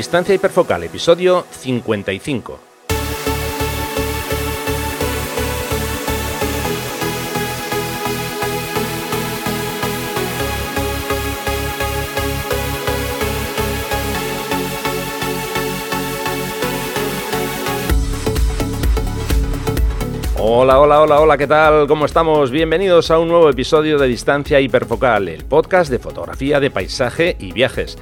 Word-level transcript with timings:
Distancia 0.00 0.34
hiperfocal, 0.34 0.82
episodio 0.82 1.44
55. 1.50 2.58
Hola, 20.38 20.80
hola, 20.80 21.02
hola, 21.02 21.20
hola, 21.20 21.36
¿qué 21.36 21.46
tal? 21.46 21.86
¿Cómo 21.86 22.06
estamos? 22.06 22.50
Bienvenidos 22.50 23.10
a 23.10 23.18
un 23.18 23.28
nuevo 23.28 23.50
episodio 23.50 23.98
de 23.98 24.08
Distancia 24.08 24.60
Hiperfocal, 24.60 25.28
el 25.28 25.44
podcast 25.44 25.90
de 25.90 25.98
fotografía 25.98 26.58
de 26.58 26.70
paisaje 26.70 27.36
y 27.38 27.52
viajes. 27.52 27.98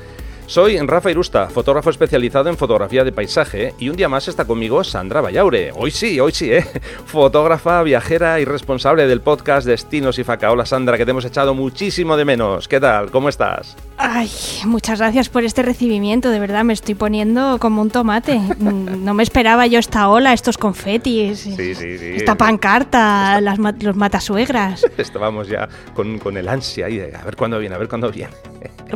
Soy 0.48 0.78
Rafa 0.78 1.10
Irusta, 1.10 1.48
fotógrafo 1.48 1.90
especializado 1.90 2.48
en 2.48 2.56
fotografía 2.56 3.04
de 3.04 3.12
paisaje 3.12 3.74
y 3.78 3.90
un 3.90 3.96
día 3.96 4.08
más 4.08 4.28
está 4.28 4.46
conmigo 4.46 4.82
Sandra 4.82 5.20
Vallaure. 5.20 5.72
Hoy 5.76 5.90
sí, 5.90 6.18
hoy 6.20 6.32
sí, 6.32 6.50
¿eh? 6.50 6.64
Fotógrafa, 7.04 7.82
viajera 7.82 8.40
y 8.40 8.46
responsable 8.46 9.06
del 9.06 9.20
podcast 9.20 9.66
Destinos 9.66 10.18
y 10.18 10.24
Faca. 10.24 10.50
Hola 10.50 10.64
Sandra, 10.64 10.96
que 10.96 11.04
te 11.04 11.10
hemos 11.10 11.26
echado 11.26 11.52
muchísimo 11.52 12.16
de 12.16 12.24
menos. 12.24 12.66
¿Qué 12.66 12.80
tal? 12.80 13.10
¿Cómo 13.10 13.28
estás? 13.28 13.76
Ay, 14.00 14.30
muchas 14.64 15.00
gracias 15.00 15.28
por 15.28 15.42
este 15.44 15.62
recibimiento, 15.62 16.30
de 16.30 16.38
verdad 16.38 16.62
me 16.62 16.72
estoy 16.72 16.94
poniendo 16.94 17.58
como 17.58 17.82
un 17.82 17.90
tomate. 17.90 18.40
No 18.58 19.12
me 19.12 19.24
esperaba 19.24 19.66
yo 19.66 19.80
esta 19.80 20.08
ola, 20.08 20.32
estos 20.32 20.56
confetis, 20.56 21.40
sí, 21.40 21.74
sí, 21.74 21.98
sí. 21.98 22.12
esta 22.14 22.36
pancarta, 22.36 23.40
las, 23.40 23.58
los 23.58 23.96
matasuegras. 23.96 24.84
Estábamos 24.98 25.48
ya 25.48 25.68
con, 25.94 26.20
con 26.20 26.36
el 26.36 26.48
ansia 26.48 26.86
ahí 26.86 26.96
de 26.96 27.16
a 27.16 27.24
ver 27.24 27.34
cuándo 27.34 27.58
viene, 27.58 27.74
a 27.74 27.78
ver 27.78 27.88
cuándo 27.88 28.10
viene. 28.10 28.32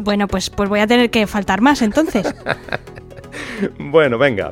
Bueno, 0.00 0.28
pues, 0.28 0.50
pues 0.50 0.68
voy 0.68 0.80
a 0.80 0.86
tener 0.86 1.10
que 1.10 1.26
faltar 1.26 1.60
más 1.60 1.82
entonces. 1.82 2.32
bueno, 3.78 4.18
venga. 4.18 4.50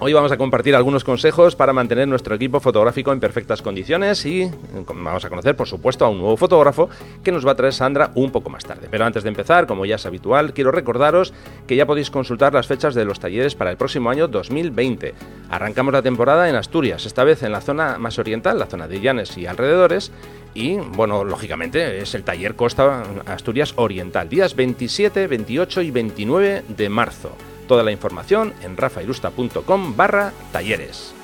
Hoy 0.00 0.12
vamos 0.12 0.30
a 0.30 0.36
compartir 0.36 0.76
algunos 0.76 1.02
consejos 1.02 1.56
para 1.56 1.72
mantener 1.72 2.06
nuestro 2.06 2.36
equipo 2.36 2.60
fotográfico 2.60 3.12
en 3.12 3.18
perfectas 3.18 3.62
condiciones 3.62 4.24
y 4.26 4.48
vamos 4.86 5.24
a 5.24 5.28
conocer, 5.28 5.56
por 5.56 5.66
supuesto, 5.66 6.04
a 6.04 6.08
un 6.08 6.18
nuevo 6.18 6.36
fotógrafo 6.36 6.88
que 7.24 7.32
nos 7.32 7.44
va 7.44 7.50
a 7.50 7.56
traer 7.56 7.72
Sandra 7.72 8.12
un 8.14 8.30
poco 8.30 8.48
más 8.48 8.64
tarde. 8.64 8.86
Pero 8.88 9.04
antes 9.04 9.24
de 9.24 9.30
empezar, 9.30 9.66
como 9.66 9.84
ya 9.86 9.96
es 9.96 10.06
habitual, 10.06 10.54
quiero 10.54 10.70
recordaros 10.70 11.34
que 11.66 11.74
ya 11.74 11.84
podéis 11.84 12.12
consultar 12.12 12.54
las 12.54 12.68
fechas 12.68 12.94
de 12.94 13.04
los 13.04 13.18
talleres 13.18 13.56
para 13.56 13.72
el 13.72 13.76
próximo 13.76 14.08
año 14.08 14.28
2020. 14.28 15.14
Arrancamos 15.50 15.92
la 15.92 16.02
temporada 16.02 16.48
en 16.48 16.54
Asturias, 16.54 17.04
esta 17.04 17.24
vez 17.24 17.42
en 17.42 17.50
la 17.50 17.60
zona 17.60 17.98
más 17.98 18.20
oriental, 18.20 18.56
la 18.56 18.66
zona 18.66 18.86
de 18.86 19.00
Llanes 19.00 19.36
y 19.36 19.46
alrededores, 19.46 20.12
y, 20.54 20.76
bueno, 20.76 21.24
lógicamente 21.24 21.98
es 21.98 22.14
el 22.14 22.22
taller 22.22 22.54
Costa 22.54 23.02
Asturias 23.26 23.74
Oriental, 23.74 24.28
días 24.28 24.54
27, 24.54 25.26
28 25.26 25.82
y 25.82 25.90
29 25.90 26.62
de 26.68 26.88
marzo. 26.88 27.32
Toda 27.68 27.84
la 27.84 27.92
información 27.92 28.54
en 28.62 28.76
rafairusta.com 28.76 29.94
barra 29.94 30.32
talleres. 30.50 31.14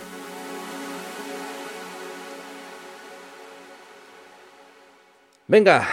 Venga, 5.49 5.89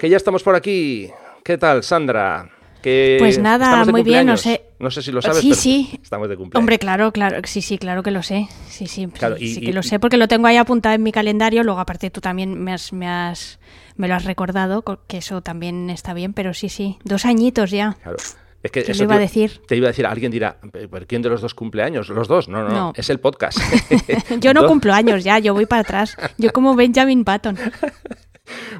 que 0.00 0.08
ya 0.08 0.16
estamos 0.16 0.42
por 0.42 0.54
aquí. 0.54 1.10
¿Qué 1.44 1.58
tal, 1.58 1.82
Sandra? 1.82 2.50
pues 2.82 3.38
nada, 3.38 3.84
muy 3.84 4.02
bien, 4.02 4.26
no 4.26 4.38
sé. 4.38 4.62
No 4.78 4.90
sé 4.90 5.02
si 5.02 5.12
lo 5.12 5.20
sabes, 5.20 5.42
sí, 5.42 5.54
sí. 5.54 6.00
estamos 6.02 6.30
de 6.30 6.36
cumpleaños. 6.36 6.62
Hombre, 6.62 6.78
claro, 6.78 7.12
claro, 7.12 7.36
sí, 7.44 7.60
sí, 7.60 7.76
claro 7.76 8.02
que 8.02 8.10
lo 8.10 8.22
sé. 8.22 8.48
Sí, 8.68 8.86
sí, 8.86 9.06
sí, 9.38 9.60
que 9.60 9.74
lo 9.74 9.82
sé 9.82 9.98
porque 9.98 10.16
lo 10.16 10.28
tengo 10.28 10.46
ahí 10.46 10.56
apuntado 10.56 10.94
en 10.94 11.02
mi 11.02 11.12
calendario. 11.12 11.62
Luego, 11.62 11.80
aparte, 11.80 12.10
tú 12.10 12.22
también 12.22 12.58
me 12.58 12.72
has, 12.72 12.94
me 12.94 13.06
has, 13.06 13.60
me 13.96 14.08
lo 14.08 14.14
has 14.14 14.24
recordado, 14.24 14.82
que 15.06 15.18
eso 15.18 15.42
también 15.42 15.90
está 15.90 16.14
bien, 16.14 16.32
pero 16.32 16.54
sí, 16.54 16.70
sí, 16.70 16.98
dos 17.04 17.26
añitos 17.26 17.70
ya. 17.70 17.98
Claro. 18.02 18.16
Es 18.62 18.70
que 18.70 18.80
eso 18.80 19.02
iba 19.02 19.14
te, 19.14 19.18
a 19.18 19.20
decir. 19.20 19.60
Te 19.66 19.76
iba 19.76 19.86
a 19.86 19.90
decir, 19.90 20.06
alguien 20.06 20.30
dirá, 20.30 20.58
¿quién 21.06 21.22
de 21.22 21.30
los 21.30 21.40
dos 21.40 21.54
cumpleaños? 21.54 22.08
Los 22.10 22.28
dos, 22.28 22.48
no, 22.48 22.62
no, 22.62 22.68
no. 22.68 22.92
es 22.94 23.08
el 23.08 23.18
podcast. 23.18 23.58
yo 24.40 24.52
no 24.52 24.66
cumplo 24.66 24.92
años 24.92 25.24
ya, 25.24 25.38
yo 25.38 25.54
voy 25.54 25.66
para 25.66 25.82
atrás. 25.82 26.16
Yo 26.36 26.52
como 26.52 26.74
Benjamin 26.74 27.24
Patton. 27.24 27.56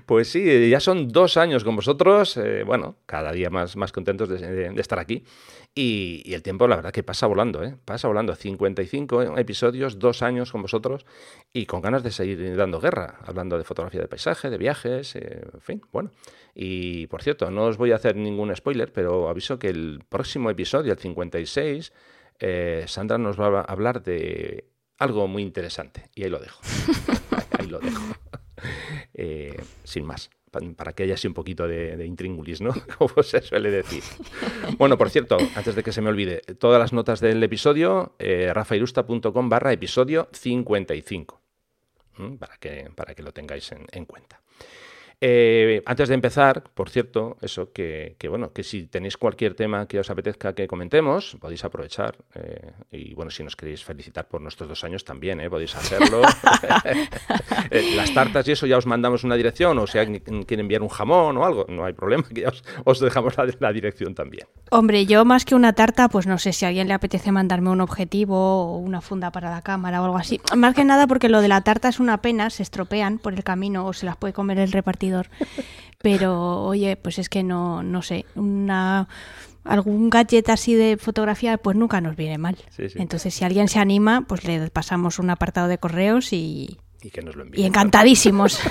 Pues 0.06 0.28
sí, 0.28 0.68
ya 0.68 0.80
son 0.80 1.08
dos 1.08 1.36
años 1.36 1.64
con 1.64 1.76
vosotros, 1.76 2.36
eh, 2.36 2.64
bueno, 2.64 2.96
cada 3.06 3.32
día 3.32 3.50
más, 3.50 3.76
más 3.76 3.92
contentos 3.92 4.28
de, 4.28 4.72
estar 4.76 4.98
aquí. 4.98 5.24
Y, 5.75 6.34
el 6.34 6.42
tiempo, 6.42 6.66
la 6.66 6.76
verdad, 6.76 6.91
que 6.91 7.03
pasa 7.03 7.26
volando, 7.26 7.62
¿eh? 7.62 7.76
Pasa 7.84 8.08
volando. 8.08 8.34
55 8.34 9.38
episodios, 9.38 9.98
dos 9.98 10.22
años 10.22 10.50
con 10.50 10.62
vosotros 10.62 11.06
y 11.53 11.66
con 11.66 11.81
ganas 11.81 12.03
de 12.03 12.10
seguir 12.10 12.56
dando 12.56 12.81
guerra, 12.81 13.19
hablando 13.25 13.56
de 13.56 13.64
fotografía 13.64 14.00
de 14.00 14.09
paisaje, 14.09 14.50
de 14.50 14.59
viajes, 14.59 15.14
eh, 15.14 15.42
en 15.53 15.60
fin, 15.60 15.82
bueno. 15.92 16.10
Y 16.54 17.06
por 17.06 17.22
cierto, 17.22 17.50
no 17.50 17.64
os 17.66 17.76
voy 17.76 17.92
a 17.92 17.97
hacer 17.97 18.16
ningún 18.16 18.54
spoiler, 18.54 18.92
pero 18.92 19.28
aviso 19.28 19.59
que 19.59 19.69
el 19.69 20.03
próximo 20.09 20.50
episodio, 20.50 20.92
el 20.92 20.98
56, 20.98 21.92
eh, 22.41 22.84
Sandra 22.88 23.19
nos 23.19 23.38
va 23.38 23.60
a 23.60 23.62
hablar 23.62 24.03
de 24.03 24.64
algo 24.98 25.28
muy 25.28 25.42
interesante. 25.42 26.10
Y 26.14 26.25
ahí 26.25 26.30
lo 26.30 26.41
dejo. 26.41 26.60
ahí 27.59 27.66
lo 27.66 27.78
dejo. 27.78 28.03
Eh, 29.14 29.59
sin 29.84 30.04
más, 30.04 30.28
para 30.50 30.92
que 30.92 31.04
haya 31.04 31.14
así 31.14 31.28
un 31.28 31.34
poquito 31.34 31.66
de, 31.68 32.04
intríngulis, 32.04 32.60
¿no? 32.60 32.72
Como 32.98 33.22
se 33.22 33.40
suele 33.42 33.70
decir. 33.70 34.02
Bueno, 34.78 34.98
por 34.98 35.10
cierto, 35.10 35.38
antes 35.54 35.74
de 35.74 35.82
que 35.82 35.92
se 35.92 36.00
me 36.00 36.08
olvide, 36.08 36.42
todas 36.58 36.80
las 36.80 36.92
notas 36.92 37.20
del 37.20 37.42
episodio, 37.42 38.14
eh, 38.18 38.50
rafairusta.com 38.52 39.48
barra 39.48 39.72
episodio 39.72 40.28
55, 40.32 41.40
para 42.38 42.56
que, 42.56 42.90
para 42.94 43.14
que 43.14 43.22
lo 43.22 43.32
tengáis 43.32 43.70
en 43.72 44.04
cuenta. 44.04 44.40
Eh, 45.22 45.82
antes 45.84 46.08
de 46.08 46.14
empezar, 46.14 46.64
por 46.75 46.88
cierto, 46.88 47.36
eso, 47.42 47.72
que, 47.72 48.16
bueno, 48.28 48.54
que 48.54 48.62
si 48.62 48.86
tenéis 48.86 49.19
cualquier 49.19 49.54
tema 49.54 49.86
que 49.86 50.00
os 50.00 50.08
apetezca 50.08 50.54
que 50.54 50.66
comentemos, 50.66 51.36
podéis 51.38 51.62
aprovechar. 51.64 52.16
Eh, 52.34 52.72
y 52.91 53.14
bueno, 53.14 53.30
si 53.30 53.44
nos 53.44 53.54
queréis 53.54 53.84
felicitar 53.84 54.28
por 54.28 54.41
nuestros 54.41 54.69
dos 54.69 54.82
años 54.82 55.04
también, 55.04 55.41
¿eh? 55.41 55.50
podéis 55.50 55.76
hacerlo. 55.76 56.22
Las 57.97 58.14
tartas 58.14 58.48
y 58.48 58.53
eso 58.53 58.66
ya 58.66 58.78
os 58.78 58.86
mandamos 58.86 59.22
una 59.22 59.34
dirección, 59.34 59.78
o 59.78 59.86
si 59.86 59.98
alguien 59.98 60.44
quiere 60.44 60.62
enviar 60.62 60.80
un 60.80 60.88
jamón 60.88 61.36
o 61.36 61.44
algo, 61.44 61.66
no 61.69 61.84
hay 61.84 61.92
problema, 61.92 62.25
que 62.34 62.41
ya 62.41 62.53
os, 62.84 63.00
dejamos 63.00 63.36
la, 63.36 63.47
la, 63.59 63.72
dirección 63.72 64.14
también. 64.14 64.47
Hombre, 64.70 65.04
yo 65.04 65.25
más 65.25 65.44
que 65.44 65.54
una 65.54 65.75
tarta, 65.75 66.09
pues 66.09 66.26
no 66.26 66.38
sé 66.38 66.53
si 66.54 66.64
a 66.64 66.69
alguien 66.69 66.88
le 66.88 66.94
apetece 66.94 67.30
mandarme 67.30 67.69
un 67.69 67.82
objetivo 67.82 68.36
o 68.36 68.76
una 68.78 69.03
funda 69.03 69.30
para 69.30 69.50
la 69.50 69.60
cámara 69.60 70.00
o 70.00 70.06
algo 70.06 70.16
así. 70.16 70.41
Más 70.56 70.75
que 70.75 70.84
nada 70.84 71.06
porque 71.06 71.28
lo 71.28 71.42
de 71.42 71.48
la 71.48 71.60
tarta 71.60 71.88
es 71.88 72.00
una 72.00 72.22
pena, 72.22 72.48
se 72.48 72.62
estropean 72.62 73.19
por 73.19 73.34
el 73.34 73.44
camino 73.44 73.86
o 73.86 73.92
se 73.92 74.06
las 74.06 74.16
puede 74.16 74.32
comer 74.32 74.59
el 74.59 74.72
repartidor 74.72 75.09
pero, 76.03 76.62
oye, 76.62 76.97
pues 76.97 77.19
es 77.19 77.28
que 77.28 77.43
no, 77.43 77.82
no 77.82 78.03
sé, 78.03 78.25
una 78.34 79.09
algún 79.65 80.10
gadget 80.10 80.48
así 80.48 80.75
de 80.75 80.97
fotografía, 80.97 81.59
pues 81.59 81.76
nunca 81.76 82.00
nos 82.00 82.16
viene 82.16 82.38
mal. 82.38 82.56
Entonces, 82.78 83.34
si 83.34 83.44
alguien 83.44 83.69
se 83.69 83.78
anima, 83.78 84.25
pues 84.26 84.44
le 84.44 84.71
pasamos 84.71 85.19
un 85.19 85.31
apartado 85.31 85.69
de 85.69 85.78
correos 85.78 86.32
y, 86.32 86.78
y, 87.03 87.10
que 87.10 87.22
nos 87.22 87.37
lo 87.37 87.44
y 87.53 87.65
encantadísimos. 87.65 88.60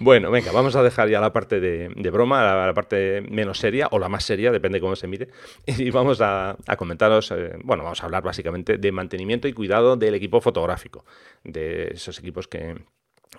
bueno, 0.00 0.30
venga, 0.30 0.52
vamos 0.52 0.74
a 0.76 0.82
dejar 0.82 1.08
ya 1.08 1.20
la 1.20 1.32
parte 1.32 1.60
de, 1.60 2.10
broma, 2.10 2.42
la, 2.42 2.74
parte 2.74 3.20
menos 3.20 3.58
seria 3.58 3.88
o 3.90 3.98
la 3.98 4.08
más 4.08 4.24
seria, 4.24 4.50
depende 4.50 4.80
cómo 4.80 4.96
se 4.96 5.06
mire, 5.06 5.28
y 5.66 5.90
vamos 5.90 6.20
a, 6.20 6.56
comentaros, 6.76 7.30
eh, 7.30 7.52
bueno, 7.62 7.84
vamos 7.84 8.02
a 8.02 8.06
hablar 8.06 8.22
básicamente 8.22 8.78
de 8.78 8.92
mantenimiento 8.92 9.48
y 9.48 9.52
cuidado 9.52 9.96
del 9.96 10.14
equipo 10.14 10.40
fotográfico, 10.40 11.04
de 11.44 11.92
esos 11.94 12.18
equipos 12.18 12.48
que, 12.48 12.76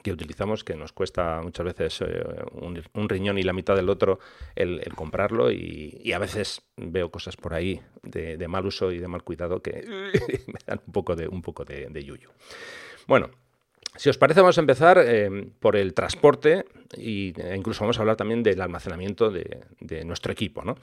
que 0.04 0.12
utilizamos 0.12 0.64
que 0.64 0.76
nos 0.76 0.94
cuesta 0.94 1.42
muchas 1.42 1.66
veces 1.66 2.02
eh, 2.02 2.24
un, 2.94 3.10
riñón 3.10 3.38
y 3.38 3.44
la 3.44 3.54
mitad 3.54 3.76
del 3.76 3.90
otro 3.90 4.20
el, 4.56 4.82
comprarlo 4.96 5.52
y, 5.52 6.12
a 6.14 6.20
veces 6.20 6.62
veo 6.78 7.12
cosas 7.12 7.36
por 7.36 7.54
ahí 7.54 7.82
de, 8.04 8.48
mal 8.48 8.66
uso 8.66 8.92
y 8.92 9.00
de 9.00 9.08
mal 9.08 9.24
cuidado 9.24 9.62
que 9.62 9.84
me 10.48 10.60
dan 10.66 10.82
un 10.86 10.94
poco 10.94 11.16
de, 11.16 11.28
un 11.28 11.42
poco 11.42 11.66
de, 11.66 11.88
de 11.88 12.04
yuyu. 12.04 12.30
Bueno, 13.08 13.30
si 13.96 14.10
os 14.10 14.18
parece, 14.18 14.42
vamos 14.42 14.58
a 14.58 14.62
empezar 14.62 14.98
eh, 15.04 15.50
por 15.60 15.76
el 15.76 15.94
transporte 15.94 16.66
e 16.98 17.34
incluso 17.56 17.82
vamos 17.82 17.98
a 17.98 18.02
hablar 18.02 18.16
también 18.16 18.42
del 18.42 18.62
almacenamiento 18.62 19.30
de, 19.30 20.04
nuestro 20.06 20.32
equipo. 20.32 20.64
¿no? 20.64 20.76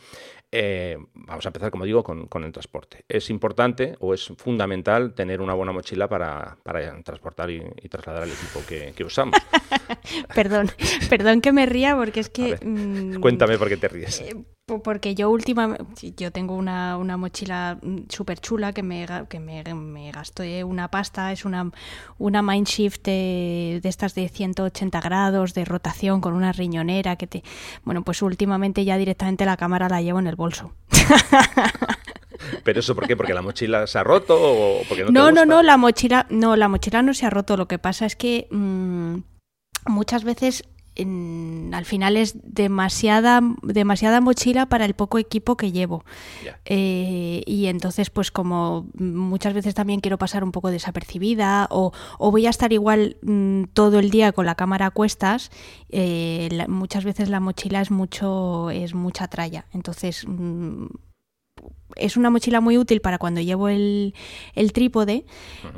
Eh, 0.51 0.97
vamos 1.15 1.45
a 1.45 1.49
empezar, 1.49 1.71
como 1.71 1.85
digo, 1.85 2.03
con, 2.05 2.45
el 2.45 2.53
transporte. 2.53 3.05
Es 3.09 3.31
importante 3.31 3.97
o 4.01 4.15
es 4.15 4.33
fundamental 4.37 5.15
tener 5.15 5.41
una 5.41 5.55
buena 5.55 5.73
mochila 5.73 6.09
para, 6.09 6.59
transportar 7.05 7.51
y, 7.51 7.61
trasladar 7.89 8.25
el 8.25 8.31
equipo 8.31 8.61
que, 8.67 9.05
usamos. 9.05 9.39
perdón, 10.35 10.71
perdón 11.09 11.41
que 11.41 11.53
me 11.53 11.67
ría 11.67 11.97
porque 11.97 12.21
es 12.21 12.31
que... 12.31 12.59
Mm, 12.63 13.21
cuéntame 13.21 13.59
por 13.59 13.69
qué 13.69 13.77
te 13.77 13.89
ríes. 13.89 14.25
Porque 14.67 15.15
yo 15.15 15.31
últimamente, 15.31 16.13
yo 16.17 16.33
tengo 16.33 16.57
una, 16.57 16.97
una 16.97 17.17
mochila 17.17 17.79
súper 18.09 18.41
chula 18.41 18.73
que, 18.73 18.83
me, 18.83 19.07
que 19.29 19.39
me, 19.39 19.63
me, 19.63 20.11
gasté 20.11 20.65
una 20.65 20.91
pasta, 20.91 21.31
es 21.31 21.45
una, 21.45 21.71
una 22.19 22.43
Mindshift 22.43 23.01
de, 23.05 23.79
de, 23.81 23.89
estas 23.89 24.17
de 24.17 24.29
180 24.29 25.01
grados 25.01 25.55
de 25.55 25.65
rotación 25.65 26.21
con 26.21 26.35
una 26.35 26.51
riñonera 26.51 27.15
que 27.15 27.29
te... 27.29 27.45
Bueno, 27.85 28.03
pues 28.03 28.23
últimamente 28.23 28.85
ya 28.85 28.97
directamente 28.97 29.47
la 29.47 29.57
cámara 29.57 29.89
la 29.89 30.03
llevo 30.03 30.19
en 30.19 30.27
el 30.27 30.35
bolso. 30.35 30.73
¿Pero 32.65 32.81
eso 32.81 32.97
por 32.97 33.07
qué? 33.07 33.17
¿Porque 33.17 33.35
la 33.35 33.43
mochila 33.43 33.87
se 33.87 34.01
ha 34.01 34.03
roto 34.03 34.37
o 34.37 34.83
porque 34.89 35.05
no 35.05 35.13
No, 35.13 35.29
te 35.29 35.33
no, 35.33 35.45
no, 35.47 35.63
la 35.63 35.77
mochila, 35.77 36.27
no, 36.29 36.57
la 36.57 36.67
mochila 36.67 37.03
no 37.03 37.15
se 37.15 37.25
ha 37.25 37.31
roto. 37.31 37.57
Lo 37.57 37.69
que 37.69 37.79
pasa 37.79 38.05
es 38.05 38.17
que 38.17 38.49
mmm, 38.51 39.19
muchas 39.87 40.25
veces 40.25 40.65
al 40.99 41.85
final 41.85 42.17
es 42.17 42.37
demasiada, 42.43 43.41
demasiada 43.63 44.21
mochila 44.21 44.67
para 44.67 44.85
el 44.85 44.95
poco 44.95 45.19
equipo 45.19 45.57
que 45.57 45.73
llevo. 45.73 46.05
Eh, 46.65 47.43
y 47.47 47.67
entonces, 47.67 48.11
pues 48.11 48.31
como 48.31 48.87
muchas 48.95 49.53
veces 49.53 49.75
también 49.75 50.01
quiero 50.01 50.19
pasar 50.19 50.43
un 50.43 50.53
poco 50.53 50.71
desapercibida 50.71 51.69
o, 51.71 51.93
voy 52.19 52.47
a 52.47 52.51
estar 52.51 52.73
igual 52.73 53.17
mm, 53.23 53.65
todo 53.73 53.99
el 53.99 54.11
día 54.11 54.33
con 54.33 54.47
la 54.47 54.55
cámara 54.55 54.87
a 54.87 54.91
cuestas, 54.91 55.51
eh, 55.91 56.65
muchas 56.69 57.05
veces 57.05 57.29
la 57.29 57.41
mochila 57.41 57.81
es 57.81 57.91
mucho, 57.91 58.71
es 58.71 58.95
mucha 58.95 59.29
tralla. 59.29 59.67
Entonces, 59.73 60.25
mm, 60.27 60.87
es 61.95 62.17
una 62.17 62.31
mochila 62.31 62.61
muy 62.61 62.79
útil 62.79 63.01
para 63.01 63.19
cuando 63.19 63.41
llevo 63.41 63.69
el, 63.69 64.15
trípode, 64.73 65.25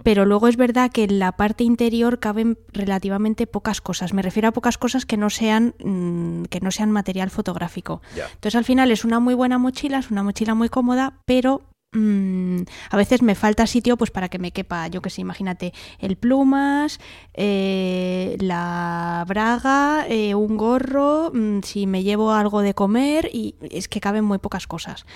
pero 0.03 0.25
luego 0.25 0.49
es 0.49 0.57
verdad 0.57 0.91
que 0.91 1.05
en 1.05 1.19
la 1.19 1.33
parte 1.33 1.65
interior 1.65 2.19
caben 2.19 2.59
relativamente 2.73 3.47
pocas 3.47 3.81
cosas. 3.81 4.13
Me 4.13 4.23
refiero 4.23 4.49
a 4.49 4.53
pocas 4.53 4.79
cosas 4.79 5.07
que 5.07 5.17
no 5.17 5.31
sean, 5.31 5.75
mm, 5.79 6.45
que 6.45 6.61
no 6.61 6.71
sean 6.71 6.91
material 6.91 7.31
fotográfico. 7.31 8.03
Entonces 8.15 8.55
al 8.55 8.65
final 8.65 8.91
es 8.91 9.05
una 9.05 9.21
muy 9.21 9.35
buena 9.35 9.59
mochila, 9.59 9.99
es 9.99 10.11
una 10.11 10.23
mochila 10.23 10.55
muy 10.55 10.69
cómoda, 10.69 11.21
pero 11.25 11.63
Mm, 11.93 12.65
a 12.91 12.97
veces 12.99 13.23
me 13.23 13.35
falta 13.35 13.67
sitio 13.67 13.97
pues 13.97 14.11
para 14.11 14.29
que 14.29 14.39
me 14.39 14.51
quepa, 14.53 14.89
yo 14.89 15.01
que 15.01 15.09
sé, 15.09 15.23
imagínate, 15.23 15.73
el 16.01 16.17
plumas, 16.17 17.01
eh, 17.33 18.37
la 18.41 19.25
braga, 19.27 20.05
eh, 20.07 20.35
un 20.35 20.59
gorro, 20.59 21.31
mm, 21.33 21.61
si 21.63 21.87
me 21.87 22.03
llevo 22.03 22.33
algo 22.33 22.61
de 22.61 22.75
comer 22.75 23.31
y 23.33 23.55
es 23.71 23.89
que 23.89 24.01
caben 24.01 24.27
muy 24.27 24.37
pocas 24.37 24.67
cosas. 24.67 25.07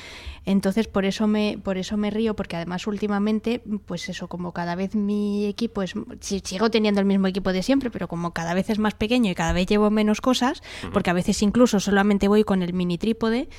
Entonces 0.46 0.88
por 0.88 1.04
eso 1.04 1.26
me, 1.26 1.58
por 1.62 1.76
eso 1.76 1.98
me 1.98 2.08
río, 2.08 2.34
porque 2.34 2.56
además 2.56 2.86
últimamente, 2.86 3.60
pues 3.84 4.08
eso, 4.08 4.28
como 4.28 4.52
cada 4.52 4.74
vez 4.74 4.94
mi 4.94 5.44
equipo 5.44 5.82
es, 5.82 5.92
sigo 6.20 6.70
teniendo 6.70 7.00
el 7.00 7.06
mismo 7.06 7.26
equipo 7.26 7.52
de 7.52 7.62
siempre, 7.62 7.90
pero 7.90 8.08
como 8.08 8.32
cada 8.32 8.54
vez 8.54 8.70
es 8.70 8.78
más 8.78 8.94
pequeño 8.94 9.30
y 9.30 9.34
cada 9.34 9.52
vez 9.52 9.66
llevo 9.66 9.90
menos 9.90 10.22
cosas, 10.22 10.62
porque 10.90 11.10
a 11.10 11.12
veces 11.12 11.42
incluso 11.42 11.80
solamente 11.80 12.28
voy 12.28 12.44
con 12.44 12.62
el 12.62 12.72
mini 12.72 12.96
trípode, 12.96 13.50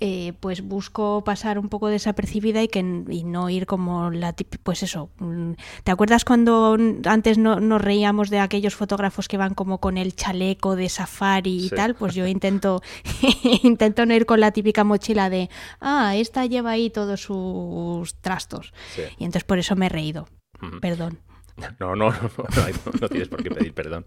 eh, 0.00 0.32
pues 0.40 0.62
busco 0.62 1.22
pasar 1.24 1.58
un 1.58 1.68
poco 1.68 1.88
desapercibida 1.88 2.62
y 2.62 2.68
que 2.68 2.82
no 2.82 3.48
ir 3.48 3.66
como 3.66 4.10
la 4.10 4.34
pues 4.62 4.82
eso 4.82 5.10
mm, 5.18 5.52
¿te 5.84 5.92
acuerdas 5.92 6.24
cuando 6.24 6.76
antes 7.04 7.38
no, 7.38 7.60
nos 7.60 7.80
reíamos 7.80 8.28
de 8.28 8.40
aquellos 8.40 8.74
fotógrafos 8.74 9.28
que 9.28 9.36
van 9.36 9.54
como 9.54 9.78
con 9.78 9.96
el 9.96 10.16
chaleco 10.16 10.74
de 10.74 10.88
safari 10.88 11.66
y 11.66 11.70
tal? 11.70 11.94
Pues 11.94 12.14
yo 12.14 12.26
intento 12.34 12.82
intento 13.62 14.04
no 14.06 14.14
ir 14.14 14.26
con 14.26 14.40
la 14.40 14.50
típica 14.50 14.82
mochila 14.82 15.30
de 15.30 15.48
ah, 15.80 16.16
esta 16.16 16.46
lleva 16.46 16.70
ahí 16.70 16.90
todos 16.90 17.22
sus 17.22 18.14
trastos 18.16 18.72
y 18.96 19.24
entonces 19.24 19.44
por 19.44 19.58
eso 19.58 19.76
me 19.76 19.86
he 19.86 19.90
reído. 19.90 20.26
Perdón 20.80 21.18
No, 21.78 21.94
no, 21.94 22.10
no, 22.10 22.30
no, 23.00 23.08
tienes 23.08 23.28
por 23.28 23.42
qué 23.42 23.50
pedir 23.50 23.74
perdón. 23.74 24.06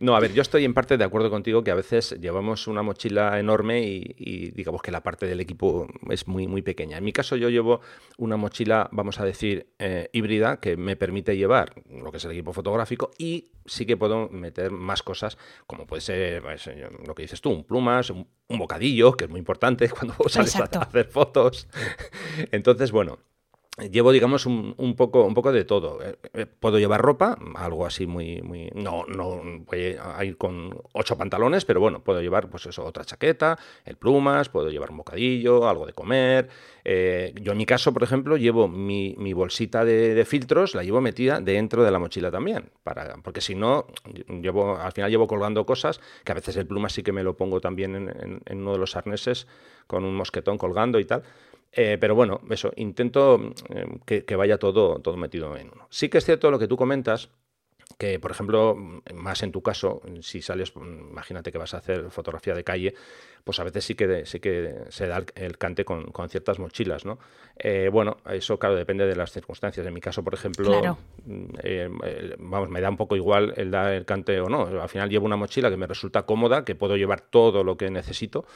No, 0.00 0.16
a 0.16 0.20
ver, 0.20 0.34
yo 0.34 0.42
estoy 0.42 0.64
en 0.64 0.74
parte 0.74 0.98
de 0.98 1.04
acuerdo 1.04 1.30
contigo 1.30 1.64
que 1.64 1.70
a 1.70 1.74
veces 1.74 2.16
llevamos 2.20 2.66
una 2.66 2.82
mochila 2.82 3.38
enorme 3.38 3.82
y, 3.82 4.50
digamos 4.50 4.82
que 4.82 4.90
la 4.90 5.02
parte 5.02 5.26
del 5.26 5.40
equipo 5.40 5.88
es 6.10 6.28
muy, 6.28 6.46
muy 6.46 6.62
pequeña. 6.62 6.98
En 6.98 7.04
mi 7.04 7.12
caso 7.12 7.36
yo 7.36 7.48
llevo 7.48 7.80
una 8.18 8.36
mochila, 8.36 8.88
vamos 8.92 9.18
a 9.18 9.24
decir, 9.24 9.72
eh, 9.78 10.10
híbrida 10.12 10.60
que 10.60 10.76
me 10.76 10.96
permite 10.96 11.36
llevar 11.36 11.82
lo 11.90 12.10
que 12.10 12.18
es 12.18 12.24
el 12.26 12.32
equipo 12.32 12.52
fotográfico 12.52 13.10
y 13.18 13.52
sí 13.64 13.86
que 13.86 13.96
puedo 13.96 14.28
meter 14.28 14.70
más 14.70 15.02
cosas, 15.02 15.38
como 15.66 15.86
puede 15.86 16.02
ser 16.02 16.42
pues, 16.42 16.68
lo 17.06 17.14
que 17.14 17.22
dices 17.22 17.40
tú, 17.40 17.50
un 17.50 17.64
plumas, 17.64 18.10
un, 18.10 18.28
bocadillo, 18.48 19.12
que 19.12 19.24
es 19.24 19.30
muy 19.30 19.38
importante 19.38 19.88
cuando 19.90 20.14
sales 20.28 20.54
a 20.56 20.64
hacer 20.64 21.06
fotos. 21.06 21.66
Entonces, 22.52 22.92
bueno, 22.92 23.18
llevo, 23.76 24.12
digamos, 24.12 24.46
un, 24.46 24.74
un, 24.78 24.94
poco, 24.94 25.24
un 25.24 25.34
poco 25.34 25.50
de 25.52 25.64
todo. 25.64 26.00
Eh, 26.02 26.16
eh, 26.32 26.46
puedo 26.46 26.78
llevar 26.78 27.02
ropa, 27.02 27.36
algo 27.56 27.86
así 27.86 28.06
muy, 28.06 28.40
muy, 28.40 28.70
no, 28.74 29.04
no 29.06 29.42
voy 29.66 29.96
a 30.00 30.24
ir 30.24 30.36
con 30.36 30.76
ocho 30.92 31.18
pantalones, 31.18 31.64
pero 31.64 31.80
bueno, 31.80 32.02
puedo 32.02 32.20
llevar, 32.20 32.48
pues 32.48 32.66
eso, 32.66 32.84
otra 32.84 33.04
chaqueta, 33.04 33.58
el 33.84 33.96
plumas, 33.96 34.48
puedo 34.48 34.70
llevar 34.70 34.90
un 34.90 34.98
bocadillo, 34.98 35.68
algo 35.68 35.86
de 35.86 35.92
comer. 35.92 36.48
Eh, 36.84 37.34
yo 37.40 37.52
en 37.52 37.58
mi 37.58 37.66
caso, 37.66 37.92
por 37.92 38.04
ejemplo, 38.04 38.36
llevo 38.36 38.68
mi, 38.68 39.14
mi 39.18 39.32
bolsita 39.32 39.84
de, 39.84 40.24
filtros, 40.24 40.74
la 40.74 40.84
llevo 40.84 41.00
metida 41.00 41.40
dentro 41.40 41.82
de 41.82 41.90
la 41.90 41.98
mochila 41.98 42.30
también, 42.30 42.70
para, 42.84 43.16
porque 43.22 43.40
si 43.40 43.54
no, 43.54 43.86
llevo, 44.28 44.76
al 44.76 44.92
final 44.92 45.10
llevo 45.10 45.26
colgando 45.26 45.66
cosas, 45.66 46.00
que 46.22 46.32
a 46.32 46.34
veces 46.36 46.56
el 46.56 46.66
plumas 46.66 46.92
sí 46.92 47.02
que 47.02 47.12
me 47.12 47.24
lo 47.24 47.36
pongo 47.36 47.60
también 47.60 47.96
en, 47.96 48.40
en 48.44 48.58
uno 48.58 48.72
de 48.72 48.78
los 48.78 48.94
arneses 48.96 49.46
con 49.86 50.04
un 50.04 50.14
mosquetón 50.14 50.58
colgando 50.58 50.98
y 50.98 51.04
tal. 51.04 51.24
Eh, 51.76 51.98
pero 52.00 52.14
bueno, 52.14 52.40
eso, 52.50 52.72
intento 52.76 53.52
eh, 53.70 54.22
que, 54.24 54.36
vaya 54.36 54.58
todo, 54.58 55.00
todo 55.00 55.16
metido 55.16 55.56
en 55.56 55.70
uno. 55.72 55.88
Sí 55.90 56.08
que 56.08 56.18
es 56.18 56.24
cierto 56.24 56.50
lo 56.50 56.58
que 56.58 56.68
tú 56.68 56.76
comentas, 56.76 57.30
que 57.98 58.20
por 58.20 58.30
ejemplo, 58.30 58.76
más 59.12 59.42
en 59.42 59.50
tu 59.50 59.60
caso, 59.60 60.00
si 60.20 60.40
sales, 60.40 60.72
imagínate 60.76 61.50
que 61.50 61.58
vas 61.58 61.74
a 61.74 61.78
hacer 61.78 62.10
fotografía 62.10 62.54
de 62.54 62.62
calle, 62.62 62.94
pues 63.42 63.58
a 63.58 63.64
veces 63.64 63.84
sí 63.84 63.96
que, 63.96 64.24
sí 64.24 64.38
que 64.38 64.84
se 64.88 65.08
da 65.08 65.24
el, 65.34 65.58
cante 65.58 65.84
con, 65.84 66.12
ciertas 66.28 66.60
mochilas, 66.60 67.04
¿no? 67.04 67.18
Eh, 67.56 67.88
bueno, 67.92 68.18
eso 68.30 68.56
claro, 68.56 68.76
depende 68.76 69.06
de 69.06 69.16
las 69.16 69.32
circunstancias. 69.32 69.84
En 69.84 69.92
mi 69.92 70.00
caso, 70.00 70.22
por 70.22 70.34
ejemplo, 70.34 70.80
vamos, 72.38 72.70
me 72.70 72.80
da 72.80 72.88
un 72.88 72.96
poco 72.96 73.16
igual 73.16 73.52
el 73.56 73.72
dar 73.72 73.92
el 73.92 74.04
cante 74.04 74.40
o 74.40 74.48
no. 74.48 74.80
Al 74.80 74.88
final 74.88 75.10
llevo 75.10 75.26
una 75.26 75.36
mochila 75.36 75.70
que 75.70 75.76
me 75.76 75.88
resulta 75.88 76.22
cómoda, 76.22 76.64
que 76.64 76.76
puedo 76.76 76.96
llevar 76.96 77.20
todo 77.20 77.64
lo 77.64 77.76
que 77.76 77.90
necesito 77.90 78.46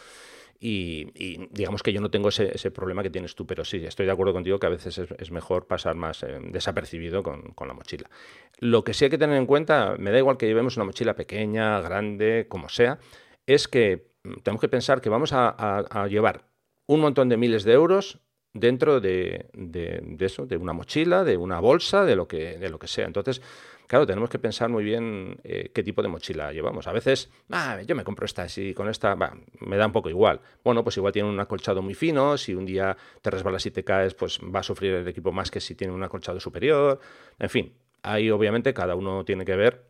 y, 0.61 1.47
digamos 1.51 1.85
que 1.85 1.93
yo 1.93 2.01
no 2.01 2.11
tengo 2.11 2.31
ese, 2.31 2.71
problema 2.73 3.03
que 3.03 3.11
tienes 3.11 3.35
tú, 3.37 3.47
pero 3.47 3.65
sí, 3.65 3.85
estoy 3.85 4.07
de 4.07 4.13
acuerdo 4.13 4.33
contigo 4.33 4.59
que 4.59 4.67
a 4.67 4.71
veces 4.71 4.99
es, 4.99 5.31
mejor 5.31 5.67
pasar 5.67 5.95
más 5.95 6.25
eh, 6.25 6.39
desapercibido 6.51 7.23
con, 7.23 7.55
la 7.67 7.75
mochila. 7.75 8.11
Lo 8.59 8.83
que 8.83 8.93
sí 8.93 9.05
hay 9.05 9.11
que 9.11 9.19
tener 9.19 9.37
en 9.37 9.47
cuenta, 9.47 9.95
me 9.99 10.11
da 10.11 10.19
igual 10.19 10.37
que 10.37 10.47
llevemos 10.47 10.77
una 10.77 10.85
mochila 10.85 11.15
pequeña, 11.15 11.81
grande, 11.81 12.47
como 12.49 12.69
sea, 12.69 12.99
es 13.47 13.69
que 13.69 14.11
mm, 14.25 14.41
tenemos 14.43 14.61
que 14.61 14.69
pensar 14.69 15.01
que 15.01 15.11
vamos 15.11 15.31
a, 15.33 16.07
llevar 16.09 16.45
un 16.87 17.01
montón 17.01 17.29
de 17.29 17.37
miles 17.37 17.63
de 17.63 17.75
euros 17.75 18.19
dentro 18.53 19.01
de, 19.01 19.51
de, 19.53 20.17
eso, 20.19 20.47
de 20.47 20.57
una 20.57 20.73
mochila, 20.73 21.23
de 21.23 21.37
una 21.37 21.61
bolsa, 21.61 22.05
de 22.05 22.17
lo 22.17 22.27
que, 22.27 22.59
de 22.59 22.69
lo 22.69 22.81
que 22.81 22.89
sea. 22.89 23.07
Entonces, 23.07 23.43
claro, 23.89 24.07
tenemos 24.07 24.31
que 24.31 24.39
pensar 24.39 24.69
muy 24.69 24.85
bien 24.85 25.41
eh, 25.43 25.71
qué 25.75 25.83
tipo 25.83 26.03
de 26.03 26.09
mochila 26.09 26.53
llevamos. 26.53 26.87
A 26.87 26.93
veces, 26.93 27.31
ah, 27.51 27.81
yo 27.83 27.97
me 27.97 28.05
compro 28.05 28.27
esta, 28.27 28.47
y 28.57 28.75
con 28.75 28.89
esta 28.89 29.17
me 29.17 29.77
da 29.77 29.87
un 29.87 29.93
poco 29.93 30.11
igual. 30.11 30.41
Bueno, 30.63 30.85
pues 30.85 30.97
igual 30.99 31.13
tiene 31.13 31.29
un 31.29 31.41
acolchado 31.41 31.83
muy 31.83 31.95
fino, 31.95 32.37
si 32.37 32.55
un 32.55 32.67
día 32.67 32.97
te 33.23 33.31
resbalas 33.31 33.67
y 33.67 33.71
te 33.73 33.83
caes, 33.83 34.15
pues 34.15 34.39
va 34.39 34.61
a 34.61 34.63
sufrir 34.63 34.93
el 34.95 35.09
equipo 35.09 35.33
más 35.33 35.51
que 35.51 35.61
si 35.61 35.75
tiene 35.75 35.93
un 35.93 36.03
acolchado 36.05 36.39
superior. 36.39 37.01
En 37.39 37.49
fin, 37.49 37.73
ahí 38.03 38.31
obviamente 38.31 38.73
cada 38.75 38.95
uno 38.95 39.25
tiene 39.25 39.45
que 39.45 39.57
ver 39.57 39.87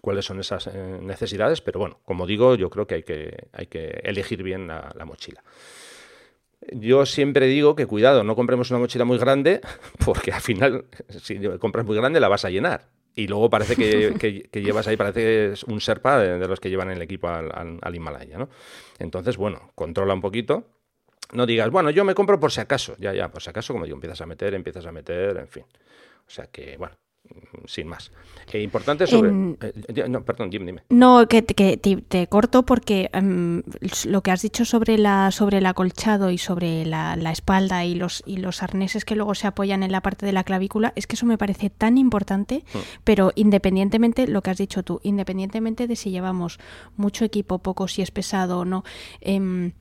cuáles 0.00 0.24
son 0.24 0.40
esas 0.40 0.68
eh, 0.68 0.98
necesidades, 1.02 1.60
pero 1.60 1.80
bueno, 1.80 1.98
como 2.04 2.26
digo, 2.26 2.54
yo 2.54 2.70
creo 2.70 2.86
que 2.86 2.94
hay 2.94 3.02
que, 3.02 3.48
hay 3.52 3.66
que 3.66 4.00
elegir 4.04 4.42
bien 4.44 4.68
la 4.68 5.04
mochila. 5.04 5.42
Yo 6.70 7.06
siempre 7.06 7.48
digo 7.48 7.74
que 7.74 7.86
cuidado, 7.86 8.22
no 8.22 8.36
compremos 8.36 8.70
una 8.70 8.78
mochila 8.78 9.04
muy 9.04 9.18
grande, 9.18 9.60
porque 10.04 10.30
al 10.30 10.40
final, 10.40 10.84
si 11.08 11.40
compras 11.58 11.84
muy 11.84 11.96
grande, 11.96 12.20
la 12.20 12.28
vas 12.28 12.44
a 12.44 12.50
llenar 12.50 13.01
y 13.14 13.26
luego 13.26 13.50
parece 13.50 13.76
que, 14.50 14.60
llevas 14.60 14.86
ahí, 14.86 14.96
parece 14.96 15.20
que 15.20 15.52
es 15.52 15.64
un 15.64 15.80
serpa 15.80 16.18
de, 16.18 16.46
los 16.46 16.60
que 16.60 16.70
llevan 16.70 16.90
el 16.90 17.02
equipo 17.02 17.28
al, 17.28 17.94
Himalaya, 17.94 18.38
¿no? 18.38 18.48
Entonces, 18.98 19.36
bueno, 19.36 19.72
controla 19.74 20.14
un 20.14 20.20
poquito. 20.20 20.66
No 21.32 21.46
digas, 21.46 21.70
bueno, 21.70 21.90
yo 21.90 22.04
me 22.04 22.14
compro 22.14 22.38
por 22.38 22.52
si 22.52 22.60
acaso. 22.60 22.94
Ya, 22.98 23.14
ya, 23.14 23.30
por 23.30 23.42
si 23.42 23.50
acaso, 23.50 23.72
como 23.72 23.84
digo, 23.84 23.96
empiezas 23.96 24.20
a 24.20 24.26
meter, 24.26 24.54
empiezas 24.54 24.84
a 24.86 24.92
meter, 24.92 25.36
en 25.38 25.48
fin. 25.48 25.64
O 26.26 26.30
sea 26.30 26.46
que, 26.46 26.76
bueno, 26.76 26.94
sin 27.66 27.86
más. 27.86 28.10
Eh, 28.52 28.62
importante 28.62 29.06
sobre... 29.06 29.30
Eh, 29.30 30.08
no, 30.08 30.24
perdón, 30.24 30.50
dime. 30.50 30.82
No, 30.90 31.26
que, 31.28 31.42
te, 31.42 32.26
corto 32.26 32.64
porque 32.64 33.10
em, 33.12 33.62
lo 34.06 34.22
que 34.22 34.30
has 34.30 34.42
dicho 34.42 34.64
sobre, 34.64 34.98
la, 34.98 35.30
sobre 35.30 35.58
el 35.58 35.66
acolchado 35.66 36.30
y 36.30 36.38
sobre 36.38 36.84
la, 36.84 37.14
espalda 37.32 37.84
y 37.84 37.94
los, 37.94 38.22
y 38.26 38.38
los 38.38 38.62
arneses 38.62 39.04
que 39.04 39.16
luego 39.16 39.34
se 39.34 39.46
apoyan 39.46 39.82
en 39.82 39.92
la 39.92 40.00
parte 40.00 40.26
de 40.26 40.32
la 40.32 40.44
clavícula, 40.44 40.92
es 40.96 41.06
que 41.06 41.16
eso 41.16 41.26
me 41.26 41.38
parece 41.38 41.70
tan 41.70 41.98
importante, 41.98 42.64
hmm. 42.72 42.78
pero 43.04 43.32
independientemente, 43.34 44.26
lo 44.26 44.42
que 44.42 44.50
has 44.50 44.58
dicho 44.58 44.82
tú, 44.82 45.00
independientemente 45.02 45.86
de 45.86 45.96
si 45.96 46.10
llevamos 46.10 46.58
mucho 46.96 47.24
equipo, 47.24 47.60
poco, 47.60 47.88
si 47.88 48.02
es 48.02 48.10
pesado 48.10 48.60
o 48.60 48.64
no, 48.64 48.84
em, 49.20 49.72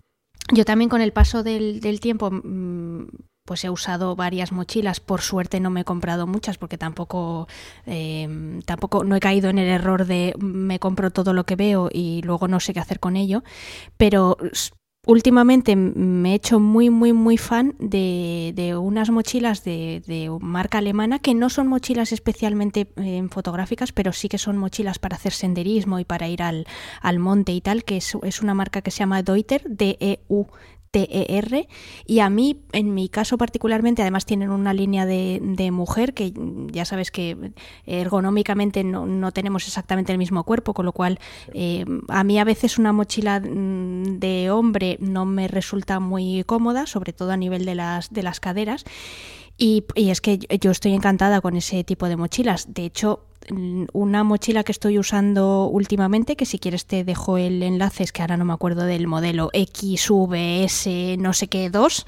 yo 0.53 0.65
también 0.65 0.89
con 0.89 1.01
el 1.01 1.13
paso 1.13 1.43
del, 1.43 1.79
del 1.81 1.99
tiempo 1.99 2.29
mm, 2.31 3.07
pues 3.45 3.63
he 3.63 3.69
usado 3.69 4.15
varias 4.15 4.51
mochilas. 4.51 4.99
Por 4.99 5.21
suerte 5.21 5.59
no 5.59 5.69
me 5.69 5.81
he 5.81 5.85
comprado 5.85 6.27
muchas 6.27 6.57
porque 6.57 6.77
tampoco, 6.77 7.47
eh, 7.85 8.59
tampoco 8.65 9.03
no 9.03 9.15
he 9.15 9.19
caído 9.19 9.49
en 9.49 9.57
el 9.57 9.67
error 9.67 10.05
de 10.05 10.33
me 10.39 10.79
compro 10.79 11.11
todo 11.11 11.33
lo 11.33 11.45
que 11.45 11.55
veo 11.55 11.89
y 11.91 12.21
luego 12.23 12.47
no 12.47 12.59
sé 12.59 12.73
qué 12.73 12.79
hacer 12.79 12.99
con 12.99 13.15
ello. 13.15 13.43
Pero 13.97 14.37
últimamente 15.05 15.75
me 15.75 16.31
he 16.31 16.35
hecho 16.35 16.59
muy, 16.59 16.89
muy, 16.89 17.13
muy 17.13 17.37
fan 17.37 17.75
de, 17.79 18.75
unas 18.79 19.09
mochilas 19.09 19.63
de, 19.63 20.31
marca 20.39 20.77
alemana 20.77 21.19
que 21.19 21.33
no 21.33 21.49
son 21.49 21.67
mochilas 21.67 22.11
especialmente 22.11 22.91
eh, 22.97 23.27
fotográficas, 23.31 23.91
pero 23.91 24.13
sí 24.13 24.29
que 24.29 24.37
son 24.37 24.57
mochilas 24.57 24.99
para 24.99 25.15
hacer 25.15 25.33
senderismo 25.33 25.99
y 25.99 26.05
para 26.05 26.27
ir 26.27 26.43
al, 26.43 26.67
al 27.01 27.19
monte 27.19 27.51
y 27.51 27.61
tal, 27.61 27.83
que 27.83 27.97
es, 27.97 28.15
es 28.23 28.41
una 28.41 28.53
marca 28.53 28.81
que 28.81 28.91
se 28.91 28.99
llama 28.99 29.23
Deuter, 29.23 29.63
D-E-U 29.67 30.47
TER 30.91 31.67
y 32.05 32.19
a 32.19 32.29
mí, 32.29 32.61
en 32.73 32.93
mi 32.93 33.09
caso 33.09 33.37
particularmente, 33.37 34.01
además 34.01 34.25
tienen 34.25 34.51
una 34.51 34.73
línea 34.73 35.05
de, 35.05 35.39
mujer 35.71 36.13
que 36.13 36.33
ya 36.67 36.85
sabes 36.85 37.11
que 37.11 37.53
ergonómicamente 37.85 38.83
no, 38.83 39.31
tenemos 39.31 39.67
exactamente 39.67 40.11
el 40.11 40.17
mismo 40.17 40.43
cuerpo, 40.43 40.73
con 40.73 40.85
lo 40.85 40.91
cual 40.91 41.19
eh, 41.53 41.85
a 42.09 42.23
mí 42.23 42.39
a 42.39 42.43
veces 42.43 42.77
una 42.77 42.91
mochila 42.91 43.39
mm, 43.39 44.19
de 44.19 44.51
hombre 44.51 44.97
no 44.99 45.25
me 45.25 45.47
resulta 45.47 45.99
muy 45.99 46.43
cómoda, 46.45 46.85
sobre 46.87 47.13
todo 47.13 47.31
a 47.31 47.37
nivel 47.37 47.63
de 47.65 47.75
las, 47.75 48.11
de 48.11 48.23
las 48.23 48.39
caderas. 48.39 48.83
Y, 49.57 49.85
y 49.95 50.09
es 50.09 50.21
que 50.21 50.39
yo 50.59 50.71
estoy 50.71 50.93
encantada 50.93 51.41
con 51.41 51.55
ese 51.55 51.83
tipo 51.83 52.07
de 52.07 52.17
mochilas. 52.17 52.73
De 52.73 52.85
hecho, 52.85 53.25
una 53.93 54.23
mochila 54.23 54.63
que 54.63 54.71
estoy 54.71 54.99
usando 54.99 55.67
últimamente, 55.67 56.35
que 56.35 56.45
si 56.45 56.59
quieres 56.59 56.85
te 56.85 57.03
dejo 57.03 57.37
el 57.37 57.63
enlace, 57.63 58.03
es 58.03 58.11
que 58.11 58.21
ahora 58.21 58.37
no 58.37 58.45
me 58.45 58.53
acuerdo 58.53 58.83
del 58.83 59.07
modelo 59.07 59.49
XVS 59.53 61.17
no 61.17 61.33
sé 61.33 61.47
qué 61.47 61.69
2, 61.69 62.05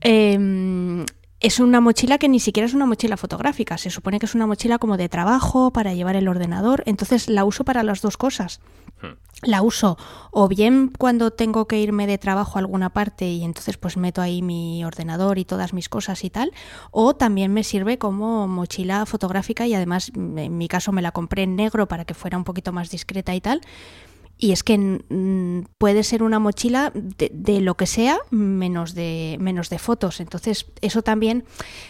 em, 0.00 1.04
es 1.40 1.60
una 1.60 1.80
mochila 1.80 2.18
que 2.18 2.28
ni 2.28 2.40
siquiera 2.40 2.66
es 2.66 2.74
una 2.74 2.86
mochila 2.86 3.16
fotográfica, 3.16 3.78
se 3.78 3.90
supone 3.90 4.18
que 4.18 4.26
es 4.26 4.34
una 4.34 4.46
mochila 4.46 4.78
como 4.78 4.96
de 4.96 5.08
trabajo, 5.08 5.70
para 5.70 5.94
llevar 5.94 6.16
el 6.16 6.28
ordenador, 6.28 6.82
entonces 6.86 7.28
la 7.28 7.44
uso 7.44 7.64
para 7.64 7.82
las 7.82 8.00
dos 8.00 8.16
cosas. 8.16 8.60
La 9.42 9.60
uso 9.60 9.98
o 10.30 10.48
bien 10.48 10.90
cuando 10.98 11.30
tengo 11.30 11.68
que 11.68 11.78
irme 11.78 12.06
de 12.06 12.16
trabajo 12.16 12.56
a 12.56 12.60
alguna 12.60 12.90
parte 12.90 13.28
y 13.28 13.44
entonces 13.44 13.76
pues 13.76 13.98
meto 13.98 14.22
ahí 14.22 14.40
mi 14.40 14.82
ordenador 14.82 15.38
y 15.38 15.44
todas 15.44 15.74
mis 15.74 15.90
cosas 15.90 16.24
y 16.24 16.30
tal, 16.30 16.52
o 16.90 17.14
también 17.14 17.52
me 17.52 17.62
sirve 17.62 17.98
como 17.98 18.48
mochila 18.48 19.04
fotográfica 19.04 19.66
y 19.66 19.74
además 19.74 20.10
en 20.14 20.56
mi 20.56 20.68
caso 20.68 20.90
me 20.90 21.02
la 21.02 21.12
compré 21.12 21.42
en 21.42 21.54
negro 21.54 21.86
para 21.86 22.06
que 22.06 22.14
fuera 22.14 22.38
un 22.38 22.44
poquito 22.44 22.72
más 22.72 22.90
discreta 22.90 23.34
y 23.34 23.40
tal. 23.42 23.60
Y 24.38 24.52
es 24.52 24.62
que 24.62 24.76
mm, 24.76 25.66
puede 25.78 26.02
ser 26.02 26.22
una 26.22 26.38
mochila 26.38 26.92
de, 26.94 27.60
lo 27.60 27.74
que 27.76 27.86
sea 27.86 28.18
menos 28.30 28.94
de, 28.94 29.38
menos 29.40 29.70
de 29.70 29.78
fotos. 29.78 30.20
Entonces, 30.20 30.66
eso 30.82 31.00
también, 31.02 31.44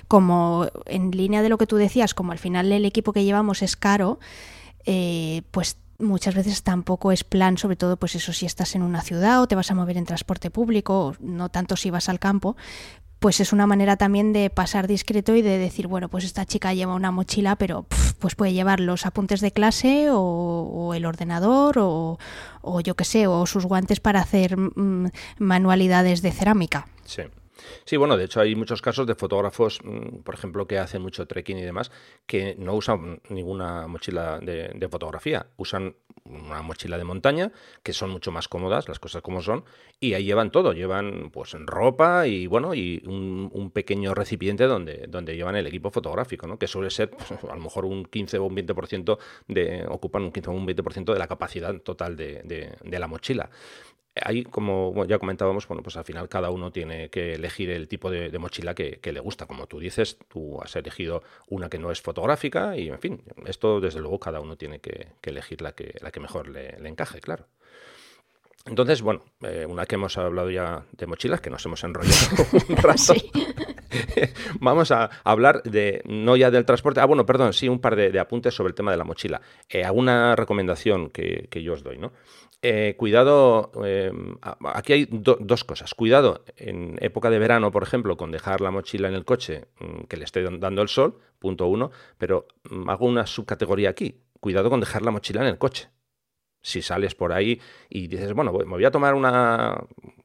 como 0.06 0.68
en 0.87 1.11
línea 1.11 1.42
de 1.42 1.49
lo 1.49 1.58
que 1.58 1.66
tú 1.66 1.76
decías, 1.76 2.14
como 2.14 2.30
al 2.30 2.38
final 2.38 2.70
el 2.70 2.85
equipo 2.85 3.12
que 3.12 3.25
llevamos 3.25 3.62
es 3.62 3.75
caro, 3.76 4.20
eh, 4.85 5.42
pues 5.50 5.76
muchas 5.99 6.35
veces 6.35 6.62
tampoco 6.62 7.12
es 7.12 7.25
plan, 7.25 7.59
sobre 7.59 7.76
todo 7.76 7.97
pues 7.97 8.15
eso 8.15 8.33
si 8.33 8.47
estás 8.47 8.75
en 8.75 8.83
una 8.83 9.03
ciudad 9.03 9.43
o 9.43 9.49
te 9.49 9.55
vas 9.55 9.71
a 9.71 9.75
mover 9.75 9.97
en 9.97 10.05
transporte 10.05 10.50
público, 10.50 11.17
no 11.21 11.49
tanto 11.49 11.76
si 11.76 11.91
vas 11.91 12.09
al 12.09 12.19
campo, 12.19 12.57
pues 13.19 13.41
es 13.41 13.53
una 13.53 13.67
manera 13.67 13.97
también 13.97 14.33
de 14.33 14.50
pasar 14.50 14.87
discreto 14.87 15.35
y 15.35 15.43
de 15.43 15.59
decir, 15.59 15.87
bueno, 15.87 16.09
pues 16.09 16.25
esta 16.25 16.45
chica 16.45 16.75
lleva 16.75 16.95
una 16.95 17.11
mochila, 17.11 17.57
pero 17.57 17.87
pues 18.19 18.35
puede 18.35 18.53
llevar 18.53 18.81
los 18.81 19.07
apuntes 19.07 19.41
de 19.41 19.53
clase 19.53 20.09
o, 20.11 20.93
el 20.95 21.07
ordenador 21.07 21.79
o, 21.79 22.19
o, 22.61 22.81
yo 22.81 22.95
qué 22.95 23.05
sé, 23.05 23.26
o 23.26 23.47
sus 23.47 23.65
guantes 23.65 24.00
para 24.00 24.21
hacer 24.21 24.57
mm, 24.57 25.11
manualidades 25.38 26.23
de 26.23 26.33
cerámica. 26.33 26.87
Sí. 27.05 27.23
Sí, 27.85 27.96
bueno, 27.96 28.16
de 28.16 28.25
hecho 28.25 28.40
hay 28.40 28.54
muchos 28.54 28.82
casos 28.82 29.06
de 29.06 29.14
fotógrafos, 29.14 29.80
mm, 29.82 30.23
por 30.23 30.35
ejemplo, 30.35 30.66
que 30.66 30.78
hacen 30.78 31.02
mucho 31.02 31.26
trekking 31.26 31.58
y 31.58 31.62
demás, 31.62 31.90
que 32.26 32.54
no 32.58 32.75
usan 32.75 33.20
ninguna 33.28 33.87
mochila 33.87 34.38
de, 34.40 34.88
fotografía, 34.90 35.46
usan 35.56 35.96
una 36.25 36.62
mochila 36.62 36.96
de 36.96 37.04
montaña, 37.04 37.52
que 37.82 37.92
son 37.92 38.11
mucho 38.11 38.30
más 38.30 38.49
cómodas, 38.49 38.88
las 38.88 38.99
cosas 38.99 39.23
como 39.23 39.42
son, 39.42 39.64
y 40.00 40.14
ahí 40.14 40.25
llevan 40.25 40.50
todo, 40.50 40.73
llevan 40.73 41.30
pues 41.32 41.56
ropa 41.58 42.26
y 42.26 42.46
bueno, 42.46 42.75
y 42.75 43.02
un, 43.06 43.70
pequeño 43.73 44.14
recipiente 44.14 44.64
donde, 44.64 45.06
donde 45.08 45.37
llevan 45.37 45.56
el 45.56 45.66
equipo 45.66 45.90
fotográfico, 45.90 46.46
¿no? 46.46 46.58
que 46.58 46.66
suele 46.66 46.88
ser 46.90 47.11
pues, 47.11 47.30
a 47.32 47.54
lo 47.54 47.61
mejor 47.61 47.85
un 47.85 48.04
15 48.04 48.38
o 48.38 48.44
un 48.44 48.56
20% 48.56 49.18
de, 49.49 49.85
ocupan 49.88 50.23
un 50.23 50.32
15 50.32 50.50
o 50.50 50.52
un 50.52 50.66
20% 50.66 51.12
de 51.12 51.18
la 51.18 51.26
capacidad 51.26 51.75
total 51.80 52.16
de, 52.16 52.76
de 52.82 52.99
la 52.99 53.06
mochila. 53.06 53.50
Ahí, 54.23 54.44
como 54.44 55.04
ya 55.04 55.18
comentábamos, 55.18 55.68
bueno, 55.68 55.82
pues 55.82 55.96
al 55.96 56.04
final 56.04 56.28
cada 56.28 56.50
uno 56.50 56.70
tiene 56.70 57.11
que 57.11 57.35
elegir 57.35 57.70
el 57.70 57.87
tipo 57.87 58.11
de, 58.11 58.37
mochila 58.38 58.75
que, 58.75 59.00
le 59.02 59.20
gusta. 59.20 59.46
Como 59.46 59.66
tú 59.66 59.78
dices, 59.78 60.18
tú 60.28 60.61
has 60.62 60.75
elegido 60.76 61.23
una 61.49 61.68
que 61.68 61.78
no 61.78 61.90
es 61.90 62.00
fotográfica 62.00 62.76
y, 62.76 62.88
en 62.88 62.99
fin, 62.99 63.23
esto 63.46 63.80
desde 63.80 64.00
luego 64.00 64.18
cada 64.18 64.40
uno 64.40 64.56
tiene 64.56 64.80
que, 64.80 65.08
elegir 65.23 65.61
la 65.61 65.73
que, 65.73 65.94
la 66.00 66.11
que 66.11 66.20
mejor 66.20 66.49
le, 66.49 66.76
encaje, 66.88 67.20
claro. 67.20 67.46
Entonces, 68.64 69.02
bueno, 69.02 69.23
eh, 69.42 69.66
una 69.68 69.87
que 69.87 69.94
hemos 69.94 70.16
hablado 70.18 70.50
ya 70.50 70.85
de 70.92 71.06
mochilas, 71.06 71.40
que 71.40 71.50
nos 71.50 71.64
hemos 71.66 71.85
enrollado 71.85 72.46
un 72.68 72.76
rato, 72.76 73.14
vamos 74.61 74.91
a 74.91 75.11
hablar 75.25 75.62
de, 75.62 76.03
no 76.07 76.37
ya 76.37 76.50
del 76.50 76.65
transporte, 76.65 77.00
ah, 77.00 77.07
bueno, 77.07 77.26
perdón, 77.26 77.53
sí, 77.53 77.69
un 77.69 77.81
par 77.81 77.97
de, 77.97 78.19
apuntes 78.19 78.55
sobre 78.55 78.69
el 78.69 78.75
tema 78.75 78.91
de 78.91 78.97
la 78.97 79.05
mochila. 79.05 79.41
Eh, 79.69 79.85
alguna 79.85 80.37
recomendación 80.37 81.11
que, 81.11 81.49
yo 81.62 81.75
os 81.75 81.83
doy, 81.83 81.99
¿no? 81.99 82.12
Eh, 82.62 82.95
cuidado, 82.97 83.71
eh, 83.85 84.11
aquí 84.75 84.93
hay 84.93 85.09
dos 85.11 85.65
cosas. 85.65 85.95
Cuidado 85.95 86.45
en 86.57 86.97
época 87.00 87.31
de 87.31 87.38
verano, 87.38 87.71
por 87.71 87.83
ejemplo, 87.83 88.17
con 88.17 88.31
dejar 88.31 88.61
la 88.61 88.71
mochila 88.71 89.09
en 89.09 89.15
el 89.15 89.25
coche 89.25 89.67
mm, 89.79 90.05
que 90.09 90.17
le 90.17 90.25
esté 90.25 90.43
dando 90.43 90.83
el 90.83 90.88
sol, 90.88 91.19
punto 91.38 91.67
uno, 91.67 91.91
pero 92.19 92.47
mm, 92.71 92.88
hago 92.88 93.07
una 93.07 93.26
subcategoría 93.26 93.91
aquí. 93.91 94.23
Cuidado 94.41 94.71
con 94.71 94.81
dejar 94.81 95.03
la 95.03 95.11
mochila 95.11 95.43
en 95.43 95.49
el 95.49 95.59
coche. 95.59 95.88
Si 96.66 96.82
sales 96.82 97.14
por 97.14 97.32
ahí 97.32 97.61
y 97.88 98.08
dices, 98.08 98.32
bueno, 98.32 98.52
me 98.52 98.64
voy 98.64 98.85
a 98.85 98.90
tomar 98.90 99.14
una, 99.14 99.80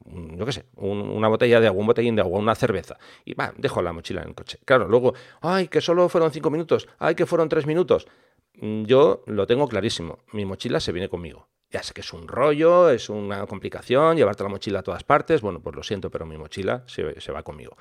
yo 0.05 0.43
qué 0.43 0.51
sé, 0.51 0.65
una 0.75 1.27
botella 1.27 1.59
de 1.59 1.67
agua, 1.67 1.81
un 1.81 1.85
botellín 1.85 2.15
de 2.15 2.23
agua, 2.23 2.39
una 2.39 2.55
cerveza, 2.55 2.97
y 3.25 3.35
va, 3.35 3.53
dejo 3.57 3.83
la 3.83 3.93
mochila 3.93 4.23
en 4.23 4.29
el 4.29 4.33
coche. 4.33 4.57
Claro, 4.65 4.87
luego, 4.87 5.13
ay, 5.41 5.67
que 5.67 5.81
solo 5.81 6.09
fueron 6.09 6.31
cinco 6.31 6.49
minutos, 6.49 6.87
ay, 6.97 7.13
que 7.13 7.27
fueron 7.27 7.47
tres 7.47 7.67
minutos. 7.67 8.07
Mm, 8.55 8.85
yo 8.85 9.23
lo 9.27 9.45
tengo 9.45 9.67
clarísimo, 9.67 10.17
mi 10.31 10.45
mochila 10.45 10.79
se 10.79 10.91
viene 10.91 11.09
conmigo. 11.09 11.47
Ya 11.69 11.83
sé 11.83 11.93
que 11.93 12.01
es 12.01 12.11
un 12.11 12.27
rollo, 12.27 12.89
es 12.89 13.07
una 13.07 13.45
complicación, 13.45 14.17
llevarte 14.17 14.41
la 14.41 14.49
mochila 14.49 14.79
a 14.79 14.83
todas 14.83 15.03
partes. 15.03 15.41
Bueno, 15.41 15.61
pues 15.61 15.75
lo 15.75 15.83
siento, 15.83 16.09
pero 16.09 16.25
mi 16.25 16.37
mochila 16.37 16.83
se, 16.87 17.31
va 17.31 17.43
conmigo. 17.43 17.77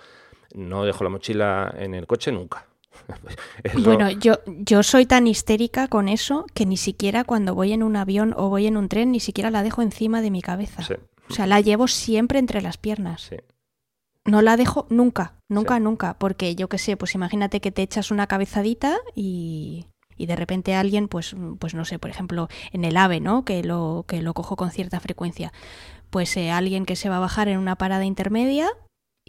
No 0.55 0.85
dejo 0.85 1.03
la 1.03 1.11
mochila 1.11 1.75
en 1.77 1.95
el 1.95 2.07
coche 2.07 2.31
nunca. 2.31 2.67
Bueno, 3.83 4.11
yo, 4.11 4.39
yo 4.47 4.83
soy 4.83 5.07
tan 5.07 5.27
histérica 5.27 5.89
con 5.89 6.09
eso 6.09 6.47
que 6.55 6.67
ni 6.67 6.77
siquiera 6.77 7.25
cuando 7.25 7.55
voy 7.55 7.73
en 7.73 7.83
un 7.83 7.97
avión 7.97 8.35
o 8.37 8.49
voy 8.49 8.67
en 8.67 8.77
un 8.77 8.89
tren, 8.89 9.13
ni 9.13 9.21
siquiera 9.21 9.51
la 9.51 9.63
dejo 9.63 9.83
encima 9.83 10.23
de 10.23 10.31
mi 10.31 10.43
cabeza. 10.43 10.83
O 11.29 11.33
sea, 11.33 11.47
la 11.47 11.61
llevo 11.61 11.89
siempre 11.89 12.39
entre 12.39 12.63
las 12.63 12.77
piernas. 12.77 13.31
No 14.25 14.43
la 14.43 14.57
dejo 14.57 14.87
nunca, 14.91 15.35
nunca, 15.49 15.79
nunca, 15.81 16.19
porque 16.19 16.55
yo 16.55 16.69
qué 16.69 16.79
sé, 16.79 16.97
pues 16.97 17.15
imagínate 17.15 17.61
que 17.61 17.71
te 17.71 17.83
echas 17.83 18.11
una 18.11 18.27
cabezadita 18.27 18.97
y, 19.15 19.87
y 20.17 20.27
de 20.27 20.37
repente 20.37 20.75
alguien, 20.75 21.09
pues, 21.09 21.35
pues 21.59 21.75
no 21.75 21.87
sé, 21.87 21.99
por 21.99 22.11
ejemplo, 22.11 22.49
en 22.73 22.85
el 22.85 22.99
AVE, 22.99 23.21
¿no? 23.21 23.47
Que 23.47 23.63
lo, 23.63 24.05
que 24.07 24.21
lo 24.21 24.35
cojo 24.35 24.57
con 24.57 24.71
cierta 24.71 25.01
frecuencia. 25.01 25.53
Pues 26.11 26.37
eh, 26.37 26.51
alguien 26.51 26.85
que 26.85 26.97
se 26.97 27.09
va 27.09 27.17
a 27.17 27.21
bajar 27.21 27.49
en 27.49 27.59
una 27.59 27.77
parada 27.77 28.05
intermedia 28.05 28.69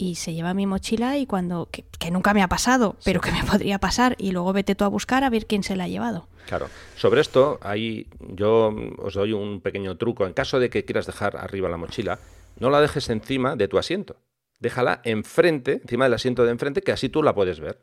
y 0.02 0.16
se 0.16 0.34
lleva 0.34 0.52
mi 0.52 0.66
mochila 0.66 1.16
y 1.16 1.26
cuando 1.26 1.68
que, 1.70 2.10
nunca 2.10 2.34
me 2.34 2.42
ha 2.42 2.48
pasado, 2.48 2.96
pero 3.04 3.20
que 3.20 3.30
me 3.30 3.44
podría 3.44 3.78
pasar 3.78 4.16
y 4.18 4.32
luego 4.32 4.52
vete 4.52 4.74
tú 4.74 4.82
a 4.84 4.88
buscar 4.88 5.22
a 5.22 5.30
ver 5.30 5.46
quién 5.46 5.62
se 5.62 5.76
la 5.76 5.84
ha 5.84 5.88
llevado. 5.88 6.26
Claro. 6.48 6.68
Sobre 6.96 7.20
esto, 7.20 7.60
ahí 7.62 8.08
yo 8.18 8.74
os 8.98 9.14
doy 9.14 9.32
un 9.32 9.60
pequeño 9.60 9.96
truco. 9.96 10.26
En 10.26 10.32
caso 10.32 10.58
de 10.58 10.70
que 10.70 10.84
quieras 10.84 11.06
dejar 11.06 11.36
arriba 11.36 11.68
la 11.68 11.76
mochila, 11.76 12.18
no 12.58 12.68
la 12.68 12.80
dejes 12.80 13.08
encima 13.10 13.54
de 13.54 13.68
tu 13.68 13.78
asiento. 13.78 14.16
Déjala 14.58 15.02
enfrente, 15.04 15.80
encima 15.82 16.06
del 16.06 16.14
asiento 16.14 16.44
de 16.44 16.50
enfrente, 16.50 16.82
que 16.82 16.90
así 16.90 17.08
tú 17.08 17.22
la 17.22 17.32
puedes 17.32 17.60
ver. 17.60 17.78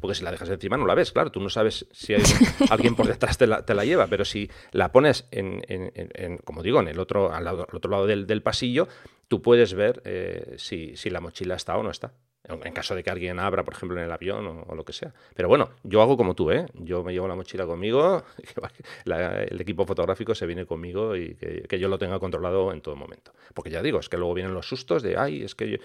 Porque 0.00 0.14
si 0.14 0.22
la 0.22 0.30
dejas 0.30 0.48
encima 0.48 0.76
no 0.76 0.86
la 0.86 0.94
ves, 0.94 1.12
claro, 1.12 1.30
tú 1.30 1.40
no 1.40 1.50
sabes 1.50 1.86
si 1.92 2.14
hay 2.14 2.22
alguien 2.70 2.94
por 2.94 3.06
detrás 3.06 3.36
te 3.36 3.46
la, 3.46 3.64
te 3.66 3.74
la 3.74 3.84
lleva, 3.84 4.06
pero 4.06 4.24
si 4.24 4.48
la 4.70 4.92
pones 4.92 5.26
en, 5.32 5.60
en, 5.68 6.38
como 6.38 6.62
digo, 6.62 6.80
en 6.80 6.88
el 6.88 6.98
otro, 7.00 7.32
al, 7.32 7.46
otro 7.46 7.90
lado 7.90 8.06
del, 8.06 8.26
del, 8.26 8.40
pasillo, 8.40 8.86
tú 9.28 9.42
puedes 9.42 9.74
ver 9.74 10.02
eh, 10.04 10.54
si, 10.58 10.96
si, 10.96 11.10
la 11.10 11.20
mochila 11.20 11.54
está 11.54 11.76
o 11.76 11.82
no 11.82 11.90
está. 11.90 12.12
En 12.48 12.72
caso 12.72 12.94
de 12.94 13.02
que 13.02 13.10
alguien 13.10 13.38
abra, 13.38 13.62
por 13.62 13.74
ejemplo, 13.74 13.98
en 13.98 14.04
el 14.04 14.12
avión 14.12 14.64
o, 14.66 14.74
lo 14.74 14.84
que 14.84 14.94
sea. 14.94 15.12
Pero 15.34 15.48
bueno, 15.48 15.70
yo 15.82 16.00
hago 16.00 16.16
como 16.16 16.34
tú, 16.34 16.50
¿eh? 16.50 16.66
Yo 16.72 17.04
me 17.04 17.12
llevo 17.12 17.28
la 17.28 17.34
mochila 17.34 17.66
conmigo, 17.66 18.24
el 19.04 19.60
equipo 19.60 19.84
fotográfico 19.84 20.34
se 20.34 20.46
viene 20.46 20.64
conmigo 20.64 21.14
y 21.14 21.34
que, 21.34 21.78
yo 21.78 21.88
lo 21.88 21.98
tenga 21.98 22.18
controlado 22.18 22.72
en 22.72 22.80
todo 22.80 22.96
momento. 22.96 23.34
Porque 23.52 23.70
ya 23.70 23.82
digo, 23.82 24.00
es 24.00 24.08
que 24.08 24.16
luego 24.16 24.32
vienen 24.32 24.54
los 24.54 24.66
sustos 24.66 25.02
de, 25.02 25.18
ay, 25.18 25.42
es 25.42 25.54
que 25.54 25.78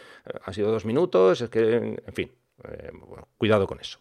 ha 0.45 0.53
sido 0.53 0.71
dos 0.71 0.85
minutos, 0.85 1.41
es 1.41 1.50
que, 1.50 2.00
en 2.05 2.13
fin, 2.13 2.31
eh, 2.63 2.91
cuidado 3.38 3.67
con 3.67 3.81
eso. 3.81 4.00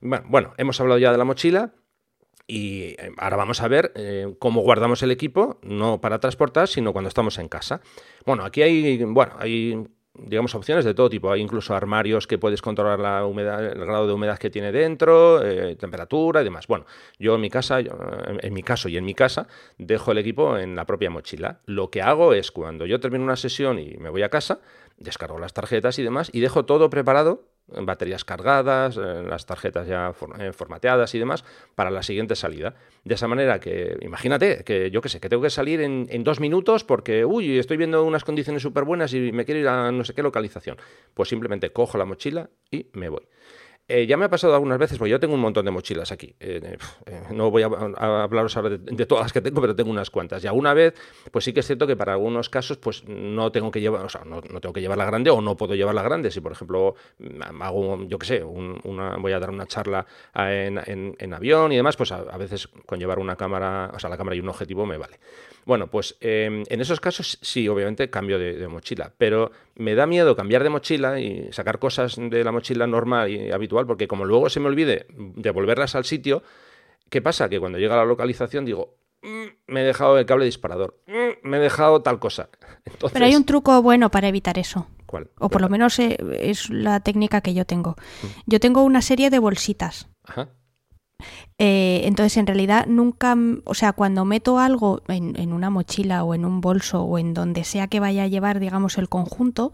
Bueno, 0.00 0.52
hemos 0.58 0.78
hablado 0.80 0.98
ya 0.98 1.10
de 1.10 1.18
la 1.18 1.24
mochila. 1.24 1.72
Y 2.46 2.94
eh, 2.98 3.12
ahora 3.16 3.36
vamos 3.36 3.62
a 3.62 3.68
ver 3.68 3.92
eh, 3.94 4.34
cómo 4.38 4.60
guardamos 4.60 5.02
el 5.02 5.10
equipo, 5.10 5.58
no 5.62 6.00
para 6.00 6.20
transportar, 6.20 6.68
sino 6.68 6.92
cuando 6.92 7.08
estamos 7.08 7.38
en 7.38 7.48
casa. 7.48 7.80
Bueno, 8.26 8.44
aquí 8.44 8.62
hay, 8.62 9.02
bueno, 9.04 9.34
hay 9.38 9.86
digamos, 10.16 10.54
opciones 10.54 10.84
de 10.84 10.94
todo 10.94 11.08
tipo. 11.08 11.32
Hay 11.32 11.40
incluso 11.40 11.74
armarios 11.74 12.26
que 12.26 12.38
puedes 12.38 12.60
controlar 12.60 13.00
la 13.00 13.24
humedad, 13.24 13.64
el 13.64 13.84
grado 13.84 14.06
de 14.06 14.12
humedad 14.12 14.38
que 14.38 14.50
tiene 14.50 14.72
dentro, 14.72 15.40
temperatura 15.76 16.42
y 16.42 16.44
demás. 16.44 16.66
Bueno, 16.66 16.84
yo 17.18 17.34
en 17.34 17.40
mi 17.40 17.50
casa, 17.50 17.80
en 17.80 18.54
mi 18.54 18.62
caso 18.62 18.88
y 18.88 18.96
en 18.96 19.04
mi 19.04 19.14
casa, 19.14 19.48
dejo 19.78 20.12
el 20.12 20.18
equipo 20.18 20.56
en 20.56 20.76
la 20.76 20.84
propia 20.84 21.10
mochila. 21.10 21.60
Lo 21.64 21.90
que 21.90 22.02
hago 22.02 22.32
es 22.34 22.52
cuando 22.52 22.86
yo 22.86 23.00
termino 23.00 23.24
una 23.24 23.36
sesión 23.36 23.78
y 23.78 23.96
me 23.96 24.10
voy 24.10 24.22
a 24.22 24.28
casa, 24.28 24.60
descargo 24.98 25.38
las 25.38 25.52
tarjetas 25.52 25.98
y 25.98 26.04
demás 26.04 26.30
y 26.32 26.40
dejo 26.40 26.64
todo 26.64 26.90
preparado 26.90 27.48
baterías 27.66 28.24
cargadas, 28.24 28.96
las 28.96 29.46
tarjetas 29.46 29.86
ya 29.86 30.12
eh, 30.38 30.52
formateadas 30.52 31.14
y 31.14 31.18
demás, 31.18 31.44
para 31.74 31.90
la 31.90 32.02
siguiente 32.02 32.36
salida. 32.36 32.74
De 33.04 33.14
esa 33.14 33.28
manera 33.28 33.60
que, 33.60 33.96
imagínate, 34.02 34.64
que 34.64 34.90
yo 34.90 35.00
qué 35.00 35.08
sé, 35.08 35.20
que 35.20 35.28
tengo 35.28 35.42
que 35.42 35.50
salir 35.50 35.80
en, 35.80 36.06
en 36.10 36.24
dos 36.24 36.40
minutos 36.40 36.84
porque, 36.84 37.24
uy, 37.24 37.58
estoy 37.58 37.76
viendo 37.76 38.04
unas 38.04 38.24
condiciones 38.24 38.62
súper 38.62 38.84
buenas 38.84 39.12
y 39.14 39.32
me 39.32 39.44
quiero 39.44 39.60
ir 39.60 39.68
a 39.68 39.90
no 39.90 40.04
sé 40.04 40.14
qué 40.14 40.22
localización. 40.22 40.76
Pues 41.14 41.28
simplemente 41.28 41.70
cojo 41.72 41.98
la 41.98 42.04
mochila 42.04 42.50
y 42.70 42.88
me 42.92 43.08
voy. 43.08 43.26
Eh, 43.86 44.06
ya 44.06 44.16
me 44.16 44.24
ha 44.24 44.30
pasado 44.30 44.54
algunas 44.54 44.78
veces, 44.78 44.96
porque 44.96 45.10
yo 45.10 45.20
tengo 45.20 45.34
un 45.34 45.40
montón 45.40 45.66
de 45.66 45.70
mochilas 45.70 46.10
aquí. 46.10 46.34
Eh, 46.40 46.78
eh, 47.04 47.22
no 47.32 47.50
voy 47.50 47.62
a, 47.64 47.66
hablaros 47.66 48.56
ahora 48.56 48.70
de, 48.70 49.06
todas 49.06 49.26
las 49.26 49.32
que 49.34 49.42
tengo, 49.42 49.60
pero 49.60 49.76
tengo 49.76 49.90
unas 49.90 50.08
cuantas. 50.08 50.42
Y 50.42 50.46
alguna 50.46 50.72
vez, 50.72 50.94
pues 51.30 51.44
sí 51.44 51.52
que 51.52 51.60
es 51.60 51.66
cierto 51.66 51.86
que 51.86 51.94
para 51.94 52.14
algunos 52.14 52.48
casos, 52.48 52.78
pues 52.78 53.04
no 53.06 53.52
tengo 53.52 53.70
que 53.70 53.82
llevar, 53.82 54.02
o 54.06 54.08
sea, 54.08 54.24
no, 54.24 54.40
tengo 54.40 54.72
que 54.72 54.80
llevarla 54.80 55.04
grande 55.04 55.28
o 55.30 55.42
no 55.42 55.54
puedo 55.56 55.74
llevarla 55.74 56.02
grande. 56.02 56.30
Si, 56.30 56.40
por 56.40 56.52
ejemplo, 56.52 56.94
hago, 57.60 58.04
yo 58.04 58.18
qué 58.18 58.26
sé, 58.26 58.42
una, 58.42 59.16
voy 59.18 59.32
a 59.32 59.38
dar 59.38 59.50
una 59.50 59.66
charla 59.66 60.06
en, 60.34 61.34
avión 61.34 61.70
y 61.72 61.76
demás, 61.76 61.96
pues 61.98 62.10
a, 62.10 62.22
veces 62.38 62.68
con 62.86 62.98
llevar 62.98 63.18
una 63.18 63.36
cámara, 63.36 63.90
o 63.94 63.98
sea, 63.98 64.08
la 64.08 64.16
cámara 64.16 64.34
y 64.34 64.40
un 64.40 64.48
objetivo 64.48 64.86
me 64.86 64.96
vale. 64.96 65.18
Bueno, 65.66 65.88
pues 65.88 66.16
em, 66.20 66.64
en 66.68 66.80
esos 66.80 67.00
casos 67.00 67.38
sí, 67.40 67.68
obviamente 67.68 68.10
cambio 68.10 68.38
de, 68.38 68.66
mochila, 68.68 69.12
pero 69.16 69.50
me 69.76 69.94
da 69.94 70.06
miedo 70.06 70.36
cambiar 70.36 70.62
de 70.62 70.70
mochila 70.70 71.20
y 71.20 71.52
sacar 71.52 71.78
cosas 71.78 72.16
de 72.16 72.44
la 72.44 72.52
mochila 72.52 72.86
normal 72.86 73.30
y 73.30 73.50
habitual, 73.50 73.86
porque 73.86 74.08
como 74.08 74.24
luego 74.24 74.50
se 74.50 74.60
me 74.60 74.68
olvide 74.68 75.06
devolverlas 75.08 75.94
al 75.94 76.04
sitio, 76.04 76.42
¿qué 77.08 77.22
pasa? 77.22 77.48
Que 77.48 77.60
cuando 77.60 77.78
llega 77.78 77.94
a 77.94 77.98
la 77.98 78.04
localización 78.04 78.64
digo, 78.64 78.96
mm, 79.22 79.72
me 79.72 79.82
he 79.82 79.84
dejado 79.84 80.18
el 80.18 80.26
cable 80.26 80.44
disparador, 80.44 80.98
mm, 81.06 81.48
me 81.48 81.56
he 81.56 81.60
dejado 81.60 82.02
tal 82.02 82.18
cosa. 82.18 82.50
Pero 83.12 83.24
hay 83.24 83.34
un 83.34 83.44
truco 83.44 83.80
bueno 83.82 84.10
para 84.10 84.28
evitar 84.28 84.58
eso. 84.58 84.86
¿Cuál? 85.06 85.30
O 85.38 85.48
por 85.48 85.60
lo 85.60 85.68
menos 85.68 85.98
eh, 85.98 86.18
es 86.40 86.70
la 86.70 87.00
técnica 87.00 87.40
que 87.40 87.54
yo 87.54 87.64
tengo. 87.64 87.96
Mm. 88.22 88.26
Yo 88.46 88.60
tengo 88.60 88.82
una 88.82 89.00
serie 89.00 89.30
de 89.30 89.38
bolsitas. 89.38 90.08
Ajá. 90.24 90.48
Eh, 91.58 92.02
entonces, 92.04 92.36
en 92.36 92.46
realidad, 92.46 92.86
nunca, 92.86 93.36
o 93.64 93.74
sea, 93.74 93.92
cuando 93.92 94.24
meto 94.24 94.58
algo 94.58 95.02
en, 95.06 95.52
una 95.52 95.70
mochila 95.70 96.24
o 96.24 96.34
en 96.34 96.44
un 96.44 96.60
bolso 96.60 97.02
o 97.02 97.18
en 97.18 97.32
donde 97.32 97.62
sea 97.62 97.86
que 97.86 98.00
vaya 98.00 98.24
a 98.24 98.26
llevar, 98.26 98.58
digamos, 98.58 98.98
el 98.98 99.08
conjunto, 99.08 99.72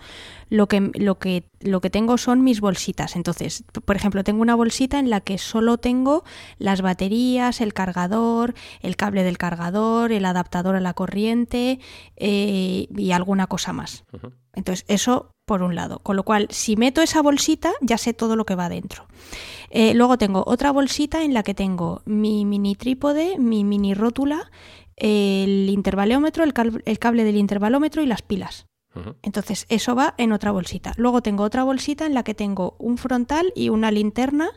lo 0.51 0.69
que, 0.69 0.91
lo 0.95 1.19
que, 1.19 1.45
lo 1.61 1.81
que 1.81 1.89
tengo 1.89 2.19
son 2.19 2.45
mis 2.45 2.61
bolsitas. 2.61 3.17
Entonces, 3.17 3.65
por 3.85 3.97
ejemplo, 3.97 4.25
tengo 4.25 4.43
una 4.43 4.55
bolsita 4.55 4.99
en 4.99 5.09
la 5.09 5.21
que 5.21 5.39
solo 5.39 5.79
tengo 5.79 6.23
las 6.59 6.83
baterías, 6.83 7.63
el 7.63 7.73
cargador, 7.73 8.55
el 8.83 8.97
cable 8.97 9.25
del 9.25 9.39
cargador, 9.39 10.13
el 10.13 10.27
adaptador 10.27 10.77
a 10.77 10.81
la 10.81 10.93
corriente 10.93 11.81
eh, 12.17 12.89
y 12.95 13.13
alguna 13.13 13.47
cosa 13.47 13.73
más. 13.73 14.05
Entonces, 14.53 14.85
eso 14.89 15.35
por 15.51 15.63
un 15.63 15.75
lado. 15.75 15.99
Con 16.01 16.15
lo 16.15 16.23
cual, 16.23 16.47
si 16.51 16.77
meto 16.77 17.03
esa 17.03 17.23
bolsita, 17.23 17.73
ya 17.81 17.99
sé 17.99 18.15
todo 18.15 18.37
lo 18.37 18.45
que 18.45 18.55
va 18.55 18.69
dentro. 18.69 19.09
Eh, 19.71 19.95
luego 19.95 20.19
tengo 20.19 20.45
otra 20.47 20.73
bolsita 20.73 21.23
en 21.23 21.33
la 21.33 21.43
que 21.43 21.55
tengo 21.55 22.03
mi 22.05 22.45
mini 22.45 22.75
trípode, 22.75 23.39
mi 23.39 23.65
mini 23.65 23.95
rótula, 23.95 24.51
el 24.97 25.69
intervalómetro, 25.71 26.45
el, 26.45 26.99
cable 26.99 27.25
del 27.25 27.37
intervalómetro 27.37 28.03
y 28.03 28.07
las 28.07 28.23
pilas. 28.23 28.67
Entonces, 29.23 29.67
eso 29.69 29.95
va 29.95 30.15
en 30.19 30.33
otra 30.33 30.51
bolsita. 30.51 30.93
Luego 30.97 31.23
tengo 31.23 31.45
otra 31.45 31.63
bolsita 31.63 32.07
en 32.07 32.15
la 32.15 32.25
que 32.25 32.35
tengo 32.35 32.75
un 32.81 32.99
frontal 32.99 33.53
y 33.55 33.69
una 33.69 33.93
linterna 33.93 34.51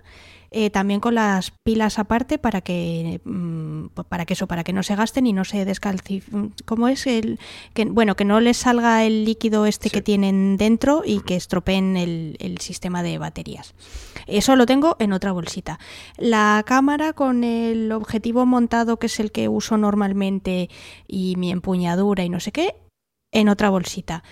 eh, 0.56 0.70
también 0.70 1.00
con 1.00 1.16
las 1.16 1.52
pilas 1.64 1.98
aparte 1.98 2.38
para 2.38 2.62
que 2.62 3.22
mm, 3.24 3.88
para 4.08 4.26
que 4.26 4.34
eso 4.34 4.48
para 4.48 4.64
que 4.64 4.72
no 4.72 4.84
se 4.84 4.96
gasten 4.96 5.26
y 5.26 5.34
no 5.34 5.46
se 5.46 5.66
descalcifiquen 5.66 6.54
cómo 6.66 6.88
es 6.88 7.08
el 7.08 7.40
que 7.74 7.86
bueno 7.86 8.16
que 8.16 8.24
no 8.24 8.40
les 8.40 8.58
salga 8.58 9.04
el 9.04 9.26
líquido 9.26 9.66
este 9.66 9.90
que 9.90 10.04
tienen 10.04 10.58
dentro 10.58 11.02
y 11.04 11.22
que 11.22 11.36
estropeen 11.36 11.98
el, 11.98 12.38
el, 12.40 12.60
sistema 12.60 13.02
de 13.02 13.18
baterías. 13.18 13.74
Eso 14.28 14.56
lo 14.56 14.68
tengo 14.68 14.96
en 15.00 15.12
otra 15.12 15.32
bolsita. 15.32 15.80
La 16.18 16.64
cámara 16.68 17.14
con 17.14 17.44
el 17.44 17.92
objetivo 17.92 18.46
montado 18.46 18.98
que 18.98 19.08
es 19.08 19.20
el 19.20 19.32
que 19.32 19.50
uso 19.50 19.78
normalmente 19.78 20.70
y 21.08 21.36
mi 21.38 21.52
empuñadura 21.52 22.24
y 22.24 22.30
no 22.30 22.40
sé 22.40 22.52
qué 22.52 22.76
en 23.32 23.50
otra 23.50 23.70
bolsita 23.70 24.24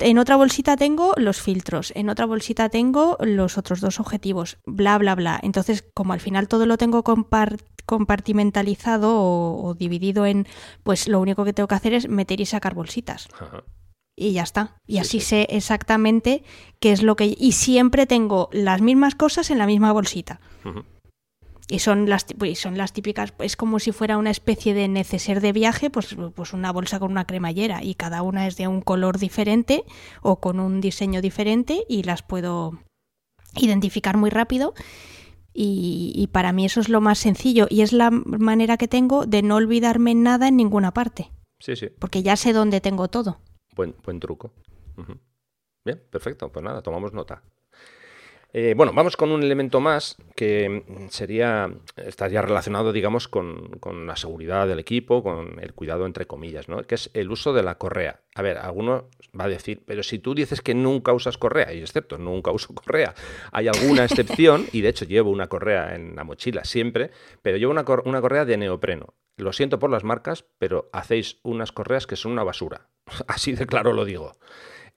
en 0.00 0.18
otra 0.18 0.36
bolsita 0.36 0.76
tengo 0.76 1.14
los 1.16 1.40
filtros, 1.40 1.92
en 1.94 2.08
otra 2.08 2.26
bolsita 2.26 2.68
tengo 2.68 3.16
los 3.20 3.58
otros 3.58 3.80
dos 3.80 4.00
objetivos, 4.00 4.58
bla, 4.66 4.98
bla, 4.98 5.14
bla. 5.14 5.38
Entonces, 5.42 5.84
como 5.94 6.12
al 6.12 6.20
final 6.20 6.48
todo 6.48 6.66
lo 6.66 6.76
tengo 6.76 7.04
compartimentalizado 7.86 9.14
o, 9.14 9.74
dividido 9.74 10.26
en, 10.26 10.46
pues 10.82 11.08
lo 11.08 11.20
único 11.20 11.44
que 11.44 11.52
tengo 11.52 11.68
que 11.68 11.74
hacer 11.74 11.92
es 11.94 12.08
meter 12.08 12.40
y 12.40 12.46
sacar 12.46 12.74
bolsitas. 12.74 13.28
Y 14.16 14.32
ya 14.32 14.42
está. 14.42 14.80
Y 14.86 14.98
así 14.98 15.20
sé 15.20 15.46
exactamente 15.50 16.42
qué 16.80 16.92
es 16.92 17.02
lo 17.02 17.16
que... 17.16 17.36
Y 17.38 17.52
siempre 17.52 18.06
tengo 18.06 18.48
las 18.50 18.80
mismas 18.80 19.14
cosas 19.14 19.50
en 19.50 19.58
la 19.58 19.66
misma 19.66 19.92
bolsita. 19.92 20.40
Y 21.68 21.80
son 21.80 22.08
las, 22.08 22.26
pues, 22.38 22.60
son 22.60 22.78
las 22.78 22.92
típicas, 22.92 23.34
es 23.40 23.56
como 23.56 23.80
si 23.80 23.90
fuera 23.90 24.18
una 24.18 24.30
especie 24.30 24.72
de 24.72 24.86
neceser 24.86 25.40
de 25.40 25.52
viaje, 25.52 25.90
pues, 25.90 26.16
pues 26.34 26.52
una 26.52 26.70
bolsa 26.70 27.00
con 27.00 27.10
una 27.10 27.26
cremallera 27.26 27.82
y 27.82 27.94
cada 27.94 28.22
una 28.22 28.46
es 28.46 28.56
de 28.56 28.68
un 28.68 28.80
color 28.80 29.18
diferente 29.18 29.84
o 30.22 30.40
con 30.40 30.60
un 30.60 30.80
diseño 30.80 31.20
diferente 31.20 31.84
y 31.88 32.04
las 32.04 32.22
puedo 32.22 32.78
identificar 33.56 34.16
muy 34.16 34.30
rápido. 34.30 34.74
Y, 35.52 36.12
y, 36.14 36.26
para 36.26 36.52
mí 36.52 36.66
eso 36.66 36.80
es 36.80 36.90
lo 36.90 37.00
más 37.00 37.18
sencillo 37.18 37.66
y 37.70 37.80
es 37.80 37.94
la 37.94 38.10
manera 38.10 38.76
que 38.76 38.88
tengo 38.88 39.24
de 39.24 39.40
no 39.42 39.56
olvidarme 39.56 40.14
nada 40.14 40.48
en 40.48 40.56
ninguna 40.56 40.92
parte. 40.92 41.32
Sí, 41.58 41.76
sí. 41.76 41.88
Porque 41.98 42.22
ya 42.22 42.36
sé 42.36 42.52
dónde 42.52 42.82
tengo 42.82 43.08
todo. 43.08 43.40
Buen, 43.74 43.94
buen 44.04 44.20
truco. 44.20 44.52
Bien, 45.84 46.02
perfecto. 46.10 46.52
Pues 46.52 46.64
nada, 46.64 46.82
tomamos 46.82 47.12
nota. 47.12 47.42
Eh, 48.58 48.72
bueno, 48.74 48.94
vamos 48.94 49.18
con 49.18 49.32
un 49.32 49.42
elemento 49.42 49.80
más 49.80 50.16
que 50.34 50.82
sería, 51.10 51.70
estaría 51.94 52.40
relacionado, 52.40 52.90
digamos, 52.90 53.28
con, 53.28 53.78
la 54.06 54.16
seguridad 54.16 54.66
del 54.66 54.78
equipo, 54.78 55.22
con 55.22 55.58
el 55.60 55.74
cuidado, 55.74 56.06
entre 56.06 56.26
comillas, 56.26 56.66
¿no? 56.66 56.82
que 56.84 56.94
es 56.94 57.10
el 57.12 57.30
uso 57.30 57.52
de 57.52 57.62
la 57.62 57.74
correa. 57.76 58.22
A 58.34 58.40
ver, 58.40 58.56
alguno 58.56 59.10
va 59.38 59.44
a 59.44 59.48
decir, 59.48 59.82
pero 59.84 60.02
si 60.02 60.20
tú 60.20 60.34
dices 60.34 60.62
que 60.62 60.74
nunca 60.74 61.12
usas 61.12 61.36
correa, 61.36 61.74
y 61.74 61.82
es 61.82 61.92
cierto, 61.92 62.16
nunca 62.16 62.50
uso 62.50 62.74
correa, 62.74 63.14
hay 63.52 63.68
alguna 63.68 64.04
excepción, 64.06 64.64
y 64.72 64.80
de 64.80 64.88
hecho 64.88 65.04
llevo 65.04 65.28
una 65.28 65.48
correa 65.48 65.94
en 65.94 66.16
la 66.16 66.24
mochila 66.24 66.64
siempre, 66.64 67.10
pero 67.42 67.58
llevo 67.58 67.72
una, 67.72 67.84
una 68.06 68.22
correa 68.22 68.46
de 68.46 68.56
neopreno. 68.56 69.12
Lo 69.36 69.52
siento 69.52 69.78
por 69.78 69.90
las 69.90 70.02
marcas, 70.02 70.46
pero 70.56 70.88
hacéis 70.94 71.40
unas 71.42 71.72
correas 71.72 72.06
que 72.06 72.16
son 72.16 72.32
una 72.32 72.42
basura. 72.42 72.88
Así 73.28 73.52
de 73.52 73.66
claro 73.66 73.92
lo 73.92 74.06
digo. 74.06 74.32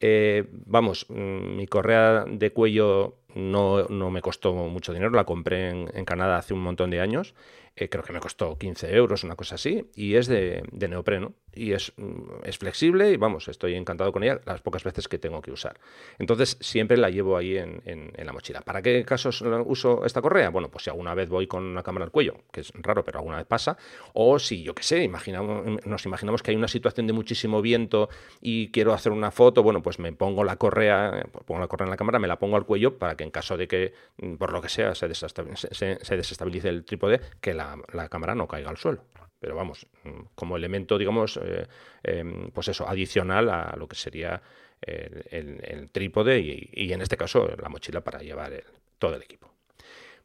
Eh, 0.02 0.48
vamos, 0.66 1.06
mm, 1.10 1.56
mi 1.58 1.68
correa 1.68 2.26
de 2.26 2.52
cuello 2.54 3.18
no, 3.36 3.84
no, 3.90 4.10
me 4.10 4.22
costó 4.22 4.54
mucho 4.54 4.94
dinero, 4.94 5.12
la 5.12 5.26
compré 5.26 5.70
en, 5.70 6.06
Canadá 6.06 6.38
hace 6.38 6.54
un 6.54 6.62
montón 6.62 6.90
de 6.90 7.02
años, 7.02 7.36
eh, 7.80 7.88
creo 7.88 8.04
que 8.04 8.12
me 8.12 8.20
costó 8.20 8.58
15 8.58 8.94
euros, 8.94 9.24
una 9.24 9.38
cosa 9.38 9.56
así, 9.56 9.90
y 9.96 10.16
es 10.16 10.28
de, 10.28 10.64
neopreno 10.74 11.32
y 11.54 11.72
es, 11.72 11.94
mm, 11.96 12.44
es, 12.44 12.58
flexible 12.58 13.12
y 13.12 13.16
vamos, 13.16 13.48
estoy 13.48 13.76
encantado 13.76 14.12
con 14.12 14.22
ella 14.22 14.42
las 14.46 14.60
pocas 14.62 14.84
veces 14.84 15.08
que 15.08 15.18
tengo 15.18 15.42
que 15.42 15.52
usar. 15.52 15.80
Entonces 16.18 16.58
siempre 16.60 16.98
la 16.98 17.10
llevo 17.10 17.38
ahí 17.38 17.58
en, 17.58 17.82
en, 17.86 18.26
la 18.26 18.34
mochila. 18.34 18.60
¿Para 18.62 18.82
qué 18.82 19.06
casos 19.06 19.42
uso 19.66 20.06
esta 20.06 20.22
correa? 20.22 20.50
Bueno, 20.50 20.70
pues 20.70 20.84
si 20.84 20.90
alguna 20.90 21.14
vez 21.14 21.30
voy 21.30 21.48
con 21.48 21.64
una 21.64 21.82
cámara 21.82 22.04
al 22.04 22.12
cuello, 22.12 22.36
que 22.52 22.62
es 22.62 22.74
raro, 22.76 23.06
pero 23.06 23.20
alguna 23.20 23.38
vez 23.38 23.48
pasa, 23.48 23.78
o 24.14 24.38
si 24.40 24.62
yo 24.62 24.76
qué 24.76 24.84
sé, 24.84 25.04
imaginamos, 25.04 25.86
nos 25.86 26.06
imaginamos 26.06 26.44
que 26.44 26.52
hay 26.52 26.58
una 26.58 26.68
situación 26.68 27.08
de 27.08 27.14
muchísimo 27.14 27.62
viento 27.62 28.10
y 28.42 28.72
quiero 28.72 28.94
hacer 28.94 29.14
una 29.14 29.32
foto, 29.32 29.64
bueno, 29.64 29.82
pues 29.82 30.00
me 30.00 30.12
pongo 30.12 30.44
la 30.44 30.58
correa, 30.58 31.26
pongo 31.46 31.62
la 31.62 31.68
correa 31.68 31.86
en 31.86 31.92
la 31.92 31.98
cámara, 31.98 32.20
me 32.20 32.28
la 32.28 32.40
pongo 32.40 32.58
al 32.58 32.66
cuello 32.66 32.98
para 32.98 33.16
que 33.16 33.24
en 33.24 33.32
caso 33.32 33.56
de 33.56 33.70
que, 33.70 33.94
mm, 34.18 34.36
por 34.36 34.52
lo 34.52 34.62
que 34.62 34.68
sea, 34.68 34.96
se 34.96 35.08
desestabilice, 35.08 36.70
el 36.70 36.84
trípode, 36.84 37.22
que 37.40 37.54
la, 37.54 37.69
la 37.94 38.10
cámara 38.10 38.36
no 38.36 38.48
caiga 38.48 38.70
al 38.70 38.78
suelo 38.78 39.04
pero 39.40 39.56
vamos, 39.56 39.88
mm, 40.04 40.36
como 40.36 40.58
elemento, 40.58 40.98
digamos, 40.98 41.40
eh, 41.42 41.66
em, 42.04 42.52
pues 42.52 42.68
eso, 42.68 42.88
adicional 42.88 43.50
a 43.50 43.76
lo 43.78 43.88
que 43.88 43.96
sería 43.96 44.42
el, 44.82 45.90
trípode 45.92 46.40
y, 46.40 46.94
en 46.94 47.02
este 47.02 47.18
caso 47.18 47.48
la 47.62 47.68
mochila 47.68 48.02
para 48.02 48.20
llevar 48.20 48.64
todo 48.98 49.16
el 49.16 49.22
equipo. 49.22 49.54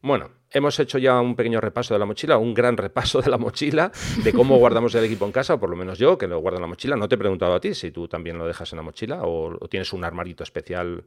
Bueno, 0.01 0.31
hemos 0.51 0.79
hecho 0.79 0.99
ya 0.99 1.21
un 1.21 1.35
pequeño 1.35 1.61
repaso 1.61 1.95
de 1.95 1.99
la 1.99 2.07
mochila, 2.07 2.37
un 2.37 2.55
gran 2.55 2.77
repaso 2.77 3.23
de 3.23 3.31
la 3.31 3.39
mochila, 3.39 3.91
de 4.23 4.33
cómo 4.33 4.59
guardamos 4.59 4.95
el 4.95 5.05
equipo 5.05 5.25
en 5.25 5.33
casa, 5.33 5.55
o 5.55 5.61
por 5.61 5.71
lo 5.71 5.77
menos 5.77 5.99
yo, 5.99 6.19
que 6.19 6.29
lo 6.29 6.39
guardo 6.39 6.59
en 6.59 6.63
la 6.63 6.69
mochila. 6.69 6.95
No 6.95 7.09
te 7.09 7.15
he 7.15 7.19
preguntado 7.19 7.55
a 7.55 7.61
ti 7.61 7.75
si 7.75 7.91
tú 7.91 8.07
también 8.07 8.39
lo 8.39 8.47
dejas 8.47 8.73
en 8.73 8.77
la 8.77 8.83
mochila 8.83 9.23
o, 9.23 9.57
o 9.59 9.69
tienes 9.69 9.93
un 9.93 10.05
armarito 10.05 10.45
especial 10.45 11.05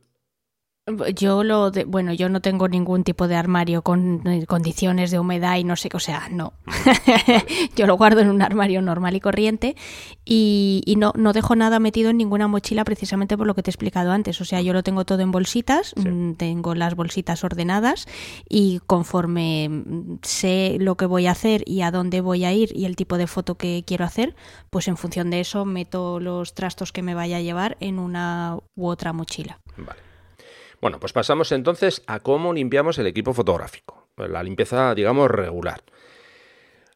yo 1.13 1.43
lo 1.43 1.69
de, 1.69 1.83
bueno, 1.83 2.13
yo 2.13 2.29
no 2.29 2.41
tengo 2.41 2.67
ningún 2.67 3.03
tipo 3.03 3.27
de 3.27 3.35
armario 3.35 3.81
con 3.81 4.25
eh, 4.25 4.45
condiciones 4.45 5.11
de 5.11 5.19
humedad 5.19 5.57
y 5.57 5.63
no 5.63 5.75
sé, 5.75 5.89
o 5.93 5.99
sea, 5.99 6.29
no. 6.31 6.53
yo 7.75 7.87
lo 7.87 7.97
guardo 7.97 8.21
en 8.21 8.29
un 8.29 8.41
armario 8.41 8.81
normal 8.81 9.15
y 9.15 9.19
corriente 9.19 9.75
y, 10.23 10.95
no, 10.97 11.11
no 11.15 11.33
dejo 11.33 11.55
nada 11.55 11.79
metido 11.79 12.09
en 12.09 12.17
ninguna 12.17 12.47
mochila 12.47 12.85
precisamente 12.85 13.37
por 13.37 13.47
lo 13.47 13.53
que 13.53 13.63
te 13.63 13.69
he 13.69 13.73
explicado 13.73 14.11
antes. 14.11 14.39
O 14.39 14.45
sea, 14.45 14.61
yo 14.61 14.71
lo 14.71 14.81
tengo 14.81 15.03
todo 15.03 15.19
en 15.21 15.31
bolsitas, 15.31 15.93
mm, 15.97 16.33
tengo 16.33 16.73
las 16.73 16.95
bolsitas 16.95 17.43
ordenadas 17.43 18.07
y 18.47 18.79
conforme 18.87 19.67
mm, 19.69 20.19
sé 20.21 20.77
lo 20.79 20.95
que 20.95 21.05
voy 21.05 21.27
a 21.27 21.31
hacer 21.31 21.63
y 21.65 21.81
a 21.81 21.91
dónde 21.91 22.21
voy 22.21 22.45
a 22.45 22.53
ir 22.53 22.69
y 22.73 22.85
el 22.85 22.95
tipo 22.95 23.17
de 23.17 23.27
foto 23.27 23.55
que 23.55 23.83
quiero 23.85 24.05
hacer, 24.05 24.35
pues 24.69 24.87
en 24.87 24.95
función 24.95 25.29
de 25.31 25.41
eso 25.41 25.65
meto 25.65 26.21
los 26.21 26.53
trastos 26.53 26.93
que 26.93 27.01
me 27.01 27.13
vaya 27.13 27.37
a 27.37 27.41
llevar 27.41 27.75
en 27.81 27.99
una 27.99 28.57
u 28.75 28.87
otra 28.87 29.11
mochila. 29.11 29.59
Vale. 29.75 30.06
Bueno, 30.81 30.99
pues 30.99 31.13
pasamos 31.13 31.51
entonces 31.51 32.03
a 32.07 32.19
cómo 32.19 32.53
limpiamos 32.53 32.97
el 32.99 33.07
equipo 33.07 33.33
fotográfico. 33.33 34.07
La 34.17 34.43
limpieza, 34.43 34.93
digamos, 34.95 35.29
regular. 35.29 35.83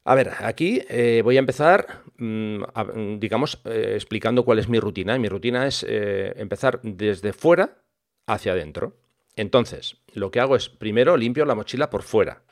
A 0.03 0.15
ver, 0.15 0.31
aquí 0.39 0.81
eh, 0.89 1.21
voy 1.23 1.35
a 1.37 1.39
empezar, 1.39 2.01
mm, 2.17 3.19
digamos, 3.19 3.61
eh, 3.65 3.93
explicando 3.95 4.43
cuál 4.43 4.59
es 4.59 4.67
mi 4.67 4.79
rutina. 4.79 5.17
mi 5.19 5.29
rutina 5.29 5.67
es 5.67 5.85
eh, 5.87 6.33
empezar 6.37 6.79
desde 6.83 7.33
fuera 7.33 7.77
hacia 8.25 8.53
adentro. 8.53 8.97
Entonces, 9.35 9.97
lo 10.13 10.31
que 10.31 10.39
hago 10.39 10.55
es, 10.55 10.69
primero 10.69 11.17
limpio 11.17 11.45
la 11.45 11.55
mochila 11.55 11.89
por 11.89 12.03
fuera 12.03 12.43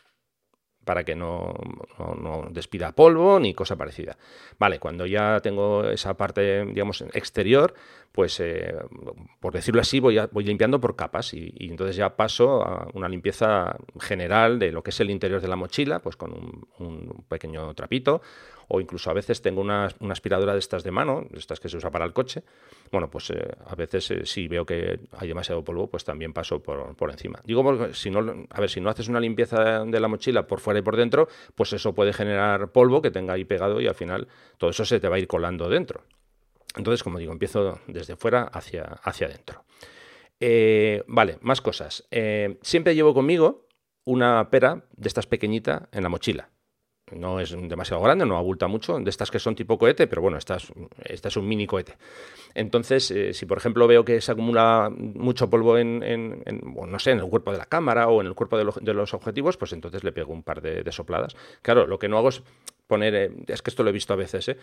para 0.85 1.03
que 1.03 1.15
no, 1.15 1.53
despida 2.51 2.91
polvo 2.93 3.39
ni 3.39 3.53
cosa 3.53 3.75
parecida. 3.75 4.17
Vale, 4.57 4.79
cuando 4.79 5.05
ya 5.05 5.39
tengo 5.41 5.83
esa 5.85 6.15
parte, 6.15 6.65
digamos, 6.65 7.01
exterior, 7.13 7.73
pues, 8.11 8.39
eh, 8.39 8.73
por 9.39 9.53
decirlo 9.53 9.81
así, 9.81 9.99
voy, 9.99 10.19
voy 10.31 10.43
limpiando 10.43 10.79
por 10.79 10.95
capas 10.95 11.33
y, 11.33 11.53
entonces 11.59 11.95
ya 11.95 12.15
paso 12.15 12.63
a 12.63 12.87
una 12.93 13.07
limpieza 13.07 13.75
general 13.99 14.57
de 14.57 14.71
lo 14.71 14.81
que 14.81 14.89
es 14.89 14.99
el 14.99 15.11
interior 15.11 15.41
de 15.41 15.47
la 15.47 15.55
mochila, 15.55 15.99
pues 15.99 16.15
con 16.15 16.33
un 16.79 17.25
pequeño 17.27 17.73
trapito 17.75 18.21
o 18.69 18.79
incluso 18.79 19.09
a 19.09 19.13
veces 19.13 19.41
tengo 19.41 19.61
una, 19.61 19.89
aspiradora 20.09 20.53
de 20.53 20.59
estas 20.59 20.83
de 20.83 20.91
mano, 20.91 21.27
estas 21.33 21.59
que 21.59 21.69
se 21.69 21.77
usa 21.77 21.89
para 21.89 22.05
el 22.05 22.13
coche. 22.13 22.43
Bueno, 22.91 23.09
pues 23.09 23.31
eh, 23.31 23.51
a 23.65 23.75
veces 23.75 24.11
eh, 24.11 24.25
si 24.25 24.47
veo 24.47 24.65
que 24.65 24.99
hay 25.17 25.27
demasiado 25.27 25.63
polvo, 25.63 25.87
pues 25.87 26.03
también 26.03 26.33
paso 26.33 26.61
por, 26.61 27.09
encima. 27.09 27.41
Digo, 27.43 27.93
si 27.93 28.11
no, 28.11 28.45
a 28.49 28.61
ver, 28.61 28.69
si 28.69 28.79
no 28.79 28.89
haces 28.89 29.07
una 29.07 29.19
limpieza 29.19 29.83
de 29.85 29.99
la 29.99 30.07
mochila 30.07 30.45
por 30.45 30.59
fuera 30.59 30.79
y 30.79 30.83
por 30.83 30.97
dentro, 30.97 31.27
pues 31.55 31.73
eso 31.73 31.93
puede 31.93 32.13
generar 32.13 32.71
polvo 32.71 33.01
que 33.01 33.09
tenga 33.09 33.33
ahí 33.33 33.43
pegado 33.43 33.81
y 33.81 33.87
al 33.87 33.95
final 33.95 34.27
todo 34.59 34.69
eso 34.69 34.85
se 34.85 34.99
te 34.99 35.09
va 35.09 35.15
a 35.15 35.19
ir 35.19 35.27
colando 35.27 35.67
dentro. 35.67 36.03
Entonces, 36.75 37.03
como 37.03 37.17
digo, 37.17 37.31
empiezo 37.31 37.79
desde 37.87 38.15
fuera 38.15 38.43
hacia, 38.43 38.83
hacia 38.83 39.25
adentro. 39.25 39.63
Eh, 40.39 41.03
vale, 41.07 41.39
más 41.41 41.59
cosas. 41.59 42.07
siempre 42.61 42.93
llevo 42.93 43.15
conmigo 43.15 43.67
una 44.05 44.47
pera 44.51 44.85
de 44.95 45.07
estas 45.07 45.25
pequeñita 45.25 45.89
en 45.91 46.03
la 46.03 46.09
mochila 46.09 46.49
no 47.11 47.39
es 47.39 47.51
demasiado 47.51 48.01
grande, 48.01 48.25
no 48.25 48.37
abulta 48.37 48.67
mucho, 48.67 48.99
de 48.99 49.09
estas 49.09 49.31
que 49.31 49.39
son 49.39 49.55
tipo 49.55 49.77
cohete, 49.77 50.07
pero 50.07 50.21
bueno, 50.21 50.37
esta 50.37 50.57
es, 50.57 50.71
es 51.05 51.37
un 51.37 51.47
mini 51.47 51.67
cohete. 51.67 51.97
Entonces, 52.55 53.11
eh, 53.11 53.33
si 53.33 53.45
por 53.45 53.57
ejemplo 53.57 53.87
veo 53.87 54.03
que 54.03 54.21
se 54.21 54.31
acumula 54.31 54.89
mucho 54.89 55.49
polvo 55.49 55.77
en, 55.77 56.43
no 56.63 56.99
sé, 56.99 57.11
en 57.11 57.19
el 57.19 57.27
cuerpo 57.27 57.51
de 57.51 57.57
la 57.57 57.65
cámara 57.65 58.07
o 58.07 58.21
en 58.21 58.27
el 58.27 58.35
cuerpo 58.35 58.57
de, 58.57 58.93
los 58.93 59.13
objetivos, 59.13 59.57
pues 59.57 59.73
entonces 59.73 60.03
le 60.03 60.11
pego 60.11 60.33
un 60.33 60.43
par 60.43 60.61
de, 60.61 60.91
sopladas. 60.91 61.35
Claro, 61.61 61.87
lo 61.87 61.99
que 61.99 62.07
no 62.07 62.17
hago 62.17 62.29
es 62.29 62.41
poner, 62.89 63.15
eh, 63.15 63.31
es 63.47 63.61
que 63.61 63.69
esto 63.69 63.83
lo 63.83 63.91
he 63.91 63.93
visto 63.93 64.13
a 64.13 64.15
veces, 64.15 64.49
¿eh? 64.49 64.57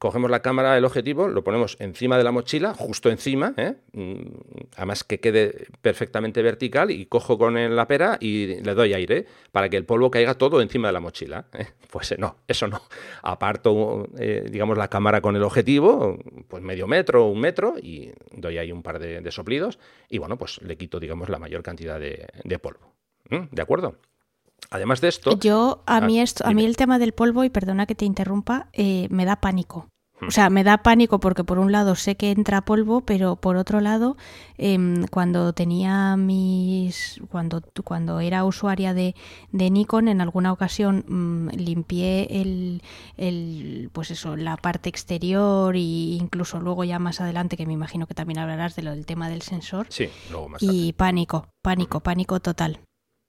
cogemos 0.00 0.30
la 0.30 0.42
cámara, 0.42 0.76
el 0.76 0.84
objetivo, 0.84 1.28
lo 1.28 1.44
ponemos 1.44 1.76
encima 1.78 2.18
de 2.18 2.24
la 2.24 2.32
mochila, 2.32 2.74
justo 2.74 3.08
encima, 3.08 3.54
¿eh? 3.56 3.76
mm, 3.92 4.70
además 4.76 5.04
que 5.04 5.20
quede 5.20 5.68
perfectamente 5.80 6.42
vertical 6.42 6.90
y 6.90 7.06
cojo 7.06 7.38
con 7.38 7.54
la 7.76 7.86
pera 7.86 8.18
y 8.20 8.60
le 8.62 8.74
doy 8.74 8.94
aire 8.94 9.26
para 9.52 9.68
que 9.68 9.76
el 9.76 9.84
polvo 9.84 10.10
caiga 10.10 10.34
todo 10.34 10.60
encima 10.60 10.88
de 10.88 10.92
la 10.92 11.00
mochila. 11.00 11.46
Pues 11.90 12.14
no, 12.18 12.36
eso 12.46 12.68
no. 12.68 12.82
Aparto, 13.22 14.08
digamos, 14.12 14.76
la 14.76 14.88
cámara 14.88 15.22
con 15.22 15.36
el 15.36 15.42
objetivo, 15.42 16.18
pues 16.46 16.62
medio 16.62 16.86
metro, 16.86 17.24
o 17.24 17.30
un 17.30 17.40
metro 17.40 17.76
y 17.82 18.10
doy 18.30 18.58
ahí 18.58 18.70
un 18.70 18.82
par 18.82 18.98
de, 18.98 19.30
soplidos 19.30 19.78
y 20.10 20.18
bueno, 20.18 20.36
pues 20.36 20.60
le 20.60 20.76
quito, 20.76 21.00
digamos, 21.00 21.30
la 21.30 21.38
mayor 21.38 21.62
cantidad 21.62 21.98
de, 21.98 22.58
polvo. 22.58 22.92
¿De 23.30 23.62
acuerdo? 23.62 23.96
Además 24.70 25.00
de 25.00 25.08
esto. 25.08 25.38
Yo, 25.38 25.82
a 25.86 26.00
mí, 26.00 26.20
ah, 26.20 26.22
esto, 26.22 26.46
a 26.46 26.52
mí 26.52 26.64
el 26.64 26.76
tema 26.76 26.98
del 26.98 27.12
polvo, 27.12 27.44
y 27.44 27.50
perdona 27.50 27.86
que 27.86 27.94
te 27.94 28.04
interrumpa, 28.04 28.68
eh, 28.72 29.08
me 29.10 29.24
da 29.24 29.36
pánico. 29.36 29.88
O 30.26 30.30
sea, 30.30 30.50
me 30.50 30.64
da 30.64 30.78
pánico 30.78 31.20
porque 31.20 31.44
por 31.44 31.58
un 31.58 31.70
lado 31.70 31.94
sé 31.94 32.16
que 32.16 32.32
entra 32.32 32.62
polvo, 32.62 33.02
pero 33.02 33.36
por 33.36 33.56
otro 33.56 33.80
lado, 33.80 34.16
em, 34.56 35.06
cuando 35.06 35.52
tenía 35.52 36.16
mis. 36.16 37.20
Cuando, 37.30 37.62
cuando 37.84 38.20
era 38.20 38.44
usuaria 38.44 38.94
de, 38.94 39.14
de 39.52 39.70
Nikon, 39.70 40.08
en 40.08 40.20
alguna 40.20 40.52
ocasión 40.52 41.04
mm, 41.06 41.50
limpié 41.56 42.26
el, 42.40 42.82
el, 43.16 43.90
pues 43.92 44.10
eso, 44.10 44.36
la 44.36 44.56
parte 44.56 44.88
exterior 44.88 45.76
e 45.76 45.78
incluso 45.78 46.58
luego 46.60 46.84
ya 46.84 46.98
más 46.98 47.20
adelante, 47.20 47.56
que 47.56 47.66
me 47.66 47.72
imagino 47.72 48.06
que 48.06 48.14
también 48.14 48.40
hablarás 48.40 48.74
de 48.74 48.82
lo 48.82 48.90
del 48.90 49.06
tema 49.06 49.28
del 49.28 49.42
sensor. 49.42 49.86
Sí, 49.90 50.08
luego 50.30 50.48
más 50.48 50.62
Y 50.62 50.94
pánico, 50.94 51.46
pánico, 51.62 52.00
pánico 52.00 52.40
total. 52.40 52.80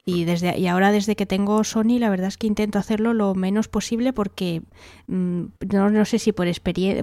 Y, 0.06 0.26
desde, 0.26 0.58
y 0.58 0.68
ahora 0.68 0.92
desde 0.92 1.16
que 1.16 1.26
tengo 1.26 1.64
Sony, 1.64 2.00
la 2.00 2.10
verdad 2.10 2.30
es 2.30 2.38
que 2.38 2.48
intento 2.48 2.80
hacerlo 2.80 3.14
lo 3.14 3.36
menos 3.36 3.68
posible 3.68 4.12
porque 4.14 4.64
mm, 5.08 5.44
no, 5.72 5.90
no, 5.90 6.06
sé 6.06 6.20
si 6.20 6.32
por, 6.32 6.48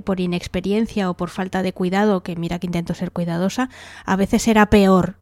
por 0.05 0.21
inexperiencia 0.21 1.09
o 1.09 1.17
por 1.17 1.31
falta 1.31 1.63
de 1.63 1.73
cuidado, 1.73 2.23
que 2.23 2.37
mira 2.37 2.59
que 2.59 2.67
intento 2.67 2.95
ser 2.95 3.13
cuidadosa, 3.13 3.69
a 4.05 4.17
veces 4.17 4.49
era 4.49 4.71
peor 4.71 5.21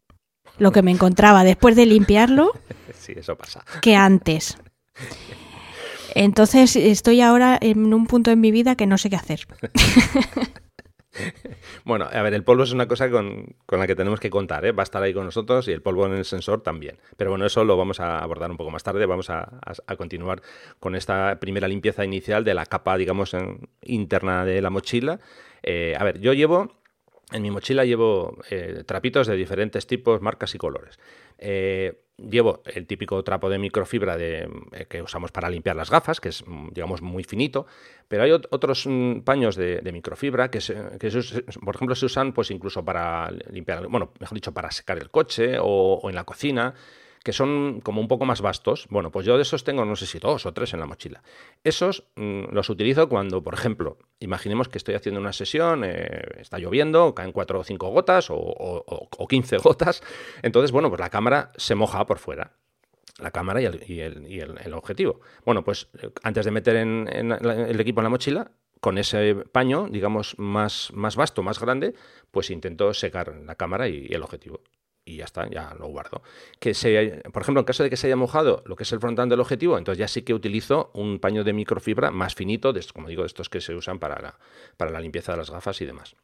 lo 0.57 0.71
que 0.71 0.81
me 0.81 0.91
encontraba 0.91 1.43
después 1.43 1.75
de 1.75 1.85
limpiarlo 1.85 2.51
sí, 2.97 3.13
eso 3.15 3.35
pasa. 3.35 3.63
que 3.81 3.95
antes. 3.95 4.57
Entonces 6.15 6.75
estoy 6.77 7.21
ahora 7.21 7.57
en 7.59 7.93
un 7.93 8.07
punto 8.07 8.31
en 8.31 8.39
mi 8.39 8.51
vida 8.51 8.75
que 8.75 8.87
no 8.87 8.97
sé 8.97 9.09
qué 9.09 9.17
hacer. 9.17 9.41
bueno, 11.85 12.07
a 12.11 12.21
ver, 12.21 12.33
el 12.33 12.43
polvo 12.43 12.63
es 12.63 12.71
una 12.71 12.87
cosa 12.87 13.09
con, 13.09 13.55
la 13.69 13.87
que 13.87 13.95
tenemos 13.95 14.19
que 14.19 14.29
contar, 14.29 14.65
¿eh? 14.65 14.71
va 14.71 14.83
a 14.83 14.85
estar 14.85 15.01
ahí 15.01 15.13
con 15.13 15.25
nosotros 15.25 15.67
y 15.67 15.71
el 15.71 15.81
polvo 15.81 16.05
en 16.05 16.13
el 16.13 16.25
sensor 16.25 16.61
también. 16.61 16.97
Pero 17.17 17.31
bueno, 17.31 17.45
eso 17.45 17.63
lo 17.63 17.77
vamos 17.77 17.99
a 17.99 18.19
abordar 18.19 18.51
un 18.51 18.57
poco 18.57 18.71
más 18.71 18.83
tarde, 18.83 19.05
vamos 19.05 19.29
a, 19.29 19.61
continuar 19.97 20.41
con 20.79 20.95
esta 20.95 21.39
primera 21.39 21.67
limpieza 21.67 22.03
inicial 22.03 22.43
de 22.43 22.53
la 22.53 22.65
capa, 22.65 22.97
digamos, 22.97 23.35
interna 23.81 24.45
de 24.45 24.61
la 24.61 24.69
mochila. 24.69 25.19
Eh, 25.63 25.95
a 25.97 26.03
ver, 26.03 26.19
yo 26.19 26.33
llevo, 26.33 26.79
en 27.31 27.41
mi 27.41 27.51
mochila 27.51 27.85
llevo 27.85 28.37
eh, 28.49 28.83
trapitos 28.85 29.27
de 29.27 29.35
diferentes 29.35 29.87
tipos, 29.87 30.21
marcas 30.21 30.53
y 30.55 30.57
colores. 30.57 30.99
Eh, 31.37 32.04
llevo 32.17 32.61
el 32.65 32.87
típico 32.87 33.23
trapo 33.23 33.49
de 33.49 33.57
microfibra 33.57 34.17
de, 34.17 34.49
eh, 34.71 34.85
que 34.87 35.01
usamos 35.01 35.31
para 35.31 35.49
limpiar 35.49 35.75
las 35.75 35.89
gafas, 35.89 36.19
que 36.19 36.29
es, 36.29 36.45
mm, 36.45 36.69
digamos, 36.71 37.01
muy 37.01 37.23
finito, 37.23 37.65
pero 38.07 38.23
hay 38.23 38.31
otros 38.31 38.85
mm, 38.87 39.19
paños 39.19 39.55
de, 39.55 39.81
microfibra 39.91 40.49
que, 40.49 40.59
por 41.63 41.75
ejemplo, 41.75 41.95
se 41.95 42.05
usan 42.05 42.33
pues 42.33 42.51
incluso 42.51 42.83
para 42.83 43.29
limpiar, 43.49 43.87
bueno, 43.87 44.11
mejor 44.19 44.35
dicho, 44.35 44.53
para 44.53 44.71
secar 44.71 44.97
el 44.97 45.09
coche 45.09 45.57
o 45.59 46.09
en 46.09 46.15
la 46.15 46.23
cocina 46.23 46.73
que 47.25 47.33
son 47.33 47.81
como 47.81 48.01
un 48.01 48.07
poco 48.07 48.23
más 48.25 48.41
vastos. 48.41 48.85
Bueno, 48.91 49.09
pues 49.09 49.25
yo 49.25 49.35
de 49.35 49.41
esos 49.41 49.63
tengo 49.63 49.83
no 49.83 49.95
sé 49.95 50.05
si 50.05 50.19
dos 50.19 50.45
o 50.45 50.53
tres 50.53 50.75
en 50.75 50.79
la 50.79 50.85
mochila. 50.85 51.23
Esos 51.63 52.03
mm, 52.15 52.53
los 52.53 52.69
utilizo 52.69 53.09
cuando, 53.09 53.41
por 53.41 53.55
ejemplo, 53.55 53.97
imaginemos 54.19 54.69
que 54.69 54.77
estoy 54.77 54.93
haciendo 54.93 55.19
una 55.19 55.33
sesión, 55.33 55.83
eh, 55.83 56.21
está 56.37 56.59
lloviendo, 56.59 57.15
caen 57.15 57.31
cuatro 57.31 57.59
o 57.59 57.63
cinco 57.63 57.87
gotas 57.87 58.29
o, 58.29 58.35
o, 58.37 59.27
15 59.27 59.57
gotas. 59.63 60.03
Entonces, 60.43 60.71
bueno, 60.71 60.89
pues 60.89 61.01
la 61.01 61.09
cámara 61.09 61.51
se 61.57 61.73
moja 61.73 62.05
por 62.05 62.19
fuera 62.19 62.51
la 63.17 63.31
cámara 63.31 63.59
y, 63.59 63.65
el, 63.65 64.73
objetivo. 64.73 65.21
Bueno, 65.45 65.63
pues 65.63 65.87
eh, 65.99 66.11
antes 66.21 66.45
de 66.45 66.51
meter 66.51 66.75
en, 66.75 67.07
el 67.09 67.79
equipo 67.79 68.01
en 68.01 68.03
la 68.03 68.09
mochila, 68.09 68.51
con 68.81 68.99
ese 68.99 69.33
paño, 69.51 69.87
digamos, 69.89 70.37
más, 70.37 70.91
más 70.93 71.15
vasto, 71.15 71.41
más 71.41 71.59
grande, 71.59 71.95
pues 72.29 72.51
intento 72.51 72.93
secar 72.93 73.35
la 73.35 73.55
cámara 73.55 73.87
y 73.87 74.09
el 74.11 74.21
objetivo 74.21 74.61
y 75.05 75.17
ya 75.17 75.25
está, 75.25 75.47
ya 75.49 75.75
lo 75.79 75.87
guardo. 75.87 76.23
Que 76.59 76.73
se, 76.73 77.21
por 77.31 77.43
ejemplo, 77.43 77.61
en 77.61 77.65
caso 77.65 77.83
de 77.83 77.89
que 77.89 77.97
se 77.97 78.07
haya 78.07 78.15
mojado 78.15 78.63
lo 78.65 78.75
que 78.75 78.83
es 78.83 78.91
el 78.91 78.99
frontal 78.99 79.29
del 79.29 79.39
objetivo, 79.39 79.77
entonces 79.77 79.99
ya 79.99 80.07
sí 80.07 80.23
que 80.23 80.33
utilizo 80.33 80.91
un 80.93 81.19
paño 81.19 81.43
de 81.43 81.53
microfibra 81.53 82.11
más 82.11 82.33
finito, 82.33 82.73
de, 82.73 82.83
como 82.91 83.07
digo, 83.07 83.21
de 83.21 83.27
estos 83.27 83.47
que 83.47 83.61
se 83.61 83.75
usan 83.75 83.99
para 83.99 84.19
la, 84.21 84.39
para 84.77 84.91
la 84.91 84.99
limpieza 84.99 85.33
de 85.33 85.37
las 85.37 85.51
gafas 85.51 85.79
y 85.81 85.85
demás. 85.85 86.15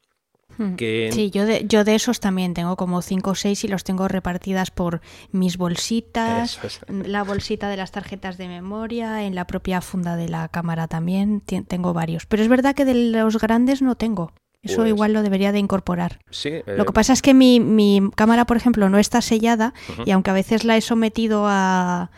Hmm. 0.58 0.76
Sí, 0.76 1.30
yo 1.30 1.46
de, 1.46 1.64
yo 1.66 1.84
de 1.84 1.94
esos 1.94 2.20
también 2.20 2.52
tengo 2.52 2.76
como 2.76 3.00
cinco 3.00 3.30
o 3.30 3.34
seis 3.34 3.64
y 3.64 3.68
los 3.68 3.84
tengo 3.84 4.06
repartidas 4.08 4.70
por 4.70 5.00
mis 5.30 5.56
bolsitas, 5.56 6.60
la 6.88 7.22
bolsita 7.24 7.70
de 7.70 7.78
las 7.78 7.92
tarjetas 7.92 8.36
de 8.36 8.48
memoria, 8.48 9.24
en 9.24 9.34
la 9.34 9.46
propia 9.46 9.80
funda 9.80 10.16
de 10.16 10.28
la 10.28 10.48
cámara 10.48 10.88
también 10.88 11.40
tengo 11.40 11.94
varios. 11.94 12.26
Pero 12.26 12.42
es 12.42 12.48
verdad 12.48 12.74
que 12.74 12.84
de 12.84 12.94
los 12.94 13.38
grandes 13.38 13.80
no 13.80 13.96
tengo. 13.96 14.32
Eso 14.62 14.76
pues 14.76 14.88
igual 14.88 15.12
lo 15.12 15.22
debería 15.22 15.50
de 15.50 15.58
incorporar. 15.58 16.20
Sí, 16.30 16.50
Lo 16.66 16.84
que 16.84 16.90
eh, 16.90 16.94
pasa 16.94 17.12
es 17.12 17.20
que 17.20 17.34
mi, 17.34 17.58
mi, 17.58 18.00
cámara, 18.14 18.44
por 18.44 18.56
ejemplo, 18.56 18.88
no 18.88 18.98
está 18.98 19.20
sellada 19.20 19.74
y 20.06 20.12
aunque 20.12 20.30
a 20.30 20.34
veces 20.34 20.64
la 20.64 20.76
he 20.76 20.80
sometido 20.80 21.46
a, 21.48 22.10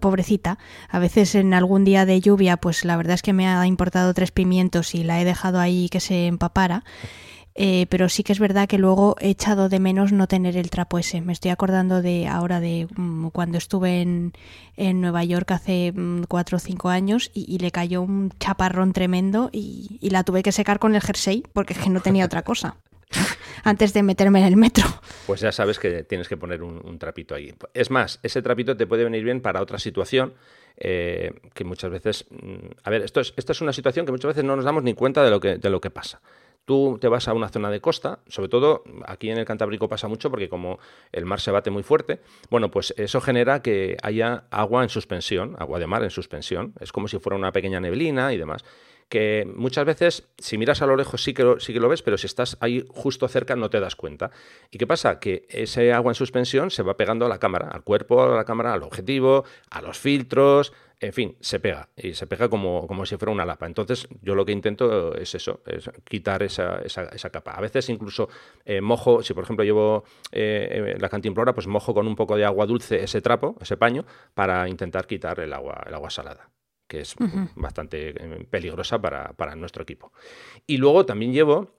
pobrecita, 0.00 0.58
a 0.88 0.98
veces 0.98 1.36
en 1.36 1.54
algún 1.54 1.84
día 1.84 2.04
de 2.04 2.20
lluvia, 2.20 2.56
pues 2.56 2.84
la 2.84 2.96
verdad 2.96 3.14
es 3.14 3.22
que 3.22 3.32
me 3.32 3.46
ha 3.46 3.64
importado 3.66 4.12
tres 4.12 4.32
pimientos 4.32 4.94
y 4.94 5.04
la 5.04 5.20
he 5.20 5.24
dejado 5.24 5.60
ahí 5.60 5.88
que 5.88 6.00
se 6.00 6.26
empapara. 6.26 6.84
Eh, 7.60 7.86
pero 7.90 8.08
sí 8.08 8.22
que 8.22 8.32
es 8.32 8.38
verdad 8.38 8.68
que 8.68 8.78
luego 8.78 9.16
he 9.18 9.30
echado 9.30 9.68
de 9.68 9.80
menos 9.80 10.12
no 10.12 10.28
tener 10.28 10.56
el 10.56 10.70
trapo 10.70 10.96
ese. 10.96 11.20
Me 11.20 11.32
estoy 11.32 11.50
acordando 11.50 12.02
de 12.02 12.28
ahora 12.28 12.60
de 12.60 12.86
mm, 12.94 13.30
cuando 13.30 13.58
estuve 13.58 14.00
en, 14.00 14.32
en, 14.76 15.00
Nueva 15.00 15.24
York 15.24 15.50
hace 15.50 15.90
mm, 15.92 16.26
cuatro 16.28 16.58
o 16.58 16.60
cinco 16.60 16.88
años 16.88 17.32
y, 17.34 17.58
le 17.58 17.72
cayó 17.72 18.00
un 18.00 18.30
chaparrón 18.38 18.92
tremendo 18.92 19.50
y, 19.52 19.98
la 20.08 20.22
tuve 20.22 20.44
que 20.44 20.52
secar 20.52 20.78
con 20.78 20.94
el 20.94 21.00
jersey 21.00 21.42
porque 21.52 21.72
es 21.72 21.80
que 21.80 21.90
no 21.90 21.98
tenía 22.00 22.24
otra 22.26 22.42
cosa 22.42 22.76
antes 23.64 23.92
de 23.92 24.04
meterme 24.04 24.38
en 24.38 24.46
el 24.46 24.56
metro. 24.56 24.86
Pues 25.26 25.40
ya 25.40 25.50
sabes 25.50 25.80
que 25.80 26.04
tienes 26.04 26.28
que 26.28 26.36
poner 26.36 26.62
un, 26.62 26.96
trapito 27.00 27.34
ahí. 27.34 27.52
Es 27.74 27.90
más, 27.90 28.20
ese 28.22 28.40
trapito 28.40 28.76
te 28.76 28.86
puede 28.86 29.02
venir 29.02 29.24
bien 29.24 29.40
para 29.40 29.60
otra 29.60 29.80
situación 29.80 30.34
eh, 30.76 31.32
que 31.54 31.64
muchas 31.64 31.90
veces... 31.90 32.24
Mm, 32.30 32.68
a 32.84 32.90
ver, 32.90 33.02
esto 33.02 33.18
es, 33.18 33.34
esta 33.36 33.50
es 33.50 33.60
una 33.60 33.72
situación 33.72 34.06
que 34.06 34.12
muchas 34.12 34.28
veces 34.28 34.44
no 34.44 34.54
nos 34.54 34.64
damos 34.64 34.84
ni 34.84 34.94
cuenta 34.94 35.24
de 35.24 35.30
lo 35.30 35.40
que, 35.40 35.58
de 35.58 35.70
lo 35.70 35.80
que 35.80 35.90
pasa 35.90 36.20
tú 36.68 36.98
te 37.00 37.08
vas 37.08 37.26
a 37.28 37.32
una 37.32 37.48
zona 37.48 37.70
de 37.70 37.80
costa, 37.80 38.18
sobre 38.28 38.50
todo 38.50 38.84
aquí 39.06 39.30
en 39.30 39.38
el 39.38 39.46
Cantábrico 39.46 39.88
pasa 39.88 40.06
mucho 40.06 40.28
porque 40.28 40.50
como 40.50 40.78
el 41.12 41.24
mar 41.24 41.40
se 41.40 41.50
bate 41.50 41.70
muy 41.70 41.82
fuerte, 41.82 42.20
bueno, 42.50 42.70
pues 42.70 42.92
eso 42.98 43.22
genera 43.22 43.62
que 43.62 43.96
haya 44.02 44.44
agua 44.50 44.82
en 44.82 44.90
suspensión, 44.90 45.56
agua 45.58 45.78
de 45.78 45.86
mar 45.86 46.04
en 46.04 46.10
suspensión, 46.10 46.74
es 46.78 46.92
como 46.92 47.08
si 47.08 47.18
fuera 47.18 47.36
una 47.36 47.52
pequeña 47.52 47.80
neblina 47.80 48.34
y 48.34 48.36
demás 48.36 48.66
que 49.08 49.50
muchas 49.54 49.84
veces, 49.84 50.28
si 50.38 50.58
miras 50.58 50.82
a 50.82 50.86
lo 50.86 50.96
lejos 50.96 51.22
sí 51.22 51.32
que, 51.32 51.42
lo, 51.42 51.60
sí 51.60 51.72
que 51.72 51.80
lo 51.80 51.88
ves, 51.88 52.02
pero 52.02 52.18
si 52.18 52.26
estás 52.26 52.56
ahí 52.60 52.84
justo 52.88 53.26
cerca 53.28 53.56
no 53.56 53.70
te 53.70 53.80
das 53.80 53.96
cuenta. 53.96 54.30
¿Y 54.70 54.78
qué 54.78 54.86
pasa? 54.86 55.18
Que 55.18 55.46
ese 55.48 55.92
agua 55.92 56.10
en 56.10 56.14
suspensión 56.14 56.70
se 56.70 56.82
va 56.82 56.96
pegando 56.96 57.26
a 57.26 57.28
la 57.28 57.38
cámara, 57.38 57.68
al 57.68 57.82
cuerpo, 57.82 58.22
a 58.22 58.36
la 58.36 58.44
cámara, 58.44 58.74
al 58.74 58.82
objetivo, 58.82 59.44
a 59.70 59.80
los 59.80 59.98
filtros, 59.98 60.72
en 61.00 61.12
fin, 61.12 61.36
se 61.40 61.60
pega 61.60 61.88
y 61.96 62.14
se 62.14 62.26
pega 62.26 62.48
como, 62.48 62.86
como, 62.88 63.06
si 63.06 63.16
fuera 63.16 63.32
una 63.32 63.46
lapa. 63.46 63.66
Entonces, 63.66 64.08
yo 64.20 64.34
lo 64.34 64.44
que 64.44 64.52
intento 64.52 65.14
es 65.14 65.34
eso, 65.34 65.62
es 65.66 65.88
quitar 66.04 66.42
esa, 66.42 66.80
esa, 66.80 67.30
capa. 67.30 67.52
A 67.52 67.60
veces 67.60 67.88
incluso 67.88 68.28
eh, 68.64 68.80
mojo, 68.80 69.22
si 69.22 69.32
por 69.32 69.44
ejemplo 69.44 69.64
llevo 69.64 70.04
eh, 70.32 70.96
la 70.98 71.08
cantimplora, 71.08 71.54
pues 71.54 71.68
mojo 71.68 71.94
con 71.94 72.06
un 72.08 72.16
poco 72.16 72.36
de 72.36 72.44
agua 72.44 72.66
dulce 72.66 73.02
ese 73.02 73.20
trapo, 73.20 73.56
ese 73.60 73.76
paño, 73.76 74.04
para 74.34 74.68
intentar 74.68 75.06
quitar 75.06 75.38
el 75.40 75.52
agua, 75.52 75.84
el 75.86 75.94
agua 75.94 76.10
salada 76.10 76.50
que 76.88 77.00
es 77.00 77.14
bastante 77.54 78.08
eh, 78.08 78.46
peligrosa 78.50 79.00
para, 79.00 79.32
para 79.34 79.54
nuestro 79.54 79.82
equipo. 79.82 80.12
Y 80.66 80.78
luego 80.78 81.06
también 81.06 81.32
llevo 81.32 81.77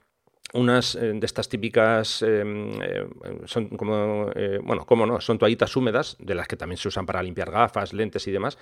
unas 0.53 0.95
eh, 0.95 1.13
de 1.13 1.25
estas 1.25 1.49
típicas, 1.49 2.21
em, 2.21 2.81
eh, 2.81 3.07
son 3.45 3.69
como, 3.69 4.31
eh, 4.35 4.59
bueno, 4.63 4.85
cómo 4.85 5.05
no, 5.05 5.21
son 5.21 5.37
toallitas 5.37 5.75
húmedas, 5.75 6.17
de 6.19 6.35
las 6.35 6.47
que 6.47 6.55
también 6.55 6.77
se 6.77 6.87
usan 6.87 7.05
para 7.05 7.21
limpiar 7.21 7.51
gafas, 7.51 7.93
lentes 7.93 8.27
y 8.27 8.31
demás, 8.31 8.57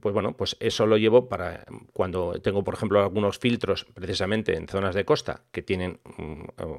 pues 0.00 0.14
bueno, 0.14 0.36
pues 0.36 0.56
eso 0.60 0.86
lo 0.86 0.96
llevo 0.96 1.28
para 1.28 1.64
cuando 1.92 2.34
tengo, 2.40 2.62
por 2.62 2.74
ejemplo, 2.74 3.02
algunos 3.02 3.38
filtros 3.38 3.84
precisamente 3.84 4.56
en 4.56 4.68
zonas 4.68 4.94
de 4.94 5.04
costa 5.04 5.42
que 5.50 5.62
tienen 5.62 5.98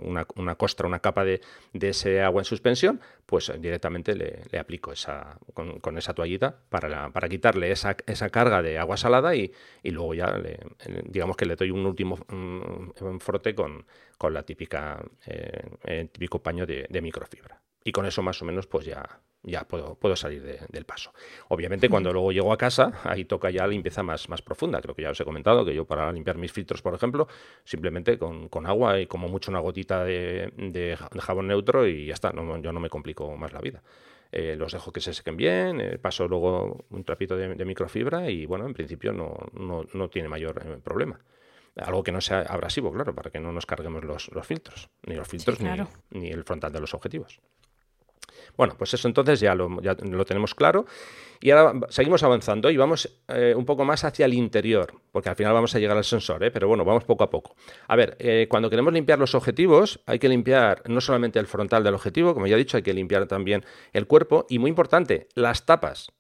una, 0.02 0.26
una 0.36 0.56
costra, 0.56 0.88
una 0.88 1.00
capa 1.00 1.26
de, 1.26 1.42
de, 1.74 1.90
ese 1.90 2.22
agua 2.22 2.42
en 2.42 2.46
suspensión, 2.46 3.02
pues 3.26 3.52
directamente 3.60 4.16
le, 4.16 4.58
aplico 4.58 4.94
esa, 4.94 5.38
con, 5.54 5.98
esa 5.98 6.14
toallita 6.14 6.56
para, 6.70 7.12
para 7.12 7.28
quitarle 7.28 7.72
esa, 7.72 7.98
esa, 8.06 8.30
carga 8.30 8.62
de 8.62 8.78
agua 8.78 8.96
salada 8.96 9.36
y, 9.36 9.52
y 9.84 9.92
luego 9.92 10.14
ya, 10.14 10.42
digamos 11.04 11.36
que 11.36 11.46
le 11.46 11.58
doy 11.58 11.72
un 11.72 11.86
último 11.86 12.18
mm, 12.30 13.18
frote 13.20 13.54
con 13.54 13.86
con 14.18 14.34
la 14.34 14.44
típica, 14.44 15.04
eh, 15.26 15.70
el 15.84 16.10
típico 16.10 16.42
paño 16.42 16.66
de, 16.66 17.02
microfibra. 17.02 17.62
Y 17.84 17.92
con 17.92 18.06
eso 18.06 18.24
más 18.24 18.42
o 18.42 18.46
menos 18.46 18.66
pues 18.66 18.86
ya, 18.86 19.22
ya 19.44 19.68
puedo, 19.68 19.96
puedo 19.96 20.16
salir 20.16 20.42
del 20.42 20.86
paso. 20.86 21.14
Obviamente 21.50 21.88
cuando 21.88 22.12
luego 22.12 22.32
llego 22.32 22.52
a 22.52 22.58
casa, 22.58 23.00
ahí 23.04 23.26
toca 23.26 23.52
ya 23.52 23.68
limpieza 23.68 24.02
más, 24.02 24.28
más 24.28 24.42
profunda. 24.42 24.82
Creo 24.82 24.96
que 24.96 25.04
ya 25.04 25.12
os 25.12 25.20
he 25.20 25.26
comentado 25.26 25.64
que 25.64 25.76
yo 25.76 25.86
para 25.86 26.12
limpiar 26.12 26.38
mis 26.38 26.52
filtros, 26.52 26.82
por 26.82 26.96
ejemplo, 26.96 27.28
simplemente 27.64 28.18
con, 28.18 28.50
agua 28.66 29.00
y 29.00 29.06
como 29.06 29.28
mucho 29.28 29.52
una 29.52 29.60
gotita 29.60 30.04
de, 30.04 30.98
jabón 31.20 31.48
neutro 31.48 31.88
y 31.88 32.08
ya 32.08 32.14
está, 32.14 32.32
no, 32.32 32.58
yo 32.58 32.72
no 32.72 32.80
me 32.80 32.90
complico 32.90 33.38
más 33.38 33.54
la 33.54 33.62
vida. 33.62 33.84
Eh, 34.32 34.56
los 34.58 34.74
dejo 34.74 34.92
que 34.92 35.00
se 35.00 35.14
sequen 35.14 35.38
bien, 35.38 35.80
eh, 35.80 35.98
paso 35.98 36.28
luego 36.28 36.86
un 36.90 37.04
trapito 37.04 37.38
de, 37.38 37.64
microfibra 37.64 38.30
y 38.30 38.46
bueno, 38.46 38.66
en 38.66 38.74
principio 38.74 39.14
no, 39.14 39.38
no, 39.54 39.86
no 39.94 40.10
tiene 40.10 40.28
mayor 40.28 40.82
problema. 40.82 41.20
Algo 41.78 42.04
que 42.04 42.12
no 42.12 42.22
sea 42.22 42.42
abrasivo, 42.42 42.92
claro, 42.92 43.14
para 43.14 43.30
que 43.30 43.40
no 43.40 43.52
nos 43.52 43.66
carguemos 43.66 44.04
los, 44.04 44.30
filtros, 44.48 44.90
ni 45.06 45.16
los 45.16 45.28
filtros 45.28 45.60
ni, 46.10 46.30
el 46.30 46.44
frontal 46.46 46.72
de 46.72 46.80
los 46.80 46.94
objetivos. 46.94 47.42
Bueno, 48.56 48.76
pues 48.78 48.94
eso 48.94 49.08
entonces 49.08 49.40
ya 49.40 49.56
lo, 49.56 49.70
tenemos 50.26 50.56
claro. 50.56 50.86
Y 51.42 51.52
ahora 51.52 51.88
seguimos 51.90 52.24
avanzando 52.24 52.70
y 52.70 52.78
vamos 52.78 53.22
eh, 53.28 53.54
un 53.56 53.66
poco 53.66 53.84
más 53.84 54.06
hacia 54.06 54.26
el 54.26 54.34
interior, 54.34 54.94
porque 55.12 55.30
al 55.30 55.36
final 55.36 55.54
vamos 55.54 55.76
a 55.76 55.80
llegar 55.80 55.98
al 55.98 56.06
sensor, 56.06 56.44
¿eh? 56.44 56.52
pero 56.52 56.68
bueno, 56.68 56.86
vamos 56.86 57.04
poco 57.04 57.26
a 57.26 57.30
poco. 57.30 57.56
A 57.88 57.96
ver, 57.98 58.16
eh, 58.20 58.48
cuando 58.50 58.70
queremos 58.70 58.94
limpiar 58.94 59.20
los 59.20 59.36
objetivos, 59.36 60.00
hay 60.06 60.18
que 60.18 60.30
limpiar 60.30 60.82
no 60.90 61.02
solamente 61.02 61.40
el 61.40 61.48
frontal 61.48 61.84
del 61.84 61.94
objetivo, 61.94 62.34
como 62.34 62.48
ya 62.48 62.56
he 62.56 62.60
dicho, 62.60 62.78
hay 62.78 62.84
que 62.84 62.94
limpiar 62.94 63.28
también 63.28 63.66
el 63.92 64.08
cuerpo 64.08 64.46
y, 64.50 64.60
muy 64.60 64.70
importante, 64.70 65.28
las 65.36 65.66
tapas. 65.66 66.12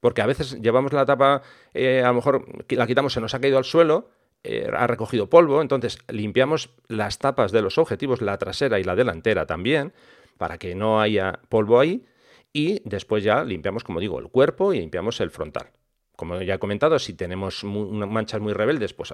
Porque 0.00 0.20
a 0.20 0.26
veces 0.26 0.60
llevamos 0.60 0.92
la 0.92 1.06
tapa, 1.06 1.42
a 1.74 2.06
lo 2.06 2.14
mejor 2.14 2.44
la 2.68 2.86
quitamos, 2.86 3.14
se 3.14 3.20
nos 3.22 3.34
ha 3.34 3.40
caído 3.40 3.56
al 3.56 3.64
suelo 3.64 4.10
eh, 4.46 4.70
ha 4.72 4.86
recogido 4.86 5.28
polvo, 5.28 5.60
entonces 5.60 5.98
limpiamos 6.08 6.70
las 6.88 7.18
tapas 7.18 7.52
de 7.52 7.62
los 7.62 7.78
objetivos, 7.78 8.22
la 8.22 8.38
trasera 8.38 8.78
y 8.78 8.84
la 8.84 8.94
delantera 8.94 9.46
también, 9.46 9.92
para 10.38 10.58
que 10.58 10.74
no 10.74 11.00
haya 11.00 11.40
polvo 11.48 11.80
ahí, 11.80 12.04
y 12.52 12.80
después 12.84 13.24
ya 13.24 13.44
limpiamos, 13.44 13.84
como 13.84 14.00
digo, 14.00 14.18
el 14.18 14.28
cuerpo 14.28 14.72
y 14.72 14.80
limpiamos 14.80 15.20
el 15.20 15.30
frontal. 15.30 15.70
Como 16.16 16.40
ya 16.40 16.54
he 16.54 16.58
comentado, 16.58 16.98
si 16.98 17.12
tenemos 17.12 17.62
manchas 17.64 18.40
muy 18.40 18.54
rebeldes, 18.54 18.94
pues 18.94 19.12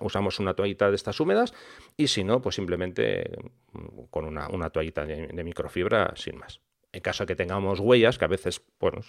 usamos 0.00 0.40
una 0.40 0.54
toallita 0.54 0.90
de 0.90 0.96
estas 0.96 1.20
húmedas 1.20 1.54
y 1.96 2.08
si 2.08 2.24
no, 2.24 2.42
pues 2.42 2.56
simplemente 2.56 3.38
mm, 3.72 4.06
con 4.10 4.24
una, 4.24 4.70
toallita 4.70 5.06
de 5.06 5.44
microfibra 5.44 6.12
sin 6.16 6.38
más. 6.38 6.60
En 6.92 7.00
caso 7.00 7.22
de 7.22 7.28
que 7.28 7.36
tengamos 7.36 7.78
huellas, 7.78 8.18
que 8.18 8.24
a 8.24 8.28
veces, 8.28 8.60
bueno, 8.80 9.00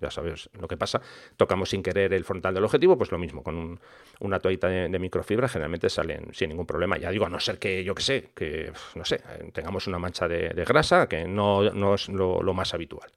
ya 0.00 0.10
sabes 0.10 0.50
lo 0.60 0.68
que 0.68 0.76
pasa, 0.76 1.00
tocamos 1.36 1.70
sin 1.70 1.82
querer 1.82 2.12
el 2.12 2.24
frontal 2.24 2.52
del 2.52 2.64
objetivo, 2.64 2.98
pues 2.98 3.10
lo 3.10 3.18
mismo, 3.18 3.42
con 3.42 3.80
una 4.20 4.38
toallita 4.38 4.68
de, 4.68 4.98
microfibra 4.98 5.48
generalmente 5.48 5.88
salen 5.88 6.34
sin 6.34 6.50
ningún 6.50 6.66
problema. 6.66 6.98
Ya 6.98 7.10
digo, 7.10 7.24
a 7.24 7.30
no 7.30 7.40
ser 7.40 7.58
que, 7.58 7.82
yo 7.84 7.94
que 7.94 8.02
sé, 8.02 8.30
que, 8.34 8.72
no 8.94 9.04
sé, 9.04 9.22
tengamos 9.52 9.86
una 9.86 9.98
mancha 9.98 10.28
de, 10.28 10.64
grasa, 10.66 11.08
que 11.08 11.24
no, 11.24 11.94
es 11.94 12.08
lo 12.08 12.54
más 12.54 12.74
habitual. 12.74 13.10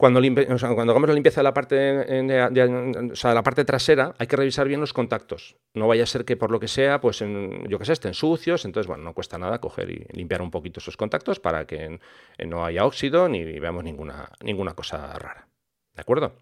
Cuando, 0.00 0.18
hagamos 0.18 1.08
la 1.08 1.14
limpieza 1.14 1.40
de 1.40 1.44
la 1.44 1.52
parte 1.52 1.74
de, 1.74 3.20
la 3.22 3.42
parte 3.42 3.66
trasera, 3.66 4.14
hay 4.16 4.26
que 4.26 4.36
revisar 4.36 4.66
bien 4.66 4.80
los 4.80 4.94
contactos. 4.94 5.56
No 5.74 5.88
vaya 5.88 6.04
a 6.04 6.06
ser 6.06 6.24
que 6.24 6.38
por 6.38 6.50
lo 6.50 6.58
que 6.58 6.68
sea, 6.68 7.02
pues 7.02 7.18
yo 7.18 7.78
que 7.78 7.84
sé, 7.84 7.92
estén 7.92 8.14
sucios. 8.14 8.64
Entonces, 8.64 8.86
bueno, 8.86 9.04
no 9.04 9.12
cuesta 9.12 9.36
nada 9.36 9.60
coger 9.60 9.90
y 9.90 10.06
limpiar 10.16 10.40
un 10.40 10.50
poquito 10.50 10.80
esos 10.80 10.96
contactos 10.96 11.38
para 11.38 11.66
que 11.66 12.00
no 12.46 12.64
haya 12.64 12.86
óxido 12.86 13.28
ni 13.28 13.44
veamos 13.44 13.84
ninguna, 13.84 14.30
ninguna 14.42 14.72
cosa 14.72 15.18
rara. 15.18 15.48
¿De 15.92 16.00
acuerdo? 16.00 16.32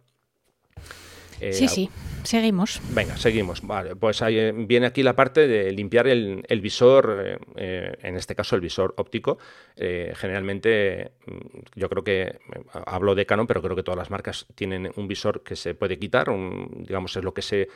Eh, 1.40 1.53
sí, 1.53 1.68
sí, 1.68 1.90
seguimos. 2.24 2.81
Venga, 2.90 3.16
seguimos. 3.16 3.62
Vale, 3.66 3.96
pues 3.96 4.22
ahí 4.22 4.38
eh, 4.38 4.53
viene 4.53 4.87
aquí 4.87 5.03
la 5.03 5.14
parte 5.14 5.46
de 5.46 5.72
limpiar 5.72 6.07
el, 6.07 6.61
visor, 6.61 7.38
eh, 7.57 7.96
en 8.03 8.16
este 8.16 8.35
caso 8.35 8.57
el 8.57 8.61
visor 8.61 8.94
óptico. 8.96 9.38
generalmente, 9.77 11.12
mm, 11.27 11.59
yo 11.77 11.88
creo 11.88 12.05
que, 12.05 12.38
hablo 12.87 13.14
de 13.14 13.27
Canon, 13.27 13.46
pero 13.46 13.62
creo 13.62 13.77
que 13.77 13.83
todas 13.83 13.98
las 13.98 14.11
marcas 14.11 14.46
tienen 14.55 14.90
un 14.96 15.09
visor 15.09 15.42
que 15.42 15.57
se 15.57 15.74
puede 15.74 15.98
quitar, 15.98 16.29
digamos, 16.77 17.16
es 17.16 17.24
lo 17.24 17.33
que 17.33 17.42
se, 17.42 17.68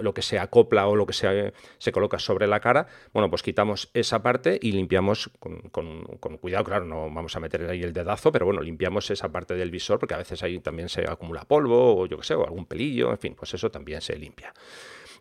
lo 0.00 0.14
que 0.14 0.22
se 0.22 0.38
acopla 0.38 0.86
o 0.86 0.96
lo 0.96 1.06
que 1.06 1.12
se, 1.12 1.52
se, 1.78 1.92
coloca 1.92 2.18
sobre 2.18 2.46
la 2.46 2.60
cara. 2.60 2.86
Bueno, 3.12 3.30
pues 3.30 3.42
quitamos 3.42 3.90
esa 3.94 4.22
parte 4.22 4.58
y 4.62 4.72
limpiamos 4.72 5.30
con, 5.38 5.60
con, 5.70 6.38
cuidado, 6.38 6.64
claro, 6.64 6.84
no 6.84 7.10
vamos 7.10 7.34
a 7.36 7.40
meter 7.40 7.68
ahí 7.68 7.82
el 7.82 7.92
dedazo, 7.92 8.30
pero 8.30 8.46
bueno, 8.46 8.60
limpiamos 8.60 9.10
esa 9.10 9.30
parte 9.30 9.54
del 9.54 9.70
visor 9.70 9.98
porque 9.98 10.14
a 10.14 10.18
veces 10.18 10.42
ahí 10.42 10.60
también 10.60 10.88
se 10.88 11.08
acumula 11.08 11.44
polvo 11.44 11.96
o 11.96 12.06
yo 12.06 12.18
que 12.18 12.24
sé, 12.24 12.34
o 12.34 12.44
algún 12.44 12.66
pelillo, 12.66 13.10
en 13.10 13.18
fin, 13.18 13.34
pues 13.34 13.52
eso 13.54 13.70
también 13.70 14.00
se 14.00 14.16
limpia. 14.16 14.52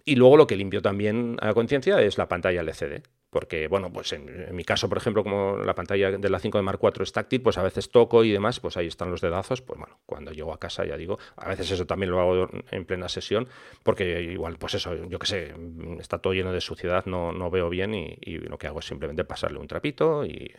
Y 0.06 0.16
luego 0.16 0.38
lo 0.38 0.48
que 0.48 0.56
limpio 0.56 0.82
también 0.82 1.38
a 1.42 1.54
conciencia 1.54 2.02
es 2.02 2.18
la 2.18 2.28
pantalla 2.28 2.62
LCD. 2.62 3.04
Porque, 3.30 3.68
bueno, 3.68 3.92
pues 3.94 4.12
en, 4.14 4.56
mi 4.56 4.64
caso, 4.64 4.90
por 4.90 4.98
ejemplo, 4.98 5.24
como 5.24 5.58
la 5.58 5.76
pantalla 5.76 6.12
de 6.12 6.30
la 6.30 6.40
5 6.40 6.58
de 6.58 6.62
Mark 6.64 6.80
IV 6.82 7.04
es 7.04 7.12
táctil, 7.12 7.42
pues 7.42 7.58
a 7.58 7.64
veces 7.64 7.92
toco 7.92 8.24
y 8.24 8.32
demás, 8.32 8.60
pues 8.60 8.76
ahí 8.78 8.88
están 8.88 9.12
los 9.12 9.22
dedazos. 9.22 9.62
Pues 9.62 9.80
bueno, 9.80 10.00
cuando 10.06 10.32
llego 10.32 10.54
a 10.54 10.60
casa 10.60 10.86
ya 10.86 10.98
digo, 10.98 11.20
a 11.36 11.50
veces 11.50 11.70
eso 11.72 11.86
también 11.86 12.12
lo 12.12 12.20
hago 12.20 12.50
en 12.72 12.86
plena 12.86 13.08
sesión, 13.10 13.48
porque 13.84 14.22
igual, 14.22 14.58
pues 14.58 14.76
eso, 14.76 14.96
yo 15.08 15.20
qué 15.20 15.28
sé, 15.28 15.54
está 16.00 16.18
todo 16.20 16.34
lleno 16.34 16.52
de 16.52 16.62
suciedad, 16.62 17.06
no, 17.06 17.32
no 17.32 17.52
veo 17.52 17.70
bien 17.70 17.94
y, 17.94 18.40
lo 18.40 18.58
que 18.58 18.68
hago 18.68 18.80
es 18.80 18.86
simplemente 18.86 19.24
pasarle 19.26 19.60
un 19.60 19.68
trapito 19.68 20.26
y 20.26 20.52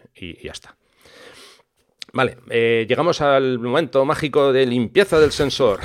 ya 0.42 0.52
está. 0.52 0.76
Vale, 2.12 2.38
eh, 2.50 2.86
llegamos 2.88 3.20
al 3.20 3.58
momento 3.58 4.04
mágico 4.04 4.52
de 4.52 4.66
limpieza 4.66 5.20
del 5.20 5.30
sensor. 5.30 5.80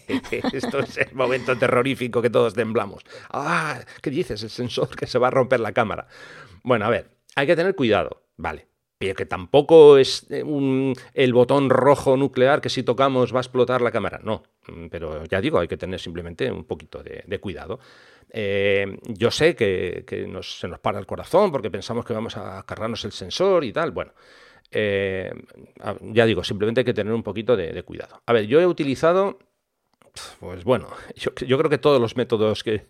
Esto 0.52 0.80
es 0.80 0.98
el 0.98 1.14
momento 1.14 1.56
terrorífico 1.56 2.20
que 2.20 2.30
todos 2.30 2.54
temblamos. 2.54 3.02
Ah, 3.30 3.80
¿qué 4.02 4.10
dices? 4.10 4.42
El 4.42 4.50
sensor 4.50 4.94
que 4.94 5.06
se 5.06 5.18
va 5.18 5.28
a 5.28 5.30
romper 5.30 5.60
la 5.60 5.72
cámara. 5.72 6.06
Bueno, 6.62 6.84
a 6.84 6.90
ver, 6.90 7.10
hay 7.34 7.46
que 7.46 7.56
tener 7.56 7.74
cuidado, 7.74 8.22
vale. 8.36 8.66
Pero 8.98 9.14
que 9.14 9.24
tampoco 9.24 9.96
es 9.96 10.26
eh, 10.30 10.44
el 11.14 11.32
botón 11.32 11.70
rojo 11.70 12.18
nuclear 12.18 12.60
que 12.60 12.68
si 12.68 12.82
tocamos 12.82 13.32
va 13.32 13.38
a 13.38 13.40
explotar 13.40 13.80
la 13.80 13.90
cámara. 13.90 14.20
No, 14.22 14.42
mm, 14.68 14.88
pero 14.88 15.24
ya 15.24 15.40
digo, 15.40 15.58
hay 15.58 15.68
que 15.68 15.78
tener 15.78 15.98
simplemente 15.98 16.52
un 16.52 16.64
poquito 16.64 17.02
de, 17.02 17.40
cuidado. 17.40 17.80
Eh, 18.28 18.98
yo 19.08 19.30
sé 19.30 19.56
que, 19.56 20.04
se 20.42 20.68
nos 20.68 20.80
para 20.80 20.98
el 20.98 21.06
corazón 21.06 21.50
porque 21.50 21.70
pensamos 21.70 22.04
que 22.04 22.12
vamos 22.12 22.36
a 22.36 22.62
cargarnos 22.66 23.02
el 23.06 23.12
sensor 23.12 23.64
y 23.64 23.72
tal. 23.72 23.90
Bueno, 23.92 24.12
eh, 24.70 25.32
ya 26.02 26.26
digo, 26.26 26.44
simplemente 26.44 26.80
hay 26.80 26.84
que 26.84 26.94
tener 26.94 27.12
un 27.12 27.22
poquito 27.22 27.56
de, 27.56 27.82
cuidado. 27.82 28.22
A 28.26 28.32
ver, 28.32 28.46
yo 28.46 28.60
he 28.60 28.66
utilizado, 28.66 29.38
pues 30.38 30.64
bueno, 30.64 30.88
yo, 31.16 31.58
creo 31.58 31.70
que 31.70 31.78
todos 31.78 32.00
los 32.00 32.16
métodos 32.16 32.62
que, 32.62 32.86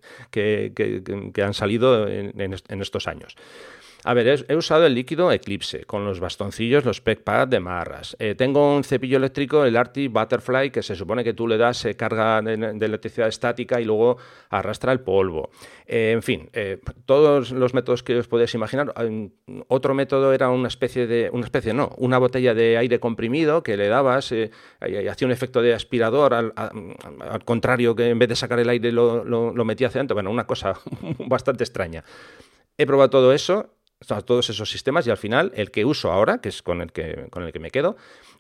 han 1.43 1.55
salido 1.55 2.07
en, 2.09 2.83
estos 2.83 3.09
años. 3.09 3.37
A 4.04 4.14
ver, 4.14 4.46
he, 4.48 4.56
usado 4.56 4.86
el 4.86 4.94
líquido 4.94 5.30
Eclipse 5.30 5.84
con 5.84 6.06
los 6.06 6.20
bastoncillos, 6.20 6.84
los 6.86 7.02
PEC 7.02 7.22
de 7.48 7.60
marras. 7.60 8.16
Eh, 8.18 8.34
tengo 8.34 8.74
un 8.74 8.82
cepillo 8.82 9.18
eléctrico, 9.18 9.64
el 9.64 9.76
Arti 9.76 10.08
Butterfly, 10.08 10.70
que 10.70 10.82
se 10.82 10.96
supone 10.96 11.22
que 11.22 11.34
tú 11.34 11.46
le 11.46 11.58
das 11.58 11.84
eh, 11.84 11.96
carga 11.96 12.40
de, 12.40 12.54
electricidad 12.54 13.28
estática 13.28 13.78
y 13.80 13.84
luego 13.84 14.16
arrastra 14.48 14.92
el 14.92 15.00
polvo. 15.00 15.50
Eh, 15.86 16.12
en 16.12 16.22
fin, 16.22 16.50
todos 17.04 17.50
los 17.50 17.74
métodos 17.74 18.02
que 18.02 18.16
os 18.16 18.26
podéis 18.26 18.54
imaginar. 18.54 18.94
Otro 19.68 19.94
método 19.94 20.32
era 20.32 20.48
una 20.48 20.68
especie 20.68 21.06
de, 21.06 21.28
una 21.30 21.44
especie 21.44 21.74
no, 21.74 21.90
una 21.98 22.18
botella 22.18 22.54
de 22.54 22.78
aire 22.78 23.00
comprimido 23.00 23.62
que 23.62 23.76
le 23.76 23.88
dabas, 23.88 24.32
hacía 24.32 25.26
un 25.26 25.32
efecto 25.32 25.60
de 25.60 25.74
aspirador, 25.74 26.32
al, 26.32 27.44
contrario 27.44 27.94
que 27.94 28.08
en 28.08 28.18
vez 28.18 28.30
de 28.30 28.36
sacar 28.36 28.58
el 28.60 28.68
aire 28.68 28.92
lo, 28.92 29.24
lo 29.24 29.64
metía 29.64 29.88
hacia 29.88 29.98
adentro. 29.98 30.14
Bueno, 30.14 30.30
una 30.30 30.46
cosa 30.46 30.74
bastante 31.26 31.64
extraña. 31.64 32.02
He 32.78 32.86
probado 32.86 33.10
todo 33.10 33.34
eso 33.34 33.74
todos 34.06 34.50
esos 34.50 34.70
sistemas 34.70 35.06
y 35.06 35.10
al 35.10 35.16
final 35.16 35.52
el 35.54 35.70
que 35.70 35.84
uso 35.84 36.10
ahora, 36.10 36.40
que 36.40 36.48
es 36.48 36.62
con 36.62 36.80
el 36.80 36.92
que, 36.92 37.26
con 37.30 37.42
el 37.42 37.52
que 37.52 37.58
me 37.58 37.70
quedo, 37.70 37.96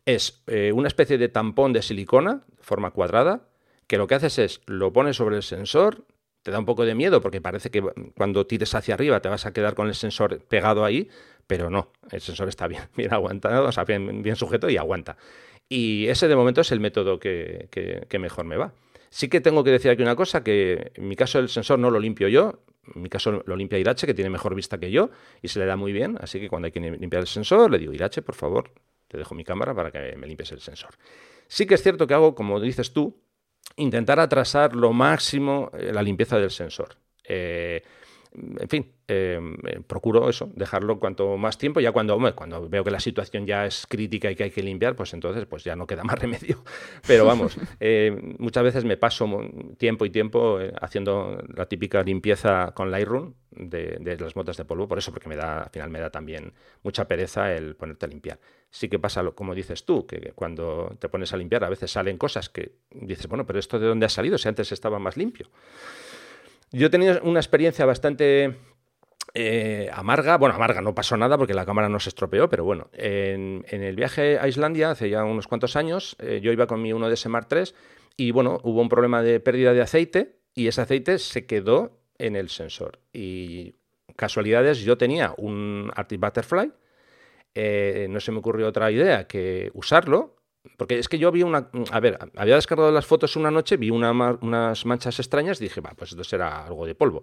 es 0.06 0.42
eh, 0.46 0.72
una 0.72 0.88
especie 0.88 1.18
de 1.18 1.28
tampón 1.28 1.72
de 1.72 1.82
silicona, 1.82 2.42
forma 2.60 2.90
cuadrada, 2.90 3.42
que 3.86 3.98
lo 3.98 4.06
que 4.06 4.14
haces 4.14 4.38
es 4.38 4.60
lo 4.66 4.92
pones 4.92 5.16
sobre 5.16 5.36
el 5.36 5.42
sensor, 5.42 6.04
te 6.42 6.50
da 6.50 6.58
un 6.58 6.64
poco 6.64 6.84
de 6.84 6.94
miedo 6.94 7.20
porque 7.20 7.40
parece 7.40 7.70
que 7.70 7.82
cuando 8.16 8.46
tires 8.46 8.74
hacia 8.74 8.94
arriba 8.94 9.20
te 9.20 9.28
vas 9.28 9.44
a 9.44 9.52
quedar 9.52 9.74
con 9.74 9.88
el 9.88 9.94
sensor 9.94 10.40
pegado 10.46 10.84
ahí, 10.84 11.08
pero 11.46 11.68
no, 11.68 11.92
el 12.10 12.20
sensor 12.20 12.48
está 12.48 12.66
bien, 12.66 12.84
bien 12.96 13.12
aguantado, 13.12 13.68
o 13.68 13.72
sea, 13.72 13.84
bien, 13.84 14.22
bien 14.22 14.36
sujeto 14.36 14.70
y 14.70 14.76
aguanta. 14.76 15.16
Y 15.68 16.06
ese 16.08 16.26
de 16.26 16.36
momento 16.36 16.62
es 16.62 16.72
el 16.72 16.80
método 16.80 17.20
que, 17.20 17.68
que 17.70 18.18
mejor 18.18 18.44
me 18.44 18.56
va. 18.56 18.72
Sí 19.10 19.28
que 19.28 19.40
tengo 19.40 19.62
que 19.62 19.70
decir 19.70 19.90
aquí 19.90 20.02
una 20.02 20.16
cosa, 20.16 20.42
que 20.42 20.92
en 20.94 21.06
mi 21.06 21.16
caso 21.16 21.38
el 21.38 21.48
sensor 21.48 21.78
no 21.78 21.90
lo 21.90 22.00
limpio 22.00 22.28
yo, 22.28 22.60
en 22.94 23.02
mi 23.02 23.08
caso 23.08 23.42
lo 23.44 23.56
limpia 23.56 23.78
Irache, 23.78 24.06
que 24.06 24.14
tiene 24.14 24.30
mejor 24.30 24.54
vista 24.54 24.78
que 24.78 24.90
yo, 24.90 25.10
y 25.42 25.48
se 25.48 25.58
le 25.58 25.66
da 25.66 25.76
muy 25.76 25.92
bien, 25.92 26.16
así 26.20 26.40
que 26.40 26.48
cuando 26.48 26.66
hay 26.66 26.72
que 26.72 26.80
limpiar 26.80 27.20
el 27.20 27.28
sensor, 27.28 27.70
le 27.70 27.78
digo, 27.78 27.92
Irache, 27.92 28.22
por 28.22 28.34
favor, 28.34 28.72
te 29.08 29.18
dejo 29.18 29.34
mi 29.34 29.44
cámara 29.44 29.74
para 29.74 29.90
que 29.90 30.16
me 30.16 30.26
limpies 30.26 30.52
el 30.52 30.60
sensor. 30.60 30.94
Sí 31.48 31.66
que 31.66 31.74
es 31.74 31.82
cierto 31.82 32.06
que 32.06 32.14
hago, 32.14 32.34
como 32.34 32.60
dices 32.60 32.92
tú, 32.92 33.20
intentar 33.76 34.20
atrasar 34.20 34.74
lo 34.74 34.92
máximo 34.92 35.70
eh, 35.74 35.92
la 35.92 36.02
limpieza 36.02 36.38
del 36.38 36.50
sensor. 36.50 36.96
Eh, 37.24 37.82
en 38.32 38.68
fin, 38.68 38.92
em, 39.08 39.54
eh, 39.66 39.80
procuro 39.86 40.28
eso, 40.28 40.50
dejarlo 40.54 41.00
cuanto 41.00 41.36
más 41.36 41.58
tiempo, 41.58 41.80
ya 41.80 41.90
cuando, 41.90 42.16
cuando 42.34 42.68
veo 42.68 42.84
que 42.84 42.90
la 42.90 43.00
situación 43.00 43.44
ya 43.44 43.66
es 43.66 43.86
crítica 43.88 44.30
y 44.30 44.36
que 44.36 44.44
hay 44.44 44.50
que 44.50 44.62
limpiar, 44.62 44.94
pues 44.94 45.12
entonces 45.14 45.46
pues 45.46 45.64
ya 45.64 45.74
no 45.74 45.86
queda 45.86 46.04
más 46.04 46.18
remedio. 46.18 46.62
Pero 47.06 47.24
vamos, 47.24 47.58
eh, 47.80 48.16
muchas 48.38 48.62
veces 48.62 48.84
me 48.84 48.96
paso 48.96 49.28
tiempo 49.78 50.04
y 50.04 50.10
tiempo 50.10 50.60
eh, 50.60 50.72
haciendo 50.80 51.42
la 51.54 51.66
típica 51.66 52.02
limpieza 52.02 52.72
con 52.72 52.90
Lightroom 52.90 53.34
de, 53.50 53.98
de, 54.00 54.16
las 54.16 54.36
motas 54.36 54.56
de 54.56 54.64
polvo, 54.64 54.86
por 54.86 54.98
eso, 54.98 55.10
porque 55.12 55.28
me 55.28 55.36
da, 55.36 55.62
al 55.62 55.70
final 55.70 55.90
me 55.90 55.98
da 55.98 56.10
también 56.10 56.52
mucha 56.84 57.08
pereza 57.08 57.52
el 57.52 57.74
ponerte 57.74 58.06
a 58.06 58.08
limpiar. 58.08 58.38
Sí 58.70 58.88
que 58.88 59.00
pasa, 59.00 59.24
lo, 59.24 59.34
como 59.34 59.56
dices 59.56 59.84
tú, 59.84 60.06
que 60.06 60.32
cuando 60.36 60.96
te 61.00 61.08
pones 61.08 61.32
a 61.32 61.36
limpiar 61.36 61.64
a 61.64 61.68
veces 61.68 61.90
salen 61.90 62.16
cosas 62.16 62.48
que 62.48 62.76
dices, 62.92 63.26
bueno, 63.26 63.44
pero 63.44 63.58
esto 63.58 63.80
de 63.80 63.88
dónde 63.88 64.06
ha 64.06 64.08
salido 64.08 64.38
si 64.38 64.46
antes 64.48 64.70
estaba 64.70 65.00
más 65.00 65.16
limpio. 65.16 65.48
Yo 66.72 66.86
he 66.86 66.90
tenido 66.90 67.20
una 67.22 67.40
experiencia 67.40 67.84
bastante 67.84 68.56
eh, 69.34 69.90
amarga, 69.92 70.36
bueno, 70.38 70.54
amarga, 70.54 70.80
no 70.80 70.94
pasó 70.94 71.16
nada 71.16 71.36
porque 71.36 71.54
la 71.54 71.66
cámara 71.66 71.88
no 71.88 72.00
se 72.00 72.08
estropeó, 72.08 72.48
pero 72.48 72.64
bueno, 72.64 72.90
en, 72.92 73.64
el 73.70 73.96
viaje 73.96 74.38
a 74.38 74.48
Islandia 74.48 74.90
hace 74.90 75.10
ya 75.10 75.24
unos 75.24 75.46
cuantos 75.46 75.76
años, 75.76 76.16
eh, 76.20 76.40
yo 76.42 76.52
iba 76.52 76.66
con 76.66 76.82
mi 76.82 76.92
1DS 76.92 77.28
Mark 77.28 77.48
III 77.50 77.72
y 78.16 78.30
bueno, 78.32 78.60
hubo 78.62 78.80
un 78.80 78.88
problema 78.88 79.22
de 79.22 79.40
pérdida 79.40 79.72
de 79.72 79.82
aceite 79.82 80.40
y 80.54 80.68
ese 80.68 80.80
aceite 80.80 81.18
se 81.18 81.46
quedó 81.46 82.00
en 82.18 82.36
el 82.36 82.48
sensor. 82.48 83.00
Y 83.12 83.74
casualidades, 84.16 84.80
yo 84.80 84.98
tenía 84.98 85.34
un 85.38 85.90
Arctic 85.94 86.20
Butterfly, 86.20 86.72
eh, 87.54 88.06
no 88.10 88.20
se 88.20 88.32
me 88.32 88.38
ocurrió 88.38 88.68
otra 88.68 88.90
idea 88.90 89.26
que 89.26 89.70
usarlo, 89.74 90.36
porque 90.76 90.98
es 90.98 91.08
que 91.08 91.18
yo 91.18 91.32
vi 91.32 91.42
una. 91.42 91.68
A 91.90 92.00
ver, 92.00 92.18
había 92.36 92.54
descargado 92.54 92.90
las 92.92 93.06
fotos 93.06 93.36
una 93.36 93.50
noche, 93.50 93.76
vi 93.76 93.90
unas 93.90 94.84
manchas 94.86 95.18
extrañas, 95.18 95.58
dije, 95.58 95.80
va, 95.80 95.90
pues 95.96 96.10
esto 96.10 96.24
será 96.24 96.66
algo 96.66 96.86
de 96.86 96.94
polvo. 96.94 97.22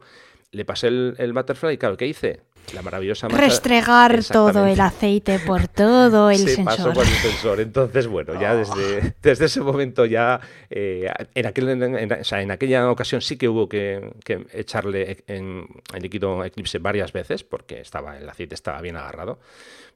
Le 0.51 0.65
pasé 0.65 0.87
el, 0.87 1.15
el 1.17 1.33
butterfly 1.33 1.73
y 1.73 1.77
claro, 1.77 1.97
¿qué 1.97 2.07
hice? 2.07 2.41
La 2.73 2.81
maravillosa. 2.81 3.29
Restregar 3.29 4.19
todo 4.25 4.65
el 4.65 4.79
aceite 4.81 5.39
por 5.39 5.67
todo 5.69 6.29
el 6.29 6.37
Se 6.47 6.55
sensor. 6.55 6.65
pasó 6.65 6.93
por 6.93 7.05
el 7.05 7.13
sensor. 7.13 7.59
Entonces, 7.61 8.07
bueno, 8.07 8.39
ya 8.39 8.55
desde, 8.55 9.15
desde 9.21 9.45
ese 9.45 9.61
momento 9.61 10.05
ya. 10.05 10.41
Eh, 10.69 11.09
en, 11.33 11.45
aquel, 11.45 11.69
en, 11.69 12.11
o 12.11 12.23
sea, 12.23 12.41
en, 12.41 12.51
aquella 12.51 12.91
ocasión 12.91 13.21
sí 13.21 13.37
que 13.37 13.47
hubo 13.47 13.69
que, 13.69 14.11
que 14.25 14.45
echarle 14.51 15.23
en, 15.27 15.65
en 15.93 16.01
líquido 16.01 16.43
Eclipse 16.43 16.79
varias 16.79 17.13
veces 17.13 17.43
porque 17.45 17.79
estaba, 17.79 18.17
el 18.17 18.27
aceite 18.27 18.55
estaba 18.55 18.81
bien 18.81 18.97
agarrado. 18.97 19.39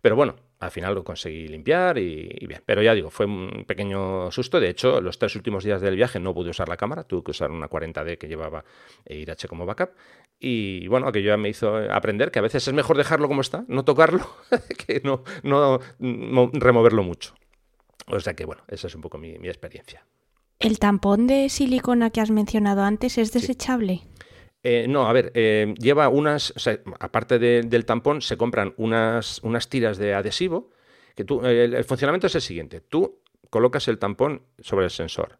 Pero 0.02 0.16
bueno, 0.16 0.36
al 0.60 0.72
final 0.72 0.96
lo 0.96 1.04
conseguí 1.04 1.48
limpiar 1.48 1.98
y, 1.98 2.46
bien. 2.48 2.62
Pero 2.66 2.82
ya 2.82 2.94
digo, 2.96 3.10
fue 3.12 3.28
un 3.28 3.66
pequeño 3.68 4.32
susto. 4.32 4.60
De 4.60 4.70
hecho, 4.70 5.00
los 5.00 5.20
tres 5.20 5.36
últimos 5.36 5.64
días 5.64 5.82
del 5.82 5.96
viaje 5.96 6.20
no 6.20 6.34
pude 6.34 6.50
usar 6.50 6.70
la 6.70 6.78
cámara, 6.78 7.04
tuve 7.04 7.24
que 7.24 7.32
usar 7.32 7.52
una 7.52 7.70
40D 7.70 8.18
que 8.18 8.28
llevaba 8.28 8.64
Irache 9.08 9.48
como 9.48 9.66
backup. 9.66 9.92
Y 10.44 10.88
bueno, 10.88 11.08
aquello 11.08 11.28
ya 11.28 11.38
me 11.38 11.50
hizo 11.50 11.76
aprender 11.76 12.32
que 12.32 12.40
a 12.40 12.42
veces 12.42 12.68
es 12.68 12.74
mejor 12.74 12.98
dejarlo 12.98 13.28
como 13.28 13.42
está, 13.42 13.64
no 13.68 13.86
tocarlo, 13.86 14.28
que 14.88 15.00
no, 15.04 15.24
no, 15.44 15.80
removerlo 16.54 17.04
mucho. 17.04 17.36
O 18.08 18.20
sea 18.20 18.34
que 18.34 18.46
bueno, 18.46 18.64
esa 18.68 18.88
es 18.88 18.96
un 18.96 19.02
poco 19.02 19.20
mi, 19.20 19.30
experiencia. 19.30 20.04
¿El 20.58 20.80
tampón 20.80 21.28
de 21.28 21.48
silicona 21.50 22.10
que 22.10 22.22
has 22.22 22.32
mencionado 22.32 22.82
antes 22.82 23.20
es 23.20 23.32
desechable? 23.32 24.02
Eh, 24.64 24.88
no, 24.90 25.08
a 25.08 25.14
ver, 25.14 25.32
eh, 25.36 25.76
lleva 25.78 26.10
unas, 26.10 26.54
aparte 27.00 27.38
del 27.38 27.86
tampón, 27.86 28.24
se 28.24 28.36
compran 28.36 28.74
unas, 28.78 29.44
unas 29.44 29.70
tiras 29.70 30.00
de 30.00 30.16
adhesivo. 30.16 30.72
Que 31.16 31.24
tú, 31.24 31.46
el, 31.46 31.84
funcionamiento 31.84 32.26
es 32.26 32.34
el 32.34 32.42
siguiente: 32.42 32.82
tú 32.82 33.20
colocas 33.52 33.88
el 33.88 34.00
tampón 34.00 34.42
sobre 34.58 34.86
el 34.86 34.92
sensor, 34.92 35.38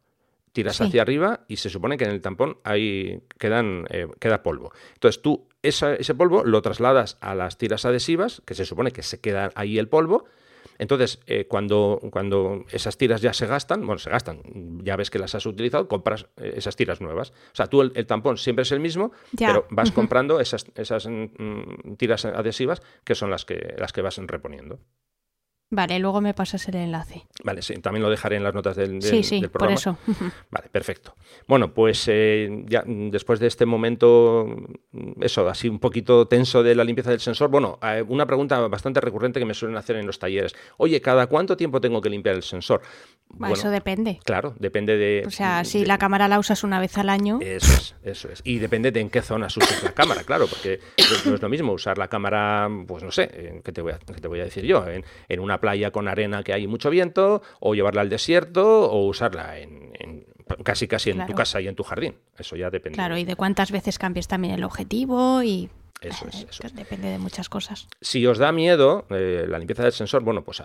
tiras 0.52 0.82
hacia 0.82 1.02
arriba 1.02 1.46
y 1.48 1.58
se 1.58 1.70
supone 1.70 1.98
que 1.98 2.06
en 2.06 2.12
el 2.12 2.22
tampón 2.22 2.58
ahí 2.64 3.22
quedan, 3.38 3.86
eh, 3.90 4.08
queda 4.20 4.44
polvo. 4.44 4.72
Entonces 4.94 5.22
tú 5.22 5.48
ese 5.62 6.16
polvo 6.16 6.44
lo 6.44 6.62
trasladas 6.62 7.18
a 7.22 7.36
las 7.36 7.58
tiras 7.58 7.86
adhesivas, 7.86 8.42
que 8.46 8.56
se 8.56 8.66
supone 8.66 8.92
que 8.92 9.04
se 9.04 9.20
queda 9.20 9.52
ahí 9.56 9.78
el 9.78 9.88
polvo, 9.88 10.26
entonces, 10.82 11.20
eh, 11.28 11.46
cuando, 11.48 12.00
cuando 12.12 12.66
esas 12.72 12.98
tiras 12.98 13.22
ya 13.22 13.34
se 13.34 13.46
gastan, 13.46 13.86
bueno, 13.86 14.00
se 14.00 14.10
gastan, 14.10 14.42
ya 14.84 14.96
ves 14.96 15.12
que 15.12 15.20
las 15.20 15.36
has 15.36 15.46
utilizado, 15.46 15.88
compras 15.88 16.26
eh, 16.38 16.54
esas 16.56 16.76
tiras 16.76 17.02
nuevas. 17.02 17.30
O 17.30 17.56
sea, 17.56 17.68
tú 17.68 17.82
el, 17.82 18.06
tampón 18.08 18.40
siempre 18.40 18.64
es 18.64 18.72
el 18.72 18.80
mismo, 18.80 19.12
pero 19.38 19.68
vas 19.70 19.92
comprando 19.92 20.40
esas, 20.40 20.66
esas 20.74 21.08
mm, 21.08 21.94
tiras 21.98 22.26
adhesivas 22.26 22.82
que 23.04 23.14
son 23.14 23.30
las 23.30 23.46
que, 23.46 23.76
las 23.78 23.94
que 23.94 24.02
vas 24.02 24.18
reponiendo. 24.18 24.80
Vale, 25.74 26.00
luego 26.00 26.20
me 26.20 26.34
pasas 26.34 26.68
el 26.68 26.76
enlace. 26.76 27.26
Vale, 27.46 27.62
sí, 27.62 27.76
también 27.76 28.04
lo 28.04 28.10
dejaré 28.10 28.36
en 28.36 28.44
las 28.44 28.54
notas 28.54 28.76
del, 28.76 29.00
del, 29.00 29.10
sí, 29.10 29.24
sí, 29.24 29.40
programa. 29.48 29.68
Por 29.68 29.72
eso. 29.72 29.98
Vale, 30.52 30.68
perfecto. 30.70 31.16
Bueno, 31.48 31.74
pues 31.74 32.10
eh, 32.10 32.66
ya 32.66 32.84
después 32.86 33.40
de 33.40 33.48
este 33.48 33.66
momento, 33.66 34.48
eso, 35.22 35.48
así 35.48 35.70
un 35.70 35.80
poquito 35.80 36.28
tenso 36.28 36.62
de 36.62 36.76
la 36.76 36.84
limpieza 36.84 37.12
del 37.12 37.22
sensor, 37.22 37.50
bueno, 37.50 37.80
eh, 37.84 38.04
una 38.06 38.26
pregunta 38.26 38.60
bastante 38.68 39.00
recurrente 39.00 39.40
que 39.40 39.46
me 39.46 39.54
suelen 39.54 39.78
hacer 39.78 39.96
en 39.96 40.06
los 40.06 40.20
talleres. 40.20 40.54
Oye, 40.76 41.00
¿cada 41.00 41.28
cuánto 41.28 41.56
tiempo 41.56 41.80
tengo 41.80 42.02
que 42.02 42.10
limpiar 42.10 42.36
el 42.36 42.44
sensor? 42.44 42.82
Bueno, 43.30 43.56
eso 43.56 43.70
depende. 43.70 44.20
Claro, 44.26 44.54
depende 44.60 44.98
de... 44.98 45.24
O 45.26 45.32
sea, 45.32 45.64
si 45.64 45.86
la 45.86 45.98
cámara 45.98 46.28
la 46.28 46.38
usas 46.38 46.66
una 46.66 46.82
vez 46.82 46.98
al 46.98 47.08
año... 47.08 47.40
Eso 47.42 47.72
es, 47.72 47.96
eso 48.04 48.30
es. 48.30 48.42
Y 48.44 48.60
depende 48.60 48.92
de 48.92 49.00
en 49.00 49.10
qué 49.10 49.22
zonas 49.22 49.56
uses 49.56 49.82
la 49.84 49.94
cámara, 49.94 50.26
claro, 50.26 50.48
porque 50.48 50.82
no 51.26 51.36
es 51.36 51.42
lo 51.42 51.48
mismo 51.48 51.72
usar 51.72 51.98
la 51.98 52.10
cámara, 52.10 52.70
pues 52.86 53.04
no 53.04 53.12
sé, 53.12 53.62
¿qué 53.64 53.72
te 53.72 53.82
voy 53.82 53.94
a, 53.94 54.00
qué 54.00 54.20
te 54.20 54.28
voy 54.28 54.42
a 54.42 54.44
decir 54.44 54.66
yo? 54.66 54.86
En, 54.86 55.06
en 55.30 55.40
una 55.40 55.61
playa 55.62 55.92
con 55.92 56.08
arena 56.08 56.44
que 56.44 56.54
hay 56.54 56.68
mucho 56.68 56.90
viento, 56.90 57.42
o 57.60 57.76
llevarla 57.76 58.02
al 58.02 58.10
desierto, 58.10 58.92
o 58.92 59.08
usarla 59.08 59.60
en, 59.60 60.26
casi 60.64 60.88
casi 60.88 61.12
en 61.12 61.26
tu 61.26 61.34
casa 61.34 61.62
y 61.62 61.68
en 61.68 61.76
tu 61.76 61.84
jardín. 61.84 62.16
Eso 62.38 62.56
ya 62.56 62.70
depende. 62.70 62.96
Claro, 62.96 63.18
y 63.18 63.24
de 63.24 63.36
cuántas 63.36 63.72
veces 63.72 63.98
cambies 63.98 64.28
también 64.28 64.56
el 64.56 64.64
objetivo 64.64 65.42
y 65.44 65.70
eso 66.02 66.28
es, 66.28 66.48
eso. 66.50 66.64
Depende 66.74 67.10
de 67.10 67.20
muchas 67.20 67.48
cosas. 67.48 67.88
Si 68.02 68.26
os 68.26 68.40
da 68.40 68.52
miedo 68.52 69.06
eh, 69.12 69.46
la 69.48 69.60
limpieza 69.60 69.84
del 69.84 69.92
sensor, 69.92 70.24
bueno, 70.24 70.44
pues 70.44 70.62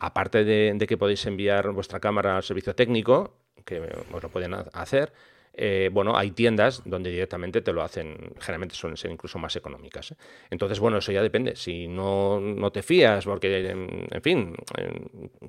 aparte 0.00 0.44
de, 0.44 0.72
de, 0.74 0.86
que 0.86 0.96
podéis 0.96 1.24
enviar 1.26 1.70
vuestra 1.70 2.00
cámara 2.00 2.36
al 2.36 2.42
servicio 2.42 2.74
técnico, 2.74 3.36
que 3.64 3.80
os 3.80 4.22
lo 4.22 4.28
pueden 4.28 4.54
hacer, 4.72 5.12
eh, 5.54 5.90
bueno, 5.92 6.16
hay 6.16 6.30
tiendas 6.30 6.82
donde 6.84 7.10
directamente 7.10 7.60
te 7.60 7.72
lo 7.72 7.82
hacen, 7.82 8.34
generalmente 8.40 8.74
suelen 8.74 8.96
ser 8.96 9.10
incluso 9.10 9.38
más 9.38 9.54
económicas. 9.56 10.12
¿eh? 10.12 10.16
Entonces, 10.50 10.80
bueno, 10.80 10.98
eso 10.98 11.12
ya 11.12 11.22
depende. 11.22 11.56
Si 11.56 11.88
no, 11.88 12.40
no 12.40 12.72
te 12.72 12.82
fías, 12.82 13.24
porque, 13.24 13.70
en, 13.70 14.22
fin, 14.22 14.54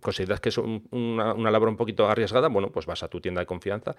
consideras 0.02 0.42
que 0.42 0.50
es 0.50 0.58
una, 0.58 1.34
labor 1.34 1.70
un 1.70 1.78
poquito 1.78 2.08
arriesgada, 2.08 2.50
bueno, 2.50 2.70
pues 2.70 2.86
vas 2.86 3.04
a 3.04 3.08
tu 3.08 3.22
tienda 3.22 3.42
de 3.42 3.46
confianza 3.46 3.96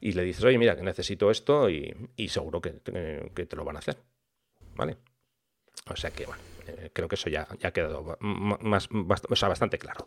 y 0.00 0.12
le 0.12 0.22
dices, 0.22 0.44
oye, 0.44 0.58
mira, 0.58 0.76
que 0.76 0.82
necesito 0.82 1.30
esto 1.30 1.70
y, 1.70 1.94
seguro 2.28 2.60
que, 2.60 2.80
que 3.34 3.46
te 3.46 3.56
lo 3.56 3.64
van 3.64 3.76
a 3.76 3.78
hacer. 3.78 3.96
¿Vale? 4.74 4.96
O 5.88 5.96
sea 5.96 6.10
que, 6.10 6.26
bueno, 6.26 6.42
Eh, 6.66 6.90
creo 6.92 7.08
que 7.08 7.14
eso 7.14 7.30
ya, 7.30 7.46
ya 7.60 7.68
ha 7.68 7.72
quedado 7.72 8.16
más, 8.20 8.88
bastante 8.90 9.78
claro. 9.78 10.06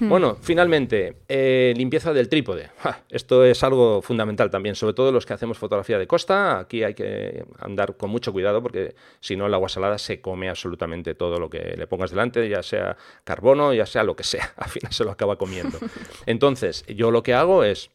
Hmm. 0.00 0.08
Bueno, 0.08 0.36
finalmente, 0.40 1.18
eh, 1.28 1.72
limpieza 1.76 2.12
del 2.12 2.28
trípode. 2.28 2.70
esto 3.10 3.44
es 3.44 3.62
algo 3.62 4.02
fundamental 4.02 4.50
también, 4.50 4.74
sobre 4.74 4.94
todo 4.94 5.12
los 5.12 5.26
que 5.26 5.34
hacemos 5.34 5.58
fotografía 5.58 5.98
de 5.98 6.06
costa. 6.06 6.58
Aquí 6.58 6.82
hay 6.82 6.94
que 6.94 7.44
andar 7.58 7.96
con 7.96 8.10
mucho 8.10 8.32
cuidado 8.32 8.62
porque 8.62 8.94
si 9.20 9.36
no 9.36 9.46
el 9.46 9.54
agua 9.54 9.68
salada 9.68 9.98
se 9.98 10.20
come 10.20 10.48
absolutamente 10.48 11.14
todo 11.14 11.38
lo 11.38 11.48
que 11.48 11.74
le 11.76 11.86
pongas 11.86 12.10
delante, 12.10 12.48
ya 12.48 12.62
sea 12.62 12.96
carbono, 13.24 13.72
ya 13.72 13.86
sea 13.86 14.02
lo 14.04 14.16
que 14.16 14.24
sea. 14.24 14.52
Al 14.56 14.70
final 14.70 14.92
se 14.92 15.04
lo 15.04 15.10
acaba 15.10 15.36
comiendo. 15.36 15.78
Entonces, 16.26 16.84
yo 16.86 17.10
lo 17.10 17.22
que 17.22 17.34
hago 17.34 17.64
es 17.64 17.90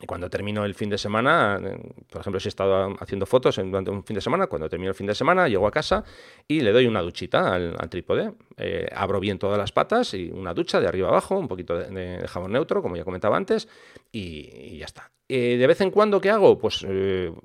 y 0.00 0.06
cuando 0.06 0.28
termino 0.28 0.64
el 0.64 0.74
fin 0.74 0.90
de 0.90 0.98
semana, 0.98 1.60
eh, 1.62 1.78
por 2.10 2.20
ejemplo, 2.20 2.40
si 2.40 2.48
he 2.48 2.50
estado 2.50 2.94
haciendo 3.00 3.26
fotos 3.26 3.56
durante 3.56 3.90
un 3.90 4.04
fin 4.04 4.14
de 4.14 4.20
semana, 4.20 4.46
cuando 4.46 4.68
termino 4.68 4.90
el 4.90 4.96
fin 4.96 5.06
de 5.06 5.14
semana, 5.14 5.48
llego 5.48 5.66
a 5.66 5.70
casa 5.70 6.04
y 6.48 6.60
le 6.60 6.72
doy 6.72 6.86
una 6.86 7.00
duchita 7.02 7.54
al, 7.54 7.88
trípode. 7.88 8.32
Eh, 8.56 8.88
abro 8.94 9.20
bien 9.20 9.38
todas 9.38 9.58
las 9.58 9.72
patas 9.72 10.14
y 10.14 10.30
una 10.30 10.54
ducha 10.54 10.80
de 10.80 10.88
arriba 10.88 11.08
abajo, 11.08 11.38
un 11.38 11.48
poquito 11.48 11.76
de, 11.76 12.26
jabón 12.28 12.52
neutro, 12.52 12.82
como 12.82 12.96
ya 12.96 13.04
comentaba 13.04 13.36
antes, 13.36 13.68
y, 14.10 14.78
ya 14.78 14.86
está. 14.86 15.13
Eh, 15.28 15.56
de 15.56 15.66
vez 15.66 15.80
en 15.80 15.90
cuando, 15.90 16.20
¿qué 16.20 16.30
hago? 16.30 16.58
Pues 16.58 16.86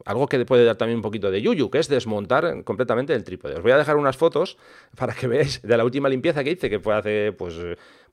algo 0.06 0.28
que 0.28 0.46
puede 0.46 0.66
dar 0.66 0.76
también 0.76 0.98
un 0.98 1.02
poquito 1.02 1.32
de 1.32 1.42
yuyu, 1.42 1.70
que 1.70 1.80
es 1.80 1.88
desmontar 1.88 2.64
completamente 2.64 3.14
el 3.14 3.24
trípode. 3.24 3.56
Os 3.56 3.64
voy 3.64 3.72
a 3.72 3.78
dejar 3.78 3.96
unas 3.96 4.18
fotos 4.18 4.58
para 4.98 5.14
que 5.14 5.28
veáis 5.28 5.62
de 5.62 5.78
la 5.78 5.86
última 5.86 6.10
limpieza 6.10 6.44
que 6.44 6.52
hice, 6.52 6.70
que 6.70 6.80
fue 6.80 6.96
hace, 6.96 7.32
pues 7.32 7.56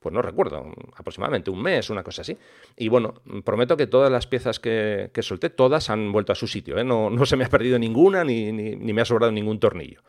pues 0.06 0.14
no 0.14 0.22
recuerdo, 0.22 0.72
aproximadamente 0.94 1.50
un 1.50 1.60
mes, 1.60 1.90
una 1.90 2.04
cosa 2.04 2.22
así. 2.22 2.38
Y 2.76 2.86
bueno, 2.86 3.14
prometo 3.44 3.76
que 3.76 3.88
todas 3.88 4.08
las 4.08 4.28
piezas 4.28 4.60
que, 4.60 5.10
solté, 5.20 5.50
todas 5.50 5.90
han 5.90 6.12
vuelto 6.12 6.30
a 6.30 6.36
su 6.36 6.46
sitio. 6.46 6.78
¿eh? 6.78 6.84
No, 6.84 7.10
no, 7.10 7.26
se 7.26 7.36
me 7.36 7.44
ha 7.44 7.48
perdido 7.48 7.76
ninguna 7.76 8.22
ni, 8.22 8.52
ni, 8.52 8.92
me 8.92 9.02
ha 9.02 9.04
sobrado 9.04 9.32
ningún 9.32 9.58
tornillo. 9.58 10.02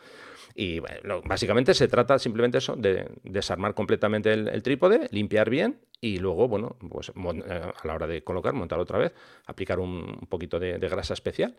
Y 0.59 0.79
bueno, 0.79 1.21
básicamente 1.23 1.75
se 1.75 1.87
trata 1.87 2.17
simplemente 2.17 2.57
eso, 2.57 2.75
de 2.75 3.07
desarmar 3.23 3.75
completamente 3.75 4.33
el, 4.33 4.63
trípode, 4.63 5.07
limpiar 5.11 5.51
bien 5.51 5.81
y 6.01 6.17
luego, 6.17 6.47
bueno, 6.47 6.77
pues 6.89 7.09
eh, 7.09 7.13
a 7.13 7.87
la 7.87 7.93
hora 7.93 8.07
de 8.07 8.23
colocar, 8.23 8.55
montar 8.55 8.79
otra 8.79 8.97
vez, 8.97 9.13
aplicar 9.45 9.79
un, 9.79 10.25
poquito 10.27 10.59
de, 10.59 10.79
grasa 10.79 11.13
especial 11.13 11.55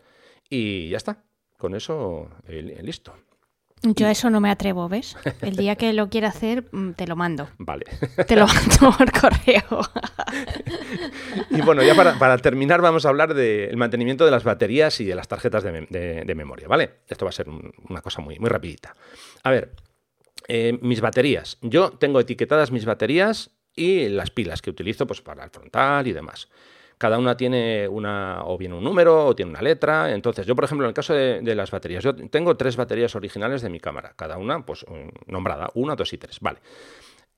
y 0.49 0.89
ya 0.89 0.97
está. 0.97 1.23
Con 1.57 1.75
eso, 1.75 2.29
eh, 2.49 2.81
listo. 2.83 3.13
Yo 3.81 4.07
a 4.07 4.11
eso 4.11 4.29
no 4.29 4.41
me 4.41 4.49
atrevo, 4.49 4.89
¿ves? 4.89 5.15
El 5.41 5.55
día 5.55 5.75
que 5.77 5.93
lo 5.93 6.09
quiera 6.09 6.29
hacer, 6.29 6.65
mm, 6.71 6.91
te 6.91 7.07
lo 7.07 7.15
mando. 7.15 7.49
Vale. 7.57 7.85
Te 8.27 8.35
lo 8.35 8.45
mando 8.45 8.91
por 8.97 9.11
correo. 9.11 9.81
Y 11.51 11.61
bueno, 11.61 11.81
ya 11.83 11.95
para, 11.95 12.37
terminar 12.37 12.81
vamos 12.81 13.05
a 13.05 13.09
hablar 13.09 13.33
del 13.33 13.75
mantenimiento 13.77 14.25
de 14.25 14.31
las 14.31 14.43
baterías 14.43 14.99
y 14.99 15.05
de 15.05 15.15
las 15.15 15.27
tarjetas 15.27 15.63
de, 15.63 16.33
memoria, 16.35 16.67
¿vale? 16.67 16.99
Esto 17.07 17.25
va 17.25 17.29
a 17.29 17.33
ser 17.33 17.47
una 17.49 18.01
cosa 18.01 18.21
muy, 18.21 18.37
muy 18.39 18.49
rapidita. 18.49 18.95
A 19.43 19.51
ver, 19.51 19.71
eh, 20.47 20.77
mis 20.81 21.01
baterías. 21.01 21.57
Yo 21.61 21.91
tengo 21.91 22.19
etiquetadas 22.19 22.71
mis 22.71 22.85
baterías 22.85 23.51
y 23.75 24.09
las 24.09 24.29
pilas 24.29 24.61
que 24.61 24.69
utilizo 24.69 25.07
pues, 25.07 25.21
para 25.21 25.43
el 25.43 25.49
frontal 25.49 26.07
y 26.07 26.13
demás 26.13 26.49
cada 26.99 27.17
una 27.17 27.37
tiene 27.37 27.87
una, 27.87 28.41
o 28.43 28.57
bien 28.57 28.73
un 28.73 28.83
número, 28.83 29.25
o 29.25 29.33
tiene 29.33 29.51
una 29.51 29.61
letra. 29.61 30.13
Entonces, 30.13 30.45
yo, 30.45 30.53
por 30.53 30.65
ejemplo, 30.65 30.85
en 30.85 30.89
el 30.89 30.93
caso 30.93 31.13
de, 31.13 31.55
las 31.55 31.71
baterías, 31.71 32.03
yo 32.03 32.13
tengo 32.13 32.57
tres 32.57 32.75
baterías 32.75 33.15
originales 33.15 33.61
de 33.61 33.69
mi 33.69 33.79
cámara, 33.79 34.13
cada 34.17 34.37
una, 34.37 34.65
pues, 34.65 34.85
nombrada, 35.25 35.69
una, 35.75 35.95
dos 35.95 36.11
y 36.11 36.17
tres. 36.17 36.41
Vale. 36.41 36.59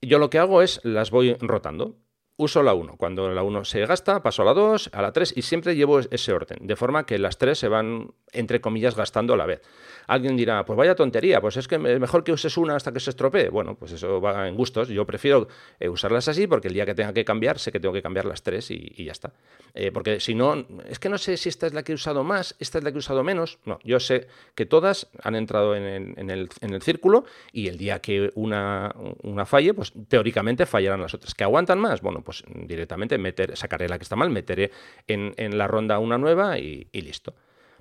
Yo 0.00 0.18
lo 0.18 0.28
que 0.30 0.40
hago 0.40 0.62
es 0.62 0.80
las 0.82 1.12
voy 1.12 1.34
rotando. 1.34 1.94
Uso 2.42 2.60
la 2.64 2.74
1. 2.74 2.96
Cuando 2.96 3.30
la 3.30 3.44
1 3.44 3.64
se 3.64 3.86
gasta, 3.86 4.20
paso 4.20 4.42
a 4.42 4.44
la 4.44 4.52
2, 4.52 4.90
a 4.92 5.00
la 5.00 5.12
3 5.12 5.34
y 5.36 5.42
siempre 5.42 5.76
llevo 5.76 6.00
ese 6.00 6.32
orden, 6.32 6.58
de 6.66 6.74
forma 6.74 7.06
que 7.06 7.16
las 7.16 7.38
tres 7.38 7.60
se 7.60 7.68
van, 7.68 8.10
entre 8.32 8.60
comillas, 8.60 8.96
gastando 8.96 9.34
a 9.34 9.36
la 9.36 9.46
vez. 9.46 9.62
Alguien 10.08 10.36
dirá, 10.36 10.64
pues 10.64 10.76
vaya 10.76 10.96
tontería, 10.96 11.40
pues 11.40 11.56
es 11.56 11.68
que 11.68 11.78
mejor 11.78 12.24
que 12.24 12.32
uses 12.32 12.56
una 12.56 12.74
hasta 12.74 12.92
que 12.92 12.98
se 12.98 13.10
estropee. 13.10 13.48
Bueno, 13.48 13.76
pues 13.76 13.92
eso 13.92 14.20
va 14.20 14.48
en 14.48 14.56
gustos. 14.56 14.88
Yo 14.88 15.06
prefiero 15.06 15.46
eh, 15.78 15.88
usarlas 15.88 16.26
así 16.26 16.48
porque 16.48 16.66
el 16.66 16.74
día 16.74 16.84
que 16.84 16.94
tenga 16.94 17.12
que 17.12 17.24
cambiar, 17.24 17.60
sé 17.60 17.70
que 17.70 17.78
tengo 17.78 17.94
que 17.94 18.02
cambiar 18.02 18.24
las 18.24 18.42
tres 18.42 18.72
y, 18.72 19.04
ya 19.04 19.12
está. 19.12 19.32
Eh, 19.74 19.92
porque 19.92 20.18
si 20.18 20.34
no, 20.34 20.66
es 20.88 20.98
que 20.98 21.08
no 21.08 21.18
sé 21.18 21.36
si 21.36 21.48
esta 21.48 21.68
es 21.68 21.74
la 21.74 21.84
que 21.84 21.92
he 21.92 21.94
usado 21.94 22.24
más, 22.24 22.56
esta 22.58 22.78
es 22.78 22.84
la 22.84 22.90
que 22.90 22.96
he 22.96 22.98
usado 22.98 23.22
menos. 23.22 23.60
No, 23.64 23.78
yo 23.84 24.00
sé 24.00 24.26
que 24.56 24.66
todas 24.66 25.08
han 25.22 25.36
entrado 25.36 25.76
en 25.76 25.84
el, 25.84 26.48
en 26.60 26.74
el, 26.74 26.82
círculo 26.82 27.24
y 27.52 27.68
el 27.68 27.78
día 27.78 28.00
que 28.00 28.32
una, 28.34 28.92
una 29.22 29.46
falle, 29.46 29.74
pues 29.74 29.92
teóricamente 30.08 30.66
fallarán 30.66 31.00
las 31.00 31.14
otras. 31.14 31.34
¿Que 31.34 31.44
aguantan 31.44 31.78
más? 31.78 32.02
Bueno, 32.02 32.22
pues 32.22 32.31
directamente 32.46 33.18
meter, 33.18 33.56
sacaré 33.56 33.88
la 33.88 33.98
que 33.98 34.04
está 34.04 34.16
mal, 34.16 34.30
meteré 34.30 34.70
en, 35.06 35.58
la 35.58 35.66
ronda 35.66 35.98
una 35.98 36.18
nueva 36.18 36.58
y 36.58 36.86
listo. 36.92 37.34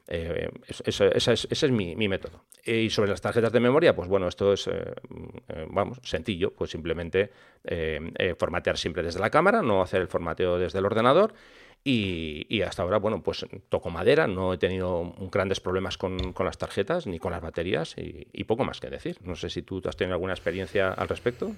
Eh, 0.08 0.50
ese, 0.86 1.12
es, 1.16 1.72
mi, 1.72 1.96
método. 1.96 2.44
Y 2.66 2.90
sobre 2.90 3.10
las 3.10 3.22
tarjetas 3.22 3.52
de 3.52 3.60
memoria, 3.60 3.96
pues 3.96 4.10
bueno, 4.10 4.28
esto 4.28 4.54
es, 4.54 4.68
eh, 4.68 4.72
eh, 5.48 5.66
vamos, 5.70 6.00
sencillo, 6.04 6.54
pues 6.54 6.72
simplemente 6.72 7.32
formatear 8.38 8.78
siempre 8.78 9.04
desde 9.04 9.20
la 9.20 9.30
cámara, 9.30 9.62
no 9.62 9.82
hacer 9.82 10.02
el 10.02 10.08
formateo 10.08 10.58
desde 10.58 10.80
el 10.80 10.86
ordenador. 10.86 11.34
Y, 11.84 12.62
hasta 12.62 12.84
ahora, 12.84 12.98
bueno, 13.00 13.24
pues 13.24 13.46
toco 13.70 13.90
madera, 13.90 14.28
no 14.28 14.54
he 14.54 14.58
tenido 14.58 15.16
grandes 15.32 15.60
problemas 15.60 15.98
con, 15.98 16.18
las 16.38 16.58
tarjetas 16.58 17.08
ni 17.08 17.18
con 17.18 17.32
las 17.32 17.42
baterías 17.42 17.98
y, 17.98 18.28
y, 18.34 18.44
poco 18.44 18.66
más 18.66 18.80
que 18.80 18.90
decir. 18.90 19.18
No 19.24 19.36
sé 19.36 19.50
si 19.50 19.64
tú 19.64 19.82
has 19.86 19.96
tenido 19.96 20.16
alguna 20.16 20.34
experiencia 20.34 20.92
al 20.92 21.08
respecto. 21.08 21.54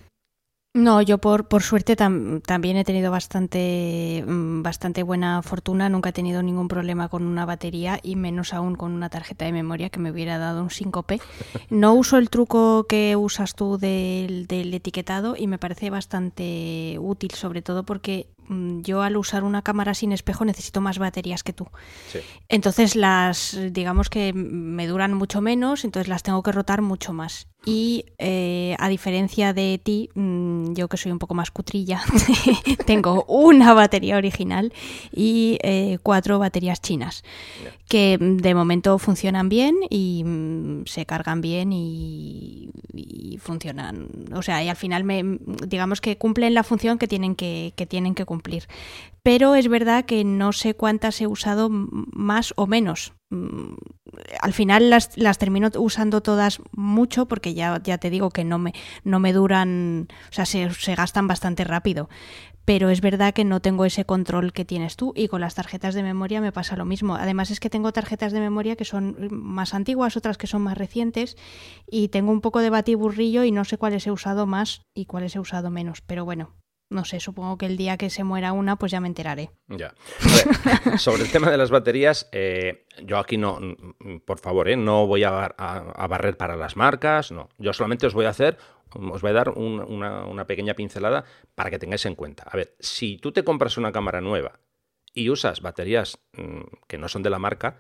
No, 0.76 1.04
yo 1.04 1.20
por, 1.20 1.48
por 1.48 1.62
suerte 1.62 1.96
también 1.96 2.78
he 2.78 2.84
tenido 2.84 3.12
bastante, 3.12 4.24
mm, 4.26 4.64
bastante 4.64 5.04
buena 5.04 5.44
fortuna, 5.44 5.88
nunca 5.88 6.10
he 6.10 6.14
tenido 6.14 6.42
ningún 6.42 6.68
problema 6.68 7.10
con 7.10 7.28
una 7.28 7.46
batería 7.46 8.00
y 8.02 8.16
menos 8.16 8.56
aún 8.56 8.74
con 8.74 8.92
una 8.92 9.10
tarjeta 9.10 9.46
de 9.46 9.52
memoria 9.52 9.92
que 9.92 10.00
me 10.00 10.10
hubiera 10.10 10.40
dado 10.40 10.64
un 10.64 10.72
síncope. 10.72 11.22
No 11.70 11.94
uso 11.94 12.18
el 12.18 12.32
truco 12.32 12.86
que 12.88 13.16
usas 13.16 13.54
tú 13.54 13.78
del, 13.78 14.48
del 14.48 14.74
etiquetado 14.74 15.36
y 15.38 15.46
me 15.46 15.60
parece 15.60 15.92
bastante 15.92 16.98
útil, 17.00 17.32
sobre 17.32 17.62
todo 17.62 17.84
porque 17.84 18.28
yo 18.50 19.02
al 19.02 19.18
usar 19.18 19.44
una 19.44 19.62
cámara 19.62 19.94
sin 19.94 20.12
espejo 20.12 20.46
necesito 20.46 20.82
más 20.82 21.00
baterías 21.00 21.44
que 21.44 21.54
tú. 21.54 21.68
Entonces 22.50 22.96
las, 22.96 23.58
digamos 23.72 24.10
que 24.10 24.34
me 24.34 24.88
duran 24.88 25.14
mucho 25.14 25.42
menos, 25.42 25.86
entonces 25.86 26.08
las 26.08 26.24
tengo 26.24 26.44
que 26.44 26.52
rotar 26.52 26.82
mucho 26.82 27.14
más. 27.14 27.48
Y 27.66 28.06
eh, 28.18 28.76
a 28.78 28.90
diferencia 28.90 29.54
de 29.54 29.80
ti, 29.82 30.10
mm, 30.16 30.74
yo 30.74 30.90
que 30.90 30.98
soy 30.98 31.14
un 31.14 31.20
poco 31.20 31.34
más 31.34 31.50
cutrilla, 31.50 32.02
tengo 32.86 33.24
una 33.28 33.74
batería 33.74 34.18
original 34.18 34.74
y 35.14 35.58
eh, 35.64 35.98
cuatro 36.04 36.40
baterías 36.40 36.82
chinas, 36.82 37.24
que 37.88 38.18
mm, 38.20 38.38
de 38.38 38.56
momento 38.56 38.98
funcionan 38.98 39.50
bien 39.50 39.76
y 39.90 40.26
se 40.86 41.06
cargan 41.06 41.42
bien 41.42 41.72
y, 41.74 42.70
funcionan. 43.40 44.08
O 44.34 44.42
sea, 44.42 44.64
y 44.64 44.70
al 44.70 44.76
final 44.78 45.04
me, 45.04 45.40
digamos 45.68 46.00
que 46.00 46.18
cumplen 46.18 46.54
la 46.54 46.64
función 46.64 46.98
que 46.98 47.08
tienen 47.08 47.36
que, 47.36 47.74
que 47.76 47.86
tienen 47.86 48.16
que 48.16 48.26
cumplir. 48.26 48.68
Pero 49.22 49.56
es 49.56 49.68
verdad 49.68 50.06
que 50.06 50.24
no 50.24 50.54
sé 50.54 50.76
cuántas 50.76 51.20
he 51.20 51.28
usado 51.28 51.70
más 51.70 52.54
o 52.56 52.68
menos. 52.68 53.14
Mm, 53.32 53.74
al 54.42 54.54
final 54.54 54.90
las, 54.90 55.18
las 55.18 55.38
termino 55.38 55.70
usando 55.78 56.22
todas 56.22 56.62
mucho 56.72 57.28
porque 57.28 57.54
ya, 57.54 57.82
ya 57.84 57.98
te 57.98 58.10
digo 58.10 58.30
que 58.30 58.44
no 58.44 58.60
me, 58.60 58.74
no 59.04 59.20
me 59.20 59.34
duran, 59.34 60.08
o 60.30 60.34
sea, 60.34 60.46
se, 60.46 60.72
se 60.74 60.96
gastan 60.96 61.28
bastante 61.28 61.64
rápido 61.64 62.10
pero 62.66 62.90
es 62.90 63.02
verdad 63.02 63.34
que 63.34 63.44
no 63.44 63.60
tengo 63.60 63.86
ese 63.86 64.06
control 64.06 64.54
que 64.54 64.66
tienes 64.66 64.96
tú 64.96 65.14
y 65.16 65.28
con 65.28 65.42
las 65.42 65.56
tarjetas 65.56 65.94
de 65.94 66.04
memoria 66.04 66.42
me 66.42 66.52
pasa 66.52 66.76
lo 66.76 66.86
mismo. 66.86 67.16
Además 67.16 67.52
es 67.52 67.60
que 67.60 67.70
tengo 67.70 67.92
tarjetas 67.92 68.32
de 68.32 68.40
memoria 68.40 68.76
que 68.76 68.86
son 68.86 69.16
más 69.32 69.74
antiguas, 69.74 70.18
otras 70.18 70.38
que 70.38 70.48
son 70.48 70.62
más 70.62 70.78
recientes 70.78 71.36
y 71.90 72.08
tengo 72.08 72.32
un 72.32 72.42
poco 72.42 72.60
de 72.60 72.70
batiburrillo 72.70 73.44
y 73.44 73.52
no 73.52 73.66
sé 73.66 73.78
cuáles 73.78 74.08
he 74.08 74.12
usado 74.12 74.46
más 74.46 74.82
y 74.96 75.06
cuáles 75.06 75.36
he 75.36 75.40
usado 75.40 75.70
menos, 75.70 76.02
pero 76.02 76.26
bueno, 76.26 76.52
no 76.94 77.06
sé, 77.06 77.20
supongo 77.20 77.58
que 77.58 77.66
el 77.66 77.76
día 77.78 77.98
que 77.98 78.10
se 78.10 78.24
muera 78.24 78.54
una, 78.54 78.78
pues 78.78 78.92
ya 78.92 79.02
me 79.02 79.08
enteraré. 79.08 79.50
Ya. 79.68 79.94
sobre 80.98 81.24
el 81.24 81.32
tema 81.32 81.50
de 81.50 81.58
las 81.58 81.72
baterías, 81.72 82.30
eh, 82.32 82.86
yo 83.04 83.18
aquí 83.18 83.38
no, 83.38 83.60
por 84.26 84.40
favor, 84.40 84.70
eh, 84.70 84.78
no 84.78 85.08
voy 85.08 85.24
a, 85.24 85.32
barrer 86.10 86.38
para 86.38 86.56
las 86.56 86.78
marcas, 86.78 87.32
no. 87.32 87.50
Yo 87.58 87.74
solamente 87.74 88.08
os 88.08 88.14
voy 88.14 88.26
a 88.26 88.30
hacer, 88.30 88.58
os 88.92 89.22
voy 89.22 89.32
a 89.32 89.34
dar 89.34 89.50
una, 89.50 90.26
una 90.26 90.48
pequeña 90.48 90.76
pincelada 90.76 91.26
para 91.56 91.70
que 91.70 91.80
tengáis 91.80 92.06
en 92.06 92.16
cuenta. 92.16 92.44
A 92.44 92.56
ver, 92.56 92.76
si 92.80 93.18
tú 93.18 93.32
te 93.32 93.44
compras 93.44 93.78
una 93.78 93.92
cámara 93.92 94.22
nueva 94.22 94.60
y 95.14 95.30
usas 95.30 95.62
baterías 95.62 96.20
mm, 96.34 96.62
que 96.88 96.98
no 96.98 97.08
son 97.10 97.24
de 97.24 97.30
la 97.30 97.40
marca, 97.40 97.78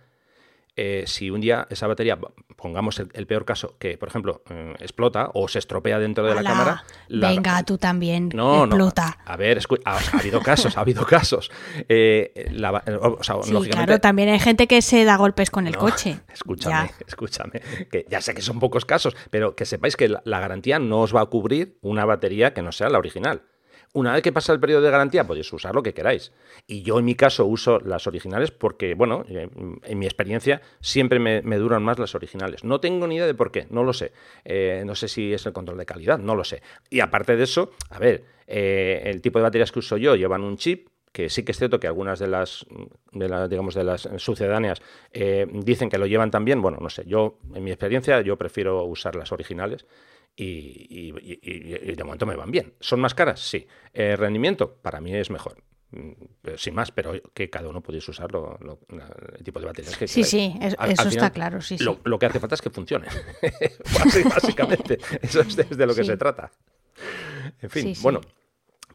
eh, 0.75 1.03
si 1.05 1.29
un 1.29 1.41
día 1.41 1.67
esa 1.69 1.85
batería, 1.85 2.17
pongamos 2.55 2.99
el, 2.99 3.27
peor 3.27 3.45
caso, 3.45 3.75
que 3.77 3.97
por 3.97 4.09
ejemplo 4.09 4.41
eh, 4.49 4.73
explota 4.79 5.29
o 5.33 5.47
se 5.47 5.59
estropea 5.59 5.99
dentro 5.99 6.25
de 6.25 6.33
la 6.33 6.43
cámara. 6.43 6.83
venga, 7.09 7.61
tú 7.63 7.77
también. 7.77 8.29
No, 8.33 8.65
explota. 8.65 9.17
no. 9.19 9.31
A 9.31 9.37
ver, 9.37 9.59
ha, 9.85 9.99
habido 10.13 10.41
casos, 10.41 10.77
ha 10.77 10.81
habido 10.81 11.05
casos. 11.05 11.51
Eh, 11.87 12.49
claro, 13.69 13.99
también 13.99 14.29
hay 14.29 14.39
gente 14.39 14.67
que 14.67 14.81
se 14.81 15.05
da 15.05 15.15
golpes 15.17 15.51
con 15.51 15.67
el 15.67 15.77
coche. 15.77 16.19
Escúchame, 16.33 16.91
escúchame. 17.07 17.61
Que 17.91 18.05
ya 18.09 18.21
sé 18.21 18.33
que 18.33 18.41
son 18.41 18.59
pocos 18.59 18.85
casos, 18.85 19.15
pero 19.29 19.55
que 19.55 19.65
sepáis 19.65 19.95
que 19.95 20.09
la 20.09 20.39
garantía 20.39 20.79
no 20.79 21.01
os 21.01 21.15
va 21.15 21.21
a 21.21 21.25
cubrir 21.27 21.77
una 21.81 22.05
batería 22.05 22.53
que 22.53 22.61
no 22.61 22.71
sea 22.71 22.89
la 22.89 22.97
original. 22.97 23.43
Una 23.95 24.13
vez 24.13 24.23
que 24.23 24.31
pasa 24.31 24.51
el 24.51 24.59
periodo 24.59 24.81
de 24.81 24.89
garantía, 24.89 25.27
podéis 25.27 25.53
usar 25.53 25.75
lo 25.75 25.83
que 25.83 25.93
queráis. 25.93 26.31
Y 26.65 26.81
yo 26.81 26.97
en 26.97 27.05
mi 27.05 27.13
caso 27.13 27.45
uso 27.45 27.79
las 27.79 28.07
originales 28.07 28.49
porque, 28.49 28.95
bueno, 28.95 29.23
eh, 29.29 29.47
en 29.83 29.99
mi 29.99 30.07
experiencia 30.07 30.63
siempre 30.81 31.19
me, 31.19 31.57
duran 31.57 31.83
más 31.83 31.99
las 31.99 32.15
originales. 32.15 32.63
No 32.63 32.79
tengo 32.79 33.05
ni 33.05 33.17
idea 33.17 33.27
de 33.27 33.35
por 33.35 33.51
qué, 33.51 33.67
no 33.69 33.83
lo 33.83 33.93
sé. 33.93 34.11
Eh, 34.45 34.81
no 34.83 34.95
sé 34.95 35.07
si 35.07 35.31
es 35.31 35.45
el 35.45 35.53
control 35.53 35.77
de 35.77 35.85
calidad, 35.85 36.17
no 36.17 36.33
lo 36.33 36.43
sé. 36.43 36.63
Y 36.89 37.01
aparte 37.01 37.35
de 37.35 37.43
eso, 37.43 37.71
a 37.91 37.99
ver, 37.99 38.25
eh, 38.47 39.03
el 39.05 39.21
tipo 39.21 39.37
de 39.37 39.43
baterías 39.43 39.71
que 39.71 39.79
uso 39.79 39.97
yo 39.97 40.15
llevan 40.15 40.43
un 40.43 40.57
chip 40.57 40.89
que 41.11 41.29
sí 41.29 41.43
que 41.45 41.51
es 41.51 41.59
cierto 41.59 41.79
que 41.79 41.85
algunas 41.85 42.17
de 42.17 42.25
las, 42.25 42.65
digamos, 43.11 43.75
de 43.75 43.83
las 43.83 44.09
sucedáneas 44.17 44.81
dicen 45.47 45.87
que 45.91 45.99
lo 45.99 46.07
llevan 46.07 46.31
también. 46.31 46.59
Bueno, 46.59 46.79
no 46.81 46.89
sé, 46.89 47.03
yo, 47.05 47.37
en 47.53 47.63
mi 47.63 47.69
experiencia, 47.69 48.19
yo 48.21 48.35
prefiero 48.35 48.83
usar 48.85 49.15
las 49.15 49.31
originales 49.31 49.85
y, 50.35 51.11
de 51.11 52.03
momento 52.03 52.25
me 52.25 52.35
van 52.35 52.51
bien. 52.51 52.73
¿Son 52.79 52.99
más 52.99 53.13
caras? 53.13 53.39
Sí. 53.39 53.67
¿El 53.93 54.17
rendimiento? 54.17 54.75
Para 54.81 54.99
mí 55.01 55.15
es 55.15 55.29
mejor. 55.29 55.63
Mm, 55.91 56.11
sin 56.57 56.73
más, 56.73 56.91
pero 56.91 57.13
que 57.33 57.49
cada 57.49 57.69
uno 57.69 57.81
podéis 57.81 58.07
usar 58.07 58.29
el 59.37 59.43
tipo 59.43 59.59
de 59.59 59.65
baterías 59.65 59.95
que 59.95 60.07
Sí, 60.07 60.23
sí, 60.23 60.55
eso 60.59 61.07
está 61.07 61.29
claro. 61.29 61.61
Sí, 61.61 61.77
lo, 61.77 61.99
lo, 62.03 62.17
que 62.17 62.25
hace 62.25 62.39
falta 62.39 62.55
es 62.55 62.61
que 62.61 62.71
funcione. 62.71 63.07
Básicamente, 64.29 64.97
eso 65.21 65.41
es 65.41 65.55
de, 65.55 65.85
lo 65.85 65.93
que 65.93 66.03
se 66.03 66.17
trata. 66.17 66.51
En 67.61 67.69
fin, 67.69 67.93
bueno, 68.01 68.21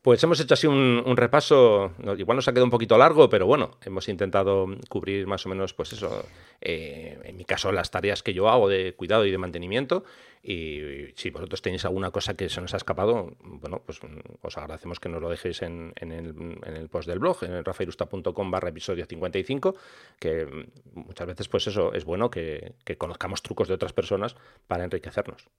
pues 0.09 0.25
hemos 0.25 0.41
hecho 0.41 0.55
así 0.55 0.67
un, 0.67 1.17
repaso, 1.19 1.93
igual 2.17 2.37
nos 2.37 2.49
ha 2.49 2.53
quedado 2.53 2.65
un 2.65 2.71
poquito 2.71 2.97
largo, 2.97 3.29
pero 3.29 3.45
bueno, 3.45 3.73
hemos 3.85 4.09
intentado 4.09 4.67
cubrir 4.89 5.27
más 5.27 5.45
o 5.45 5.51
menos, 5.51 5.75
pues 5.75 5.93
eso, 5.93 6.25
eh, 6.63 7.21
en 7.25 7.37
mi 7.37 7.45
caso, 7.45 7.73
las 7.73 7.91
tareas 7.91 8.23
que 8.23 8.33
yo 8.33 8.49
hago 8.49 8.71
de 8.71 8.95
cuidado 8.95 9.27
y 9.27 9.31
de 9.31 9.37
mantenimiento. 9.37 10.05
Y 10.43 11.09
si 11.15 11.29
vosotros 11.29 11.61
tenéis 11.61 11.85
alguna 11.85 12.11
cosa 12.11 12.33
que 12.33 12.49
se 12.49 12.59
nos 12.63 12.73
ha 12.73 12.79
escapado, 12.79 13.37
bueno, 13.41 13.83
pues 13.85 14.01
os 14.41 14.57
agradecemos 14.57 14.99
que 14.99 15.11
nos 15.11 15.21
lo 15.21 15.29
dejéis 15.29 15.61
en, 15.61 15.93
el, 16.01 16.89
post 16.89 17.07
del 17.07 17.19
blog, 17.19 17.45
en 17.45 17.53
el 17.53 17.63
rafairusta.com 17.67 18.51
barra 18.51 18.71
episodio 18.71 19.05
55, 19.05 19.75
que 20.19 20.71
muchas 20.95 21.27
veces, 21.27 21.49
pues 21.49 21.67
eso, 21.67 21.93
es 21.93 22.07
bueno 22.07 22.31
que 22.31 22.73
conozcamos 22.97 23.43
trucos 23.43 23.69
de 23.69 23.75
otras 23.75 23.93
personas 23.93 24.37
para 24.69 24.85
enriquecernos. 24.85 25.51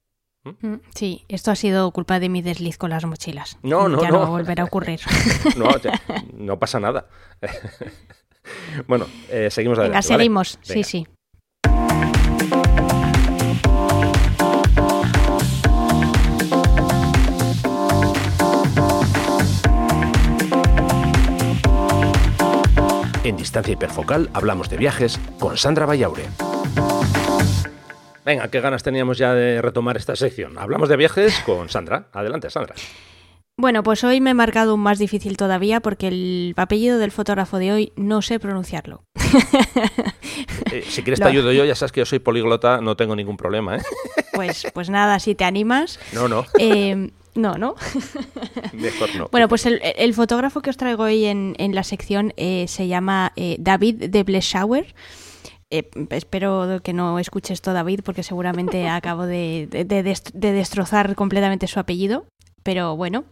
¿Mm? 0.43 0.67
Mm, 0.67 0.81
sí, 0.95 1.25
esto 1.27 1.51
ha 1.51 1.55
sido 1.55 1.91
culpa 1.91 2.19
de 2.19 2.29
mi 2.29 2.41
desliz 2.41 2.77
con 2.77 2.89
las 2.91 3.05
mochilas. 3.05 3.57
No, 3.61 3.89
no, 3.89 4.01
ya 4.01 4.09
no. 4.09 4.19
va 4.19 4.27
a 4.27 4.29
volver 4.29 4.61
a 4.61 4.63
ocurrir. 4.63 5.01
no, 5.57 5.69
no 6.33 6.59
pasa 6.59 6.79
nada. 6.79 7.07
bueno, 8.87 9.05
eh, 9.29 9.49
seguimos 9.51 9.77
adelante. 9.79 10.07
Venga, 10.07 10.17
seguimos. 10.17 10.59
Sí, 10.61 10.83
sí. 10.83 11.07
En 23.23 23.37
Distancia 23.37 23.73
Hiperfocal 23.73 24.29
hablamos 24.33 24.69
de 24.69 24.77
viajes 24.77 25.19
con 25.37 25.55
Sandra 25.55 25.85
Vallaure. 25.85 26.23
Venga, 28.29 28.47
qué 28.49 28.61
ganas 28.61 28.83
teníamos 28.83 29.17
ya 29.17 29.33
de 29.33 29.59
retomar 29.59 29.97
esta 29.97 30.15
sección. 30.15 30.59
Hablamos 30.59 30.87
de 30.87 30.97
viajes 30.97 31.39
con 31.47 31.67
Sandra. 31.67 32.09
Adelante, 32.13 32.51
Sandra. 32.51 32.75
Bueno, 33.57 33.81
pues 33.81 34.03
hoy 34.03 34.21
me 34.21 34.29
he 34.29 34.33
marcado 34.35 34.75
un 34.75 34.81
más 34.81 34.99
difícil 34.99 35.35
todavía 35.35 35.79
porque 35.79 36.09
el 36.09 36.53
apellido 36.55 36.99
del 36.99 37.09
fotógrafo 37.09 37.57
de 37.57 37.71
hoy 37.71 37.91
no 37.95 38.21
sé 38.21 38.39
pronunciarlo. 38.39 39.03
Eh, 40.71 40.83
si 40.87 41.01
quieres 41.01 41.19
te 41.19 41.27
ayudo 41.27 41.51
yo, 41.51 41.65
ya 41.65 41.73
sabes 41.73 41.91
que 41.91 42.01
yo 42.01 42.05
soy 42.05 42.19
poliglota, 42.19 42.79
no 42.79 42.95
tengo 42.95 43.15
ningún 43.15 43.37
problema. 43.37 43.77
¿eh? 43.77 43.81
Pues, 44.33 44.67
pues 44.71 44.89
nada, 44.91 45.19
si 45.19 45.33
te 45.33 45.43
animas. 45.43 45.99
No, 46.13 46.27
no. 46.27 46.45
Eh, 46.59 47.09
no, 47.33 47.55
¿no? 47.55 47.73
Mejor 48.73 49.15
no. 49.15 49.29
Bueno, 49.31 49.49
pues 49.49 49.65
el, 49.65 50.13
fotógrafo 50.13 50.61
que 50.61 50.69
os 50.69 50.77
traigo 50.77 51.03
hoy 51.03 51.25
en, 51.25 51.55
la 51.73 51.83
sección 51.83 52.33
se 52.37 52.87
llama 52.87 53.33
David 53.57 54.09
de 54.09 54.23
Bleschauer. 54.23 54.93
Eh, 55.71 55.89
espero 56.09 56.81
que 56.83 56.93
no 56.93 57.19
escuches 57.19 57.51
esto, 57.51 57.73
David, 57.73 58.01
porque 58.03 58.23
seguramente 58.23 58.87
acabo 58.89 59.25
de, 59.25 59.67
destrozar 60.33 61.15
completamente 61.15 61.67
su 61.67 61.79
apellido. 61.79 62.25
Pero 62.63 62.95
bueno, 62.97 63.23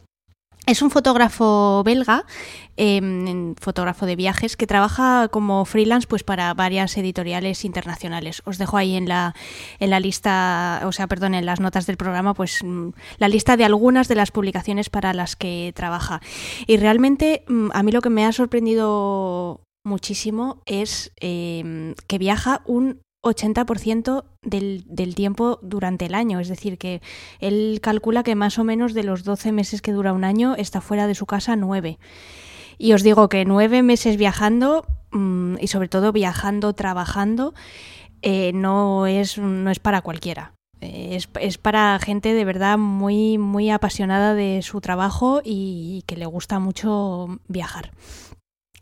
es 0.67 0.81
un 0.81 0.91
fotógrafo 0.91 1.81
belga, 1.83 2.25
em, 2.75 3.55
fotógrafo 3.55 4.05
de 4.05 4.15
viajes, 4.15 4.57
que 4.57 4.67
trabaja 4.67 5.27
como 5.29 5.63
freelance 5.65 6.07
pues 6.07 6.23
para 6.23 6.53
varias 6.53 6.97
editoriales 6.97 7.65
internacionales. 7.65 8.41
Os 8.45 8.57
dejo 8.57 8.77
ahí 8.77 8.95
en 8.95 9.07
la, 9.07 9.33
en 9.79 9.89
la 9.89 9.99
lista, 9.99 10.81
o 10.85 10.91
sea, 10.91 11.07
perdón, 11.07 11.35
en 11.35 11.45
las 11.45 11.59
notas 11.59 11.85
del 11.87 11.97
programa, 11.97 12.33
pues 12.33 12.63
mm, 12.63 12.89
la 13.17 13.29
lista 13.29 13.57
de 13.57 13.65
algunas 13.65 14.07
de 14.07 14.15
las 14.15 14.31
publicaciones 14.31 14.89
para 14.89 15.13
las 15.13 15.35
que 15.35 15.71
trabaja. 15.75 16.21
Y 16.67 16.77
realmente 16.77 17.43
mm, 17.47 17.69
a 17.73 17.83
mí 17.83 17.91
lo 17.91 18.01
que 18.01 18.09
me 18.09 18.25
ha 18.25 18.31
sorprendido 18.31 19.61
muchísimo 19.87 20.61
es 20.65 21.11
em, 21.15 21.95
que 22.07 22.19
viaja 22.19 22.61
un 22.65 23.01
80% 23.23 24.25
del, 24.43 24.83
del, 24.85 25.15
tiempo 25.15 25.59
durante 25.61 26.05
el 26.05 26.13
año. 26.13 26.39
Es 26.39 26.47
decir, 26.47 26.77
que 26.77 27.01
él 27.39 27.79
calcula 27.81 28.23
que 28.23 28.35
más 28.35 28.59
o 28.59 28.63
menos 28.63 28.93
de 28.93 29.03
los 29.03 29.23
12 29.23 29.51
meses 29.51 29.81
que 29.81 29.91
dura 29.91 30.13
un 30.13 30.23
año 30.23 30.55
está 30.55 30.81
fuera 30.81 31.07
de 31.07 31.15
su 31.15 31.25
casa 31.25 31.55
9. 31.55 31.97
Y 32.77 32.93
os 32.93 33.03
digo 33.03 33.27
que 33.27 33.45
9 33.45 33.81
meses 33.81 34.17
viajando 34.17 34.85
mm, 35.11 35.55
y 35.59 35.67
sobre 35.67 35.89
todo 35.89 36.11
viajando, 36.11 36.73
trabajando, 36.73 37.53
eh, 38.21 38.51
no, 38.53 39.07
es, 39.07 39.37
no 39.37 39.71
es 39.71 39.79
para 39.79 40.01
cualquiera. 40.01 40.53
Eh, 40.79 41.15
es, 41.15 41.27
es, 41.39 41.57
para 41.57 41.97
gente 41.99 42.33
de 42.33 42.45
verdad 42.45 42.77
muy, 42.77 43.39
muy 43.39 43.71
apasionada 43.71 44.35
de 44.35 44.61
su 44.61 44.79
trabajo 44.79 45.41
y 45.43 46.03
que 46.05 46.17
le 46.17 46.27
gusta 46.27 46.59
mucho 46.59 47.39
viajar. 47.47 47.91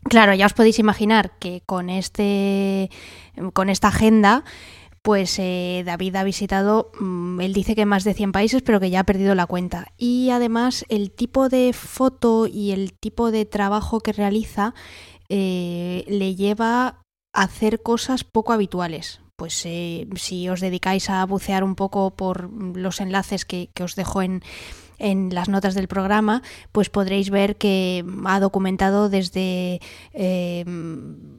Claro, 0.08 0.34
ya 0.34 0.46
os 0.46 0.54
podéis 0.54 0.78
imaginar 0.78 1.32
que 1.38 1.62
con 1.66 1.90
este 1.90 2.90
con 3.52 3.68
esta 3.68 3.88
agenda 3.88 4.44
pues 5.02 5.38
eh, 5.38 5.84
David 5.86 6.16
ha 6.16 6.24
visitado, 6.24 6.90
mm, 6.98 7.40
él 7.40 7.52
dice 7.52 7.76
que 7.76 7.86
más 7.86 8.02
de 8.02 8.12
100 8.12 8.32
países, 8.32 8.62
pero 8.62 8.80
que 8.80 8.90
ya 8.90 9.00
ha 9.00 9.04
perdido 9.04 9.36
la 9.36 9.46
cuenta. 9.46 9.92
Y 9.96 10.30
además 10.30 10.84
el 10.88 11.12
tipo 11.12 11.48
de 11.48 11.72
foto 11.72 12.48
y 12.48 12.72
el 12.72 12.92
tipo 12.92 13.30
de 13.30 13.44
trabajo 13.44 14.00
que 14.00 14.12
realiza 14.12 14.74
eh, 15.28 16.04
le 16.08 16.34
lleva 16.34 16.86
a 17.32 17.42
hacer 17.42 17.82
cosas 17.82 18.24
poco 18.24 18.52
habituales. 18.52 19.20
Pues 19.36 19.64
eh, 19.64 20.08
si 20.16 20.48
os 20.48 20.60
dedicáis 20.60 21.08
a 21.08 21.24
bucear 21.24 21.62
un 21.62 21.76
poco 21.76 22.16
por 22.16 22.50
los 22.76 23.00
enlaces 23.00 23.44
que 23.44 23.70
os 23.80 23.94
dejo 23.94 24.22
en, 24.22 24.42
en 24.98 25.34
las 25.34 25.48
notas 25.48 25.74
del 25.74 25.88
programa, 25.88 26.42
pues 26.72 26.90
podréis 26.90 27.30
ver 27.30 27.56
que 27.56 28.04
ha 28.24 28.40
documentado 28.40 29.08
desde 29.08 29.80
eh, 30.12 30.64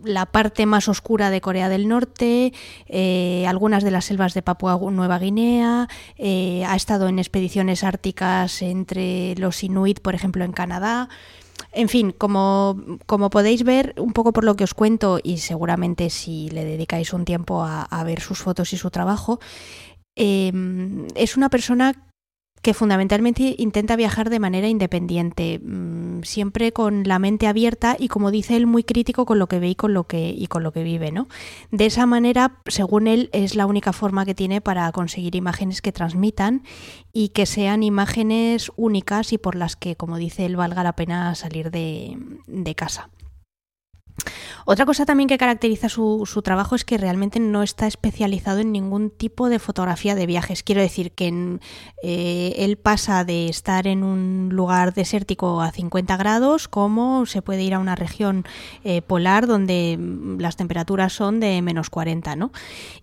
la 0.03 0.25
parte 0.25 0.65
más 0.65 0.87
oscura 0.87 1.29
de 1.29 1.41
Corea 1.41 1.69
del 1.69 1.87
Norte, 1.87 2.53
eh, 2.87 3.45
algunas 3.47 3.83
de 3.83 3.91
las 3.91 4.05
selvas 4.05 4.33
de 4.33 4.41
Papua 4.41 4.79
Nueva 4.91 5.19
Guinea, 5.19 5.87
eh, 6.17 6.63
ha 6.65 6.75
estado 6.75 7.07
en 7.07 7.19
expediciones 7.19 7.83
árticas 7.83 8.61
entre 8.61 9.35
los 9.35 9.63
Inuit, 9.63 9.99
por 9.99 10.15
ejemplo, 10.15 10.43
en 10.43 10.51
Canadá. 10.51 11.09
En 11.71 11.89
fin, 11.89 12.11
como, 12.11 12.79
como, 13.07 13.29
podéis 13.29 13.63
ver, 13.63 13.93
un 13.97 14.13
poco 14.13 14.31
por 14.31 14.43
lo 14.43 14.55
que 14.55 14.63
os 14.63 14.73
cuento, 14.73 15.19
y 15.21 15.37
seguramente 15.37 16.09
si 16.09 16.49
le 16.49 16.63
dedicáis 16.63 17.13
un 17.13 17.25
tiempo 17.25 17.63
a, 17.63 17.83
a 17.83 18.03
ver 18.03 18.21
sus 18.21 18.39
fotos 18.39 18.73
y 18.73 18.77
su 18.77 18.89
trabajo, 18.89 19.39
es 20.15 21.37
una 21.37 21.49
persona 21.49 22.06
que 22.61 22.73
fundamentalmente 22.73 23.55
intenta 23.57 23.95
viajar 23.95 24.29
de 24.29 24.39
manera 24.39 24.67
independiente, 24.67 25.59
mm, 25.63 26.23
siempre 26.23 26.71
con 26.71 27.03
la 27.03 27.19
mente 27.19 27.47
abierta 27.47 27.95
y 27.97 28.07
como 28.07 28.31
dice 28.31 28.55
él 28.55 28.67
muy 28.67 28.83
crítico 28.83 29.25
con 29.25 29.39
lo 29.39 29.47
que 29.47 29.59
ve 29.59 29.69
y 29.69 29.75
con 29.75 29.93
lo 29.93 30.05
que 30.05 30.29
y 30.29 30.47
con 30.47 30.63
lo 30.63 30.71
que 30.71 30.83
vive, 30.83 31.11
¿no? 31.11 31.27
De 31.71 31.85
esa 31.85 32.05
manera, 32.05 32.57
según 32.65 33.07
él, 33.07 33.29
es 33.31 33.55
la 33.55 33.65
única 33.65 33.93
forma 33.93 34.25
que 34.25 34.35
tiene 34.35 34.61
para 34.61 34.91
conseguir 34.91 35.35
imágenes 35.35 35.81
que 35.81 35.91
transmitan 35.91 36.63
y 37.13 37.29
que 37.29 37.45
sean 37.45 37.83
imágenes 37.83 38.71
únicas 38.75 39.33
y 39.33 39.37
por 39.37 39.55
las 39.55 39.75
que, 39.75 39.95
como 39.95 40.17
dice 40.17 40.45
él, 40.45 40.55
valga 40.55 40.83
la 40.83 40.93
pena 40.93 41.35
salir 41.35 41.71
de, 41.71 42.17
de 42.47 42.75
casa. 42.75 43.09
Otra 44.69 44.85
cosa 44.85 45.05
también 45.05 45.29
que 45.29 45.37
caracteriza 45.37 45.87
su, 45.87 46.41
trabajo 46.43 46.75
es 46.75 46.83
que 46.83 46.97
realmente 46.97 47.39
no 47.39 47.63
está 47.63 47.87
especializado 47.87 48.59
en 48.59 48.73
ningún 48.73 49.09
tipo 49.09 49.47
de 49.47 49.59
fotografía 49.59 50.13
de 50.13 50.25
viajes. 50.25 50.61
Quiero 50.61 50.81
decir 50.81 51.13
que 51.13 51.59
eh, 52.03 52.53
él 52.57 52.75
pasa 52.75 53.23
de 53.23 53.47
estar 53.47 53.87
en 53.87 54.03
un 54.03 54.49
lugar 54.51 54.93
desértico 54.93 55.61
a 55.61 55.71
50 55.71 56.17
grados 56.17 56.67
como 56.67 57.25
se 57.25 57.41
puede 57.41 57.63
ir 57.63 57.75
a 57.75 57.79
una 57.79 57.95
región 57.95 58.43
eh, 58.83 59.01
polar 59.01 59.47
donde 59.47 59.97
las 60.37 60.57
temperaturas 60.57 61.13
son 61.13 61.39
de 61.39 61.61
menos 61.61 61.89
40, 61.89 62.35
¿no? 62.35 62.51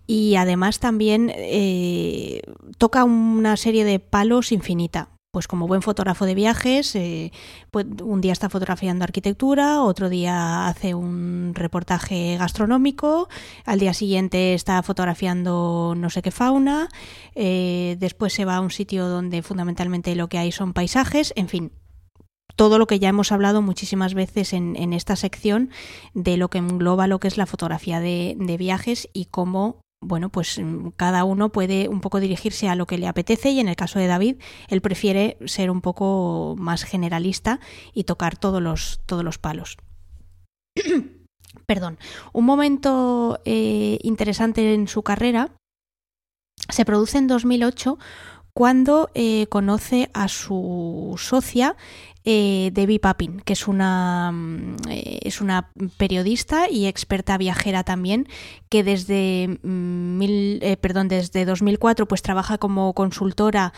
Y 0.05 0.35
además 0.35 0.77
también 0.77 1.31
eh, 1.33 2.41
toca 2.77 3.05
una 3.05 3.57
serie 3.57 3.85
de 3.85 3.97
palos 3.97 4.51
infinita 4.51 5.14
pues 5.35 5.49
como 5.49 5.67
buen 5.67 5.81
fotógrafo 5.81 6.25
de 6.25 6.33
viajes, 6.33 6.95
eh, 6.95 7.33
pues 7.69 7.85
un 8.01 8.21
día 8.21 8.31
está 8.31 8.47
fotografiando 8.47 9.03
arquitectura, 9.03 9.81
otro 9.81 10.07
día 10.07 10.67
hace 10.67 10.95
un 10.95 11.51
reportaje 11.53 12.37
gastronómico, 12.37 13.27
al 13.65 13.79
día 13.79 13.93
siguiente 13.93 14.53
está 14.53 14.81
fotografiando 14.81 15.93
no 15.97 16.09
sé 16.09 16.21
qué 16.21 16.31
fauna, 16.31 16.87
eh, 17.35 17.97
después 17.99 18.31
se 18.31 18.45
va 18.45 18.55
a 18.55 18.61
un 18.61 18.71
sitio 18.71 19.09
donde 19.09 19.41
fundamentalmente 19.41 20.15
lo 20.15 20.29
que 20.29 20.37
hay 20.37 20.53
son 20.53 20.71
paisajes, 20.71 21.33
en 21.35 21.49
fin, 21.49 21.73
todo 22.55 22.79
lo 22.79 22.87
que 22.87 22.99
ya 22.99 23.09
hemos 23.09 23.33
hablado 23.33 23.61
muchísimas 23.61 24.13
veces 24.13 24.53
en, 24.53 24.93
esta 24.93 25.17
sección 25.17 25.69
de 26.13 26.37
lo 26.37 26.49
que 26.49 26.59
engloba 26.59 27.07
lo 27.07 27.19
que 27.19 27.27
es 27.27 27.37
la 27.37 27.45
fotografía 27.45 27.99
de, 27.99 28.55
viajes 28.57 29.09
y 29.11 29.25
cómo 29.25 29.81
bueno, 30.01 30.29
pues 30.29 30.59
mm, 30.59 30.89
cada 30.95 31.23
uno 31.23 31.51
puede 31.51 31.87
un 31.89 32.01
poco 32.01 32.19
dirigirse 32.19 32.69
a 32.69 32.75
lo 32.75 32.85
que 32.85 32.97
le 32.97 33.07
apetece 33.07 33.49
y 33.51 33.59
en 33.59 33.67
el 33.67 33.75
caso 33.75 33.99
de 33.99 34.07
David, 34.07 34.37
él 34.67 34.81
prefiere 34.81 35.37
ser 35.45 35.71
un 35.71 35.81
poco 35.81 36.55
más 36.57 36.83
generalista 36.83 37.59
y 37.93 38.03
tocar 38.03 38.37
todos 38.37 38.61
los, 38.61 39.01
todos 39.05 39.23
los 39.23 39.37
palos. 39.37 39.77
Perdón, 41.65 41.97
un 42.33 42.45
momento 42.45 43.39
eh, 43.45 43.97
interesante 44.03 44.73
en 44.73 44.87
su 44.87 45.03
carrera 45.03 45.51
se 46.69 46.85
produce 46.85 47.17
en 47.17 47.27
2008 47.27 47.97
cuando 48.53 49.09
eh, 49.15 49.47
conoce 49.47 50.09
a 50.13 50.27
su 50.27 51.15
socia 51.17 51.75
eh, 52.27 52.71
Debbie 52.73 52.99
Papin, 52.99 53.39
que 53.41 53.53
es 53.53 53.67
una, 53.67 54.31
mm, 54.31 54.75
eh, 54.89 55.19
es 55.21 55.41
una 55.41 55.69
periodista 55.97 56.67
y 56.71 56.87
experta 56.87 57.37
viajera 57.37 57.83
también, 57.83 58.27
que 58.67 58.83
desde, 58.83 59.59
mm, 59.61 60.21
eh, 60.23 60.77
perdón, 60.81 61.07
desde 61.07 61.45
2004 61.45 62.07
pues 62.07 62.23
trabaja 62.23 62.57
como 62.57 62.93
consultora 62.93 63.73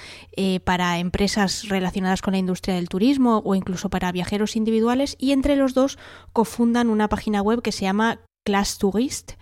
para 0.63 0.99
empresas 0.99 1.67
relacionadas 1.67 2.21
con 2.21 2.33
la 2.33 2.37
industria 2.37 2.75
del 2.75 2.89
turismo 2.89 3.41
o 3.43 3.55
incluso 3.55 3.89
para 3.89 4.11
viajeros 4.11 4.55
individuales 4.55 5.15
y 5.19 5.31
entre 5.31 5.55
los 5.55 5.73
dos 5.73 5.97
cofundan 6.31 6.89
una 6.89 7.09
página 7.09 7.41
web 7.41 7.61
que 7.61 7.71
se 7.71 7.81
llama 7.81 8.19
Class 8.45 8.77
Tourist. 8.77 9.33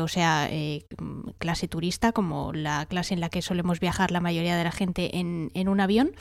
o 0.00 0.08
sea, 0.08 0.50
clase 1.38 1.68
turista, 1.68 2.12
como 2.12 2.52
la 2.52 2.86
clase 2.86 3.14
en 3.14 3.20
la 3.20 3.28
que 3.28 3.40
solemos 3.40 3.80
viajar 3.80 4.10
la 4.10 4.20
mayoría 4.20 4.56
de 4.56 4.64
la 4.64 4.72
gente 4.72 5.18
en, 5.18 5.50
en 5.54 5.68
un 5.68 5.80
avión. 5.80 6.12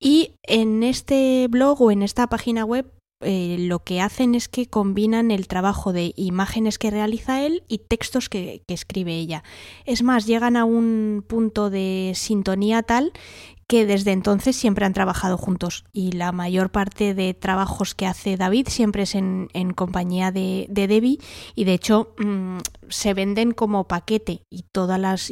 Y 0.00 0.34
en 0.42 0.82
este 0.82 1.46
blog 1.48 1.82
o 1.82 1.90
en 1.90 2.02
esta 2.02 2.28
página 2.28 2.64
web 2.64 2.92
eh, 3.20 3.56
lo 3.58 3.80
que 3.80 4.00
hacen 4.00 4.36
es 4.36 4.48
que 4.48 4.66
combinan 4.66 5.32
el 5.32 5.48
trabajo 5.48 5.92
de 5.92 6.12
imágenes 6.14 6.78
que 6.78 6.90
realiza 6.90 7.44
él 7.44 7.64
y 7.66 7.78
textos 7.78 8.28
que, 8.28 8.62
que, 8.68 8.74
escribe 8.74 9.14
ella. 9.14 9.42
Es 9.86 10.04
más, 10.04 10.26
llegan 10.26 10.56
a 10.56 10.64
un 10.64 11.24
punto 11.26 11.68
de 11.68 12.12
sintonía 12.14 12.84
tal 12.84 13.12
que 13.68 13.84
desde 13.84 14.12
entonces 14.12 14.56
siempre 14.56 14.86
han 14.86 14.94
trabajado 14.94 15.36
juntos 15.36 15.84
y 15.92 16.12
la 16.12 16.32
mayor 16.32 16.70
parte 16.70 17.12
de 17.12 17.34
trabajos 17.34 17.94
que 17.94 18.06
hace 18.06 18.38
David 18.38 18.68
siempre 18.68 19.02
es 19.02 19.14
en, 19.14 19.48
compañía 19.76 20.32
de, 20.32 20.66
de, 20.70 20.88
Debbie 20.88 21.18
y 21.54 21.64
de 21.64 21.74
hecho 21.74 22.14
mmm, 22.18 22.58
se 22.88 23.12
venden 23.12 23.52
como 23.52 23.86
paquete 23.86 24.42
y 24.50 24.64
todas 24.72 24.98
las 24.98 25.30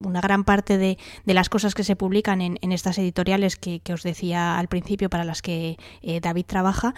una 0.00 0.20
gran 0.20 0.44
parte 0.44 0.78
de, 0.78 0.98
de, 1.24 1.34
las 1.34 1.48
cosas 1.48 1.74
que 1.74 1.84
se 1.84 1.96
publican 1.96 2.40
en, 2.40 2.58
en 2.62 2.72
estas 2.72 2.98
editoriales 2.98 3.56
que, 3.56 3.80
os 3.92 4.02
decía 4.02 4.58
al 4.58 4.68
principio 4.68 5.08
para 5.08 5.24
las 5.24 5.42
que 5.42 5.76
eh, 6.02 6.20
David 6.20 6.46
trabaja, 6.46 6.94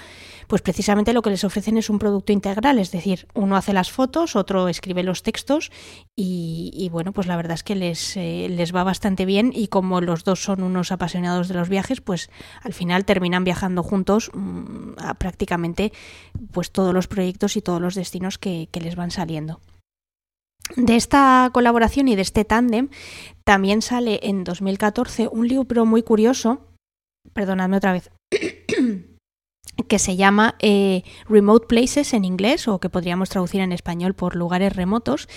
pues 0.47 0.62
precisamente 0.62 1.12
lo 1.12 1.22
que 1.22 1.30
les 1.30 1.44
ofrecen 1.44 1.76
es 1.76 1.90
un 1.90 1.99
producto 1.99 2.32
integral, 2.32 2.78
es 2.78 2.90
decir, 2.90 3.26
uno 3.34 3.57
hace 3.57 3.72
las 3.72 3.90
fotos, 3.90 4.36
otro 4.36 4.68
escribe 4.68 5.03
los 5.03 5.22
textos 5.22 5.70
y, 6.14 6.88
bueno, 6.90 7.12
pues 7.12 7.26
la 7.26 7.36
verdad 7.36 7.55
es 7.55 7.62
que 7.62 7.74
les, 7.74 8.16
eh, 8.16 8.49
les 8.49 8.74
va 8.74 8.84
bastante 8.84 9.26
bien 9.26 9.53
y 9.55 9.68
como 9.68 10.01
los 10.01 10.24
dos 10.24 10.42
son 10.42 10.62
unos 10.62 10.90
apasionados 10.92 11.49
de 11.49 11.55
los 11.55 11.68
viajes, 11.68 12.01
pues 12.01 12.30
al 12.62 12.72
final 12.72 13.05
terminan 13.05 13.44
viajando 13.44 13.82
juntos 13.82 14.30
mmm, 14.32 14.92
a 14.99 15.14
prácticamente 15.14 15.92
pues 16.53 16.70
todos 16.70 16.94
los 16.94 17.07
proyectos 17.07 17.57
y 17.57 17.62
todos 17.62 17.80
los 17.80 17.94
destinos 17.94 18.38
que 18.38 18.68
les 18.72 18.97
van 18.97 19.11
saliendo. 19.11 19.61
De 20.74 20.96
esta 20.96 21.48
colaboración 21.52 22.08
y 22.08 22.16
de 22.16 22.22
este 22.22 22.44
tándem 22.44 22.88
también 23.44 23.82
sale 23.82 24.18
en 24.22 24.42
2014 24.42 25.28
un 25.30 25.46
libro 25.46 25.86
muy 25.86 26.02
curioso, 26.02 26.66
perdonadme 27.32 27.76
otra 27.76 27.92
vez, 27.92 28.10
que 29.88 29.98
se 29.98 30.16
llama 30.16 30.56
eh, 30.58 31.02
Remote 31.28 31.66
Places 31.66 32.14
en 32.14 32.24
inglés 32.24 32.66
o 32.66 32.80
que 32.80 32.88
podríamos 32.88 33.28
traducir 33.28 33.60
en 33.60 33.72
español 33.72 34.14
por 34.14 34.34
lugares 34.34 34.74
remotos 34.74 35.28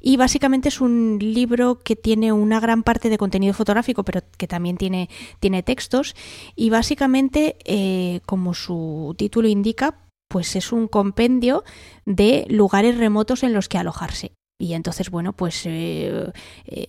y 0.00 0.16
básicamente 0.16 0.68
es 0.68 0.80
un 0.80 1.18
libro 1.20 1.80
que 1.80 1.96
tiene 1.96 2.32
una 2.32 2.60
gran 2.60 2.82
parte 2.82 3.10
de 3.10 3.18
contenido 3.18 3.54
fotográfico 3.54 4.04
pero 4.04 4.22
que 4.36 4.46
también 4.46 4.76
tiene, 4.76 5.10
tiene 5.40 5.62
textos 5.62 6.14
y 6.54 6.70
básicamente 6.70 7.56
eh, 7.64 8.20
como 8.24 8.54
su 8.54 9.14
título 9.18 9.48
indica 9.48 9.98
pues 10.28 10.56
es 10.56 10.72
un 10.72 10.88
compendio 10.88 11.64
de 12.06 12.46
lugares 12.48 12.96
remotos 12.96 13.42
en 13.42 13.52
los 13.52 13.68
que 13.68 13.78
alojarse 13.78 14.32
y 14.58 14.74
entonces, 14.74 15.10
bueno, 15.10 15.32
pues 15.32 15.64
eh, 15.66 16.32
eh, 16.66 16.86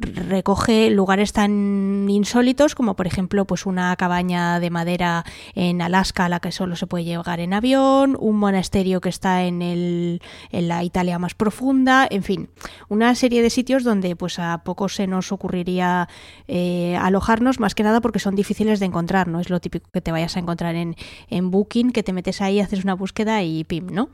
recoge 0.00 0.90
lugares 0.90 1.32
tan 1.32 2.08
insólitos 2.08 2.74
como 2.74 2.96
por 2.96 3.06
ejemplo 3.06 3.44
pues 3.44 3.66
una 3.66 3.94
cabaña 3.96 4.60
de 4.60 4.70
madera 4.70 5.24
en 5.54 5.82
Alaska 5.82 6.26
a 6.26 6.28
la 6.28 6.40
que 6.40 6.52
solo 6.52 6.76
se 6.76 6.86
puede 6.86 7.04
llegar 7.04 7.40
en 7.40 7.52
avión, 7.52 8.16
un 8.18 8.36
monasterio 8.36 9.00
que 9.00 9.08
está 9.08 9.44
en, 9.44 9.62
el, 9.62 10.22
en 10.50 10.68
la 10.68 10.84
Italia 10.84 11.18
más 11.18 11.34
profunda, 11.34 12.06
en 12.10 12.22
fin, 12.22 12.48
una 12.88 13.14
serie 13.14 13.42
de 13.42 13.50
sitios 13.50 13.84
donde 13.84 14.16
pues 14.16 14.38
a 14.38 14.62
poco 14.64 14.88
se 14.88 15.06
nos 15.06 15.32
ocurriría 15.32 16.08
eh, 16.48 16.96
alojarnos 17.00 17.60
más 17.60 17.74
que 17.74 17.82
nada 17.82 18.00
porque 18.00 18.18
son 18.18 18.34
difíciles 18.34 18.80
de 18.80 18.86
encontrar, 18.86 19.28
no 19.28 19.40
es 19.40 19.50
lo 19.50 19.60
típico 19.60 19.88
que 19.92 20.00
te 20.00 20.12
vayas 20.12 20.36
a 20.36 20.40
encontrar 20.40 20.74
en, 20.74 20.96
en 21.28 21.50
Booking, 21.50 21.92
que 21.92 22.02
te 22.02 22.12
metes 22.12 22.40
ahí, 22.40 22.60
haces 22.60 22.84
una 22.84 22.94
búsqueda 22.94 23.42
y 23.42 23.64
pim, 23.64 23.86
¿no? 23.90 24.10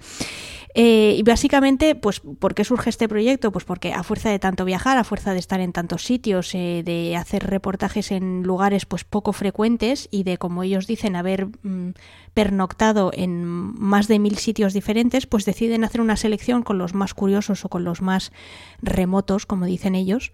Eh, 0.75 1.17
y 1.19 1.23
básicamente, 1.23 1.95
pues, 1.95 2.21
¿por 2.21 2.55
qué 2.55 2.65
surge 2.65 2.89
este 2.89 3.09
proyecto? 3.09 3.53
Pues 3.53 3.65
porque 3.65 3.93
a 3.93 4.03
fuerza 4.03 4.31
de 4.31 4.39
tanto 4.39 4.65
viajar, 4.65 4.97
a 4.97 5.05
fuerza 5.05 5.33
de 5.33 5.39
estar 5.39 5.61
en 5.61 5.72
tantos 5.73 6.05
sitios, 6.05 6.55
eh, 6.55 6.83
de 6.85 7.17
hacer 7.17 7.47
reportajes 7.47 8.11
en 8.11 8.43
lugares 8.43 8.87
pues 8.87 9.05
poco 9.05 9.33
frecuentes 9.33 10.09
y 10.11 10.23
de, 10.23 10.39
como 10.39 10.63
ellos 10.63 10.87
dicen, 10.87 11.17
haber 11.17 11.47
mm, 11.63 11.95
pernoctado 12.35 13.11
en 13.15 13.45
más 13.45 14.09
de 14.09 14.19
mil 14.19 14.39
sitios 14.39 14.73
diferentes, 14.73 15.27
pues 15.27 15.45
deciden 15.45 15.85
hacer 15.85 16.01
una 16.01 16.17
selección 16.17 16.63
con 16.63 16.79
los 16.79 16.95
más 16.95 17.15
curiosos 17.15 17.65
o 17.65 17.69
con 17.69 17.85
los 17.85 18.03
más 18.03 18.33
remotos, 18.81 19.47
como 19.47 19.67
dicen 19.67 19.95
ellos 19.95 20.33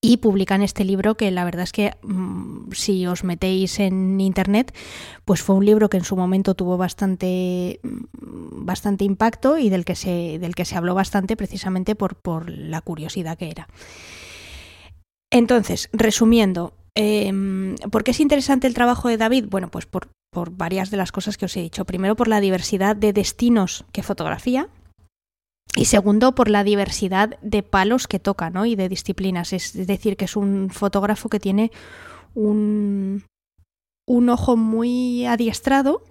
y 0.00 0.18
publican 0.18 0.62
este 0.62 0.84
libro 0.84 1.16
que 1.16 1.30
la 1.30 1.44
verdad 1.44 1.62
es 1.62 1.72
que 1.72 1.92
mmm, 2.02 2.70
si 2.72 3.06
os 3.06 3.24
metéis 3.24 3.80
en 3.80 4.20
internet 4.20 4.74
pues 5.24 5.42
fue 5.42 5.56
un 5.56 5.64
libro 5.64 5.88
que 5.88 5.96
en 5.96 6.04
su 6.04 6.16
momento 6.16 6.54
tuvo 6.54 6.76
bastante 6.76 7.80
mm, 7.82 8.64
bastante 8.64 9.04
impacto 9.04 9.58
y 9.58 9.68
del 9.68 9.84
que 9.84 9.94
se 9.94 10.38
del 10.38 10.54
que 10.54 10.64
se 10.64 10.76
habló 10.76 10.94
bastante 10.94 11.36
precisamente 11.36 11.94
por, 11.94 12.16
por 12.16 12.50
la 12.50 12.80
curiosidad 12.80 13.38
que 13.38 13.50
era 13.50 13.68
entonces 15.30 15.88
resumiendo 15.92 16.74
eh, 16.94 17.32
¿por 17.90 18.04
qué 18.04 18.12
es 18.12 18.20
interesante 18.20 18.66
el 18.66 18.74
trabajo 18.74 19.08
de 19.08 19.16
David? 19.16 19.46
bueno 19.48 19.70
pues 19.70 19.86
por, 19.86 20.08
por 20.32 20.50
varias 20.50 20.90
de 20.90 20.96
las 20.96 21.12
cosas 21.12 21.36
que 21.36 21.46
os 21.46 21.56
he 21.56 21.60
dicho 21.60 21.84
primero 21.84 22.16
por 22.16 22.28
la 22.28 22.40
diversidad 22.40 22.96
de 22.96 23.12
destinos 23.12 23.84
que 23.92 24.02
fotografía 24.02 24.68
y 25.76 25.84
segundo, 25.84 26.34
por 26.34 26.48
la 26.48 26.64
diversidad 26.64 27.38
de 27.42 27.62
palos 27.62 28.08
que 28.08 28.18
toca, 28.18 28.48
¿no? 28.48 28.64
Y 28.64 28.76
de 28.76 28.88
disciplinas. 28.88 29.52
Es 29.52 29.74
decir, 29.86 30.16
que 30.16 30.24
es 30.24 30.34
un 30.34 30.70
fotógrafo 30.70 31.28
que 31.28 31.38
tiene 31.38 31.70
un, 32.34 33.24
un 34.06 34.28
ojo 34.30 34.56
muy 34.56 35.26
adiestrado 35.26 36.02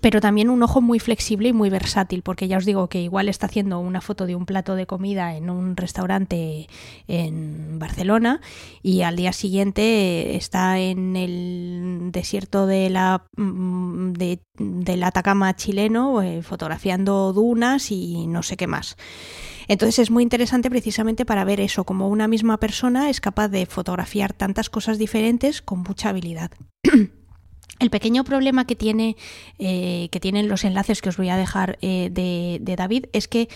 pero 0.00 0.20
también 0.20 0.50
un 0.50 0.62
ojo 0.62 0.80
muy 0.80 0.98
flexible 0.98 1.48
y 1.48 1.52
muy 1.52 1.70
versátil, 1.70 2.22
porque 2.22 2.48
ya 2.48 2.58
os 2.58 2.64
digo 2.64 2.88
que 2.88 3.00
igual 3.00 3.28
está 3.28 3.46
haciendo 3.46 3.78
una 3.78 4.00
foto 4.00 4.26
de 4.26 4.34
un 4.34 4.46
plato 4.46 4.74
de 4.74 4.86
comida 4.86 5.36
en 5.36 5.50
un 5.50 5.76
restaurante 5.76 6.68
en 7.08 7.78
Barcelona 7.78 8.40
y 8.82 9.02
al 9.02 9.16
día 9.16 9.32
siguiente 9.32 10.36
está 10.36 10.78
en 10.78 11.16
el 11.16 12.10
desierto 12.12 12.66
de 12.66 12.90
la 12.90 13.24
mm, 13.36 14.12
de, 14.12 14.40
del 14.58 15.02
Atacama 15.02 15.54
chileno 15.56 16.22
eh, 16.22 16.42
fotografiando 16.42 17.32
dunas 17.32 17.90
y 17.90 18.26
no 18.26 18.42
sé 18.42 18.56
qué 18.56 18.66
más. 18.66 18.96
Entonces 19.68 20.00
es 20.00 20.10
muy 20.10 20.24
interesante 20.24 20.68
precisamente 20.68 21.24
para 21.24 21.44
ver 21.44 21.60
eso, 21.60 21.84
como 21.84 22.08
una 22.08 22.26
misma 22.26 22.58
persona 22.58 23.08
es 23.08 23.20
capaz 23.20 23.48
de 23.48 23.66
fotografiar 23.66 24.32
tantas 24.32 24.68
cosas 24.68 24.98
diferentes 24.98 25.62
con 25.62 25.82
mucha 25.82 26.08
habilidad. 26.08 26.50
El 27.80 27.90
pequeño 27.90 28.24
problema 28.24 28.66
que, 28.66 28.76
tiene, 28.76 29.16
eh, 29.58 30.08
que 30.12 30.20
tienen 30.20 30.48
los 30.48 30.64
enlaces 30.64 31.00
que 31.00 31.08
os 31.08 31.16
voy 31.16 31.30
a 31.30 31.36
dejar 31.36 31.78
eh, 31.80 32.10
de, 32.12 32.58
de, 32.60 32.76
David 32.76 33.06
es 33.12 33.26
que 33.26 33.48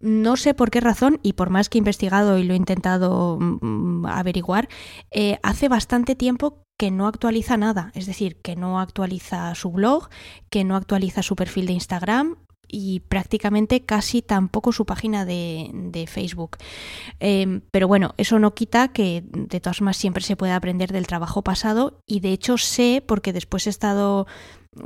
no 0.00 0.36
sé 0.36 0.54
por 0.54 0.70
qué 0.70 0.80
razón, 0.80 1.18
y 1.22 1.32
por 1.32 1.50
más 1.50 1.68
que 1.68 1.78
he 1.78 1.80
investigado 1.80 2.38
y 2.38 2.44
lo 2.44 2.54
he 2.54 2.56
intentado 2.56 3.38
mm, 3.40 4.06
averiguar, 4.06 4.68
eh, 5.10 5.38
hace 5.42 5.68
bastante 5.68 6.14
tiempo 6.14 6.64
que 6.76 6.90
no 6.90 7.08
actualiza 7.08 7.56
nada, 7.56 7.90
es 7.94 8.06
decir, 8.06 8.40
que 8.40 8.54
no 8.54 8.78
actualiza 8.78 9.54
su 9.54 9.72
blog, 9.72 10.08
que 10.50 10.62
no 10.64 10.76
actualiza 10.76 11.22
su 11.22 11.34
perfil 11.34 11.66
de 11.66 11.72
Instagram, 11.72 12.36
y 12.68 13.00
prácticamente 13.00 13.84
casi 13.84 14.22
tampoco 14.22 14.72
su 14.72 14.84
página 14.84 15.24
de, 15.24 16.06
Facebook. 16.08 16.58
Eh, 17.20 17.60
pero 17.70 17.88
bueno, 17.88 18.14
eso 18.18 18.38
no 18.38 18.54
quita 18.54 18.88
que 18.88 19.24
de 19.32 19.60
todas 19.60 19.78
formas 19.78 19.96
siempre 19.96 20.22
se 20.22 20.36
puede 20.36 20.52
aprender 20.52 20.92
del 20.92 21.06
trabajo 21.06 21.42
pasado 21.42 22.02
y 22.06 22.20
de 22.20 22.32
hecho 22.32 22.56
sé, 22.58 23.02
porque 23.04 23.32
después 23.32 23.66
he 23.66 23.70
estado 23.70 24.26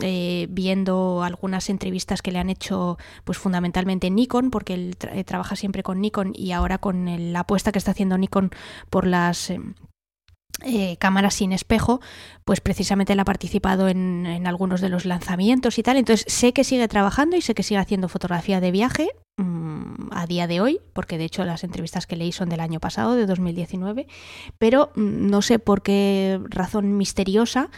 eh, 0.01 0.47
viendo 0.49 1.23
algunas 1.23 1.69
entrevistas 1.69 2.23
que 2.23 2.33
le 2.33 2.39
han 2.39 2.49
hecho 2.49 2.97
pues 3.25 3.37
fundamentalmente 3.37 4.11
Nikon 4.11 4.51
porque 4.51 4.75
él 4.75 4.97
tra 4.97 5.23
trabaja 5.25 5.57
siempre 5.57 5.83
con 5.83 6.01
Nikon 6.01 6.33
y 6.35 6.53
ahora 6.53 6.79
con 6.79 7.33
la 7.33 7.41
apuesta 7.41 7.73
que 7.73 7.79
está 7.79 7.91
haciendo 7.91 8.17
Nikon 8.17 8.51
por 8.89 9.07
las 9.07 9.51
eh, 9.51 9.61
eh, 10.65 10.97
cámara 10.99 11.31
sin 11.31 11.53
espejo, 11.53 12.01
pues 12.45 12.61
precisamente 12.61 13.13
él 13.13 13.21
ha 13.21 13.25
participado 13.25 13.89
en, 13.89 14.47
algunos 14.47 14.81
de 14.81 14.89
los 14.89 15.05
lanzamientos 15.05 15.79
y 15.79 15.83
tal. 15.83 15.97
Entonces 15.97 16.25
sé 16.33 16.53
que 16.53 16.65
sigue 16.65 16.89
trabajando 16.89 17.37
y 17.37 17.43
sé 17.43 17.55
que 17.55 17.63
sigue 17.63 17.79
haciendo 17.79 18.09
fotografía 18.09 18.61
de 18.61 18.71
viaje 18.71 19.09
mmm, 19.37 20.09
a 20.13 20.27
día 20.27 20.47
de 20.47 20.61
hoy, 20.61 20.81
porque 20.93 21.19
de 21.19 21.25
hecho 21.25 21.45
las 21.45 21.65
entrevistas 21.65 22.07
que 22.07 22.17
leí 22.17 22.33
son 22.33 22.49
del 22.49 22.61
año 22.61 22.81
pasado, 22.81 23.15
de 23.15 23.27
2019, 23.27 24.07
pero 24.59 24.91
mmm, 24.95 25.27
no 25.29 25.43
sé 25.43 25.59
por 25.59 25.83
qué 25.83 26.41
razón 26.49 26.97
misteriosa, 26.97 27.71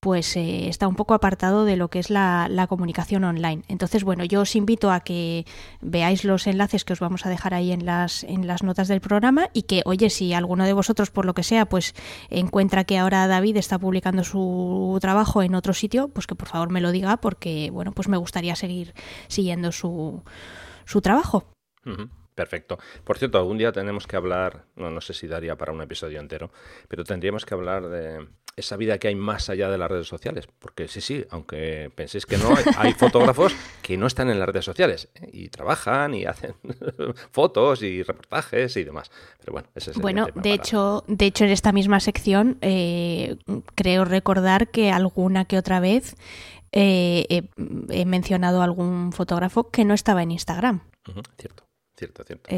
pues 0.00 0.36
eh, 0.36 0.68
está 0.68 0.86
un 0.86 0.94
poco 0.94 1.14
apartado 1.14 1.64
de 1.64 1.76
lo 1.76 1.88
que 1.88 1.98
es 1.98 2.10
la, 2.10 2.66
comunicación 2.68 3.24
online. 3.24 3.62
Entonces, 3.68 4.04
bueno, 4.04 4.24
yo 4.24 4.42
os 4.42 4.54
invito 4.54 4.90
a 4.90 5.00
que 5.00 5.44
veáis 5.80 6.24
los 6.24 6.46
enlaces 6.46 6.84
que 6.84 6.92
os 6.92 7.00
vamos 7.00 7.26
a 7.26 7.30
dejar 7.30 7.54
ahí 7.54 7.72
en 7.72 7.84
las, 7.84 8.24
en 8.24 8.46
las 8.46 8.62
notas 8.62 8.88
del 8.88 9.00
programa 9.00 9.48
y 9.52 9.62
que, 9.62 9.82
oye, 9.86 10.10
si 10.10 10.34
alguno 10.34 10.64
de 10.64 10.72
vosotros, 10.72 11.10
por 11.10 11.24
lo 11.24 11.34
que 11.34 11.42
sea, 11.42 11.66
pues 11.66 11.94
encuentra 12.30 12.84
que 12.84 12.98
ahora 12.98 13.26
David 13.26 13.56
está 13.56 13.78
publicando 13.78 14.22
su 14.22 14.98
trabajo 15.00 15.42
en 15.42 15.54
otro 15.54 15.72
sitio, 15.72 16.08
pues 16.08 16.26
que 16.26 16.34
por 16.34 16.48
favor 16.48 16.70
me 16.70 16.80
lo 16.80 16.92
diga 16.92 17.16
porque, 17.16 17.70
bueno, 17.72 17.92
pues 17.92 18.08
me 18.08 18.16
gustaría 18.16 18.54
seguir 18.54 18.94
siguiendo 19.26 19.72
su, 19.72 20.22
su 20.84 21.00
trabajo. 21.00 21.50
Perfecto. 22.34 22.78
Por 23.02 23.18
cierto, 23.18 23.38
algún 23.38 23.58
día 23.58 23.72
tenemos 23.72 24.06
que 24.06 24.14
hablar, 24.14 24.66
no, 24.76 24.90
no 24.90 25.00
sé 25.00 25.12
si 25.12 25.26
daría 25.26 25.56
para 25.56 25.72
un 25.72 25.82
episodio 25.82 26.20
entero, 26.20 26.52
pero 26.86 27.02
tendríamos 27.02 27.44
que 27.44 27.54
hablar 27.54 27.88
de 27.88 28.28
esa 28.58 28.76
vida 28.76 28.98
que 28.98 29.08
hay 29.08 29.14
más 29.14 29.48
allá 29.48 29.70
de 29.70 29.78
las 29.78 29.90
redes 29.90 30.08
sociales. 30.08 30.48
Porque 30.58 30.88
sí, 30.88 31.00
sí, 31.00 31.24
aunque 31.30 31.90
penséis 31.94 32.26
que 32.26 32.36
no, 32.36 32.50
hay, 32.50 32.64
hay 32.76 32.92
fotógrafos 32.94 33.54
que 33.82 33.96
no 33.96 34.06
están 34.06 34.30
en 34.30 34.38
las 34.38 34.48
redes 34.48 34.64
sociales 34.64 35.08
¿eh? 35.14 35.30
y 35.32 35.48
trabajan 35.48 36.14
y 36.14 36.24
hacen 36.24 36.54
fotos 37.30 37.82
y 37.82 38.02
reportajes 38.02 38.76
y 38.76 38.84
demás. 38.84 39.10
Pero 39.40 39.52
bueno, 39.52 39.68
ese 39.74 39.92
es 39.92 39.98
bueno, 39.98 40.26
el 40.26 40.32
tema 40.32 40.42
de 40.42 40.50
para... 40.50 40.62
hecho, 40.62 41.04
de 41.06 41.26
hecho 41.26 41.44
en 41.44 41.50
esta 41.50 41.72
misma 41.72 42.00
sección 42.00 42.58
eh, 42.60 43.36
creo 43.74 44.04
recordar 44.04 44.68
que 44.70 44.90
alguna 44.90 45.44
que 45.44 45.58
otra 45.58 45.80
vez 45.80 46.16
eh, 46.72 47.26
he, 47.28 47.42
he, 47.90 48.04
mencionado 48.04 48.60
a 48.60 48.64
algún 48.64 49.12
fotógrafo 49.12 49.70
que 49.70 49.84
no 49.84 49.94
estaba 49.94 50.22
en 50.22 50.32
Instagram. 50.32 50.80
Uh 51.08 51.12
-huh, 51.12 51.22
cierto. 51.38 51.64
Cierto, 51.96 52.22
cierto. 52.22 52.48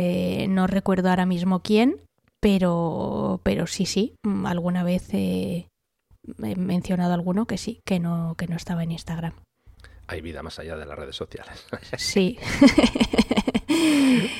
No 0.51 0.67
recuerdo 0.67 1.09
ahora 1.09 1.25
mismo 1.25 1.61
quién, 1.61 1.97
pero, 2.41 3.41
pero 3.43 3.67
sí, 3.67 3.87
sí, 3.87 4.15
alguna 4.45 4.83
vez 4.83 5.09
eh, 5.13 5.69
he 6.43 6.57
mencionado 6.57 7.15
alguno 7.15 7.47
que 7.47 7.59
sí, 7.59 7.81
que 7.85 8.01
no, 8.01 8.35
que 8.37 8.47
no 8.47 8.57
estaba 8.57 8.83
en 8.83 8.93
Instagram. 8.93 9.33
Hay 10.07 10.21
vida 10.21 10.43
más 10.43 10.59
allá 10.59 10.77
de 10.77 10.87
las 10.87 10.99
redes 10.99 11.17
sociales. 11.17 11.67
Sí. 11.97 12.39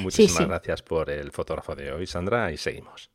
Muchísimas 0.01 0.13
sí, 0.13 0.29
sí. 0.29 0.45
gracias 0.45 0.83
por 0.83 1.09
el 1.11 1.31
fotógrafo 1.31 1.77
de 1.77 1.93
hoy, 1.93 2.07
Sandra, 2.07 2.51
y 2.53 2.57
seguimos. 2.57 3.11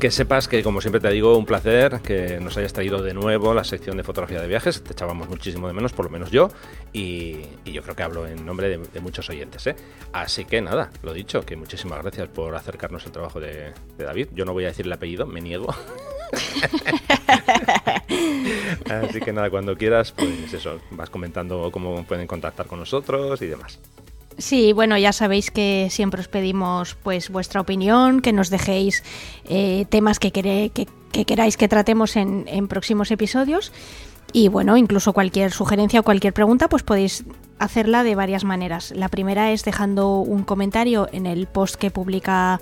Que 0.00 0.12
sepas 0.12 0.46
que, 0.46 0.62
como 0.62 0.80
siempre 0.80 1.00
te 1.00 1.10
digo, 1.10 1.36
un 1.36 1.44
placer 1.44 2.00
que 2.02 2.38
nos 2.38 2.56
hayas 2.56 2.72
traído 2.72 3.02
de 3.02 3.14
nuevo 3.14 3.52
la 3.52 3.64
sección 3.64 3.96
de 3.96 4.04
fotografía 4.04 4.40
de 4.40 4.46
viajes. 4.46 4.84
Te 4.84 4.92
echábamos 4.92 5.28
muchísimo 5.28 5.66
de 5.66 5.72
menos, 5.72 5.92
por 5.92 6.04
lo 6.04 6.10
menos 6.12 6.30
yo, 6.30 6.50
y, 6.92 7.38
yo 7.64 7.82
creo 7.82 7.96
que 7.96 8.04
hablo 8.04 8.24
en 8.24 8.46
nombre 8.46 8.68
de, 8.68 9.00
muchos 9.00 9.28
oyentes. 9.28 9.66
¿eh? 9.66 9.74
Así 10.12 10.44
que 10.44 10.62
nada, 10.62 10.92
lo 11.02 11.12
dicho, 11.12 11.44
que 11.44 11.56
muchísimas 11.56 12.00
gracias 12.00 12.28
por 12.28 12.54
acercarnos 12.54 13.04
el 13.06 13.12
trabajo 13.12 13.40
de 13.40 13.72
David. 13.98 14.28
Yo 14.34 14.44
no 14.44 14.52
voy 14.52 14.66
a 14.66 14.68
decir 14.68 14.86
el 14.86 14.92
apellido, 14.92 15.26
me 15.26 15.40
niego. 15.40 15.74
Así 18.88 19.20
que 19.20 19.32
nada, 19.32 19.50
cuando 19.50 19.76
quieras, 19.76 20.12
pues 20.12 20.54
eso, 20.54 20.80
vas 20.92 21.10
comentando 21.10 21.70
cómo 21.72 22.04
pueden 22.04 22.28
contactar 22.28 22.66
con 22.66 22.78
nosotros 22.78 23.42
y 23.42 23.46
demás. 23.46 23.80
Sí, 24.38 24.72
bueno, 24.72 24.96
ya 24.96 25.12
sabéis 25.12 25.50
que 25.50 25.88
siempre 25.90 26.20
os 26.20 26.28
pedimos 26.28 26.94
pues 27.02 27.28
vuestra 27.28 27.60
opinión, 27.60 28.20
que 28.20 28.32
nos 28.32 28.50
dejéis 28.50 29.02
eh, 29.44 29.84
temas 29.90 30.20
que, 30.20 30.30
que, 30.30 31.24
queráis 31.24 31.56
que 31.56 31.66
tratemos 31.66 32.14
en, 32.14 32.44
en, 32.46 32.68
próximos 32.68 33.10
episodios. 33.10 33.72
Y 34.32 34.46
bueno, 34.46 34.76
incluso 34.76 35.12
cualquier 35.12 35.50
sugerencia 35.50 36.00
o 36.00 36.02
cualquier 36.04 36.34
pregunta, 36.34 36.68
pues 36.68 36.84
podéis 36.84 37.24
hacerla 37.58 38.04
de 38.04 38.14
varias 38.14 38.44
maneras. 38.44 38.92
La 38.92 39.08
primera 39.08 39.50
es 39.50 39.64
dejando 39.64 40.18
un 40.20 40.44
comentario 40.44 41.08
en 41.10 41.26
el 41.26 41.48
post 41.48 41.74
que 41.74 41.90
publica 41.90 42.60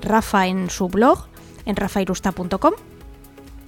Rafa 0.00 0.46
en 0.46 0.70
su 0.70 0.88
blog, 0.88 1.26
en 1.66 1.76
rafairusta.com. 1.76 2.72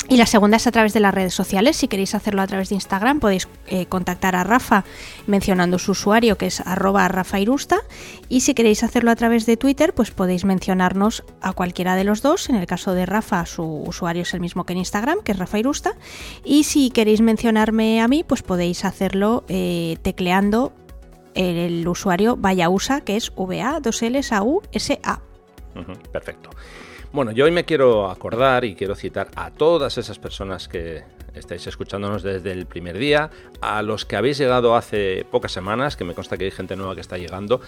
Y 0.09 0.17
la 0.17 0.27
segunda 0.27 0.57
es 0.57 0.67
a 0.67 0.73
través 0.73 0.93
de 0.93 1.01
las 1.01 1.15
redes 1.15 1.35
sociales. 1.35 1.77
Si 1.77 1.87
queréis 1.87 2.15
hacerlo 2.15 2.43
a 2.43 2.47
través 2.47 2.69
de 2.69 2.75
Instagram, 2.75 3.21
podéis 3.21 3.49
eh, 3.67 3.87
contactar 3.87 4.35
a 4.35 4.43
Rafa 4.43 4.85
mencionando 5.27 5.79
su 5.79 5.93
usuario, 5.93 6.37
que 6.37 6.47
es 6.47 6.61
arroba 6.61 7.07
rafairusta. 7.07 7.81
Y 8.29 8.41
si 8.41 8.55
queréis 8.55 8.83
hacerlo 8.83 9.13
a 9.13 9.17
través 9.17 9.47
de 9.47 9.57
Twitter, 9.57 9.95
pues 9.95 10.11
podéis 10.11 10.45
mencionarnos 10.45 11.23
a 11.41 11.53
cualquiera 11.53 11.95
de 11.95 12.05
los 12.05 12.23
dos. 12.23 12.49
En 12.49 12.57
el 12.57 12.67
caso 12.67 12.95
de 12.95 13.07
Rafa, 13.07 13.47
su 13.47 13.63
usuario 13.63 14.23
es 14.23 14.35
el 14.35 14.41
mismo 14.41 14.65
que 14.65 14.73
en 14.73 14.79
Instagram, 14.79 15.23
que 15.23 15.33
es 15.33 15.39
rafairusta. 15.39 15.93
Y 16.45 16.65
si 16.65 16.91
queréis 16.91 17.21
mencionarme 17.21 18.01
a 18.01 18.09
mí, 18.09 18.25
pues 18.25 18.43
podéis 18.43 18.85
hacerlo 18.85 19.45
eh, 19.49 19.97
tecleando 20.03 20.73
el, 21.35 21.87
usuario 21.87 22.37
Vayausa, 22.37 23.03
que 23.03 23.17
es 23.17 23.33
V-A-2-L-S-A-U-S-A. 23.37 25.21
Uh 25.77 25.79
-huh, 25.79 25.99
perfecto. 26.09 26.51
Bueno, 27.13 27.33
yo 27.33 27.45
hoy 27.45 27.51
me 27.51 27.65
quiero 27.65 28.09
acordar 28.09 28.65
y 28.65 28.77
quiero 28.77 28.95
citar 28.95 29.29
a 29.35 29.51
todas 29.51 29.99
esas 29.99 30.21
personas 30.21 30.69
que 30.69 31.03
estáis 31.35 31.67
escuchándonos 31.67 32.23
desde 32.23 32.53
el 32.53 32.67
primer 32.67 32.99
día, 32.99 33.31
a 33.61 33.83
los 33.83 34.05
que 34.05 34.17
habéis 34.17 34.39
llegado 34.39 34.77
hace 34.77 35.27
pocas 35.31 35.51
semanas, 35.51 35.97
que 35.97 36.05
me 36.05 36.15
consta 36.15 36.37
que 36.37 36.45
hay 36.45 36.51
gente 36.53 36.77
nueva 36.77 36.95
que 36.95 37.01
está 37.01 37.19
llegando, 37.19 37.61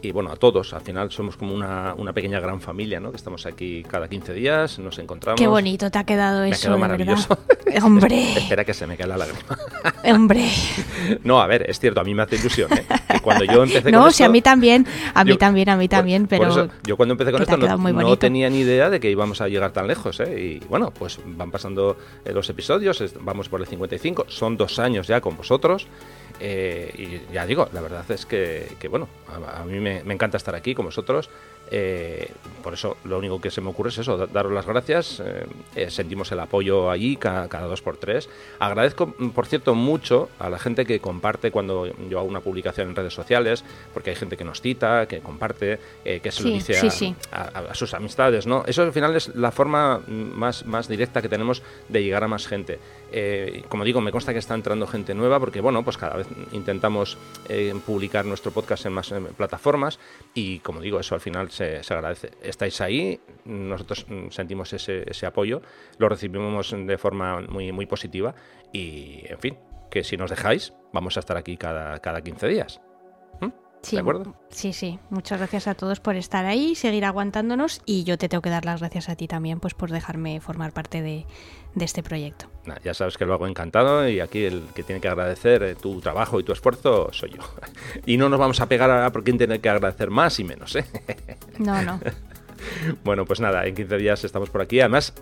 y 0.00 0.12
bueno, 0.12 0.30
a 0.30 0.36
todos, 0.36 0.72
al 0.72 0.80
final 0.80 1.10
somos 1.10 1.36
como 1.36 1.54
una, 1.54 1.94
una 1.94 2.12
pequeña 2.14 2.40
gran 2.40 2.60
familia, 2.60 2.98
¿no? 2.98 3.10
Que 3.10 3.16
estamos 3.16 3.44
aquí 3.44 3.82
cada 3.84 4.08
15 4.08 4.32
días, 4.32 4.78
nos 4.78 4.98
encontramos. 4.98 5.38
Qué 5.38 5.46
bonito 5.46 5.90
te 5.90 5.98
ha 5.98 6.04
quedado 6.04 6.42
me 6.42 6.50
eso, 6.50 6.62
quedado 6.62 6.78
maravilloso. 6.78 7.38
Hombre. 7.82 8.32
Espera 8.38 8.64
que 8.64 8.74
se 8.74 8.86
me 8.86 8.96
cae 8.96 9.06
la 9.06 9.16
lágrima. 9.16 9.40
Hombre. 10.04 10.48
no, 11.24 11.40
a 11.40 11.46
ver, 11.46 11.68
es 11.68 11.78
cierto, 11.80 12.00
a 12.00 12.04
mí 12.04 12.14
me 12.14 12.22
hace 12.22 12.36
ilusión, 12.36 12.72
¿eh? 12.72 12.84
Que 13.10 13.20
cuando 13.20 13.44
yo 13.44 13.62
empecé 13.64 13.90
no, 13.90 14.02
con 14.02 14.12
si 14.12 14.22
esto, 14.22 14.30
a 14.30 14.32
mí 14.32 14.42
también, 14.42 14.86
a 15.14 15.24
mí 15.24 15.30
yo, 15.30 15.38
también, 15.38 15.68
a 15.68 15.76
mí 15.76 15.88
también, 15.88 16.22
por, 16.22 16.28
pero... 16.28 16.42
Por 16.42 16.50
eso, 16.52 16.72
yo 16.84 16.96
cuando 16.96 17.14
empecé 17.14 17.32
con 17.32 17.42
esto 17.42 17.56
no, 17.56 17.76
no, 17.76 18.18
tenía 18.18 18.48
ni 18.50 18.60
idea 18.60 18.90
de 18.90 19.00
que 19.00 19.10
íbamos 19.10 19.40
a 19.40 19.48
llegar 19.48 19.72
tan 19.72 19.86
lejos, 19.86 20.20
¿eh? 20.20 20.60
Y 20.62 20.66
bueno, 20.66 20.92
pues 20.92 21.18
van 21.24 21.50
pasando 21.50 21.96
eh, 22.24 22.32
los 22.32 22.48
episodios, 22.48 23.02
vamos 23.20 23.48
por 23.48 23.60
el 23.60 23.66
55, 23.66 24.26
son 24.28 24.56
dos 24.56 24.78
años 24.78 25.06
ya 25.06 25.20
con 25.20 25.36
vosotros. 25.36 25.86
Eh, 26.38 27.22
y 27.30 27.32
ya 27.32 27.46
digo, 27.46 27.68
la 27.72 27.80
verdad 27.80 28.04
es 28.10 28.26
que, 28.26 28.68
que 28.78 28.88
bueno, 28.88 29.08
a, 29.28 29.62
a 29.62 29.64
mí 29.64 29.80
me, 29.80 30.04
me, 30.04 30.12
encanta 30.12 30.36
estar 30.36 30.54
aquí 30.54 30.74
con 30.74 30.84
vosotros. 30.84 31.30
Eh, 31.70 32.30
por 32.62 32.74
eso 32.74 32.96
lo 33.04 33.18
único 33.18 33.40
que 33.40 33.50
se 33.50 33.60
me 33.60 33.70
ocurre 33.70 33.90
es 33.90 33.98
eso, 33.98 34.26
daros 34.26 34.52
las 34.52 34.66
gracias. 34.66 35.22
Eh, 35.74 35.90
sentimos 35.90 36.30
el 36.32 36.40
apoyo 36.40 36.90
allí 36.90 37.16
cada, 37.16 37.48
cada, 37.48 37.66
dos 37.66 37.82
por 37.82 37.96
tres. 37.96 38.28
Agradezco, 38.58 39.12
por 39.34 39.46
cierto, 39.46 39.74
mucho 39.74 40.28
a 40.38 40.50
la 40.50 40.58
gente 40.58 40.84
que 40.84 41.00
comparte 41.00 41.50
cuando 41.50 41.86
yo 42.08 42.18
hago 42.18 42.28
una 42.28 42.40
publicación 42.40 42.88
en 42.88 42.96
redes 42.96 43.14
sociales, 43.14 43.64
porque 43.94 44.10
hay 44.10 44.16
gente 44.16 44.36
que 44.36 44.44
nos 44.44 44.60
cita, 44.60 45.06
que 45.06 45.20
comparte, 45.20 45.78
eh, 46.04 46.20
que 46.20 46.32
se 46.32 46.42
sí, 46.42 46.48
lo 46.48 46.54
dice 46.54 46.74
sí, 46.74 46.86
a, 46.86 46.90
sí. 46.90 47.14
A, 47.30 47.42
a, 47.70 47.74
sus 47.74 47.94
amistades. 47.94 48.46
¿no? 48.46 48.64
Eso 48.66 48.82
al 48.82 48.92
final 48.92 49.14
es 49.16 49.34
la 49.34 49.52
forma 49.52 50.00
más, 50.06 50.66
más 50.66 50.88
directa 50.88 51.22
que 51.22 51.28
tenemos 51.28 51.62
de 51.88 52.02
llegar 52.02 52.24
a 52.24 52.28
más 52.28 52.46
gente. 52.46 52.78
Eh, 53.12 53.64
como 53.68 53.84
digo, 53.84 54.00
me 54.00 54.12
consta 54.12 54.32
que 54.32 54.38
está 54.38 54.54
entrando 54.54 54.86
gente 54.86 55.14
nueva 55.14 55.38
porque, 55.40 55.60
bueno, 55.60 55.84
pues 55.84 55.96
cada 55.96 56.16
vez 56.16 56.26
intentamos 56.52 57.18
eh, 57.48 57.74
publicar 57.84 58.24
nuestro 58.24 58.50
podcast 58.50 58.86
en 58.86 58.92
más 58.92 59.14
plataformas 59.36 59.98
y, 60.34 60.58
como 60.60 60.80
digo, 60.80 61.00
eso 61.00 61.14
al 61.14 61.20
final 61.20 61.50
se, 61.50 61.80
agradece. 61.88 62.30
Estáis 62.42 62.80
ahí, 62.80 63.20
nosotros 63.44 64.06
sentimos 64.30 64.72
ese, 64.72 65.26
apoyo, 65.26 65.62
lo 65.98 66.08
recibimos 66.08 66.74
de 66.76 66.98
forma 66.98 67.40
muy, 67.42 67.72
muy 67.72 67.86
positiva 67.86 68.34
y, 68.72 69.22
en 69.26 69.38
fin, 69.38 69.58
que 69.90 70.04
si 70.04 70.16
nos 70.16 70.30
dejáis, 70.30 70.72
vamos 70.92 71.16
a 71.16 71.20
estar 71.20 71.36
aquí 71.36 71.56
cada, 71.56 71.98
cada 72.00 72.20
15 72.20 72.48
días. 72.48 72.80
Sí, 73.82 73.94
¿De 73.96 74.00
acuerdo? 74.00 74.34
Sí, 74.50 74.72
sí. 74.72 74.98
Muchas 75.10 75.38
gracias 75.38 75.68
a 75.68 75.74
todos 75.74 76.00
por 76.00 76.16
estar 76.16 76.44
ahí, 76.44 76.74
seguir 76.74 77.04
aguantándonos 77.04 77.82
y 77.86 78.02
yo 78.02 78.18
te 78.18 78.28
tengo 78.28 78.42
que 78.42 78.50
dar 78.50 78.64
las 78.64 78.80
gracias 78.80 79.08
a 79.08 79.14
ti 79.14 79.28
también 79.28 79.60
pues 79.60 79.74
por 79.74 79.90
dejarme 79.90 80.40
formar 80.40 80.72
parte 80.72 81.02
de, 81.02 81.24
de 81.74 81.84
este 81.84 82.02
proyecto. 82.02 82.46
Nah, 82.64 82.76
ya 82.82 82.94
sabes 82.94 83.16
que 83.16 83.24
lo 83.24 83.34
hago 83.34 83.46
encantado 83.46 84.08
y 84.08 84.18
aquí 84.18 84.44
el 84.44 84.64
que 84.74 84.82
tiene 84.82 85.00
que 85.00 85.06
agradecer 85.08 85.62
eh, 85.62 85.74
tu 85.76 86.00
trabajo 86.00 86.40
y 86.40 86.42
tu 86.42 86.52
esfuerzo 86.52 87.12
soy 87.12 87.30
yo. 87.30 87.42
Y 88.06 88.16
no 88.16 88.28
nos 88.28 88.40
vamos 88.40 88.60
a 88.60 88.66
pegar 88.66 88.90
a 88.90 89.12
por 89.12 89.22
quién 89.22 89.38
tiene 89.38 89.60
que 89.60 89.68
agradecer 89.68 90.10
más 90.10 90.40
y 90.40 90.44
menos, 90.44 90.74
¿eh? 90.74 90.84
No, 91.58 91.80
no. 91.82 92.00
bueno, 93.04 93.24
pues 93.24 93.40
nada, 93.40 93.66
en 93.66 93.74
15 93.74 93.96
días 93.98 94.24
estamos 94.24 94.50
por 94.50 94.62
aquí. 94.62 94.80
Además, 94.80 95.12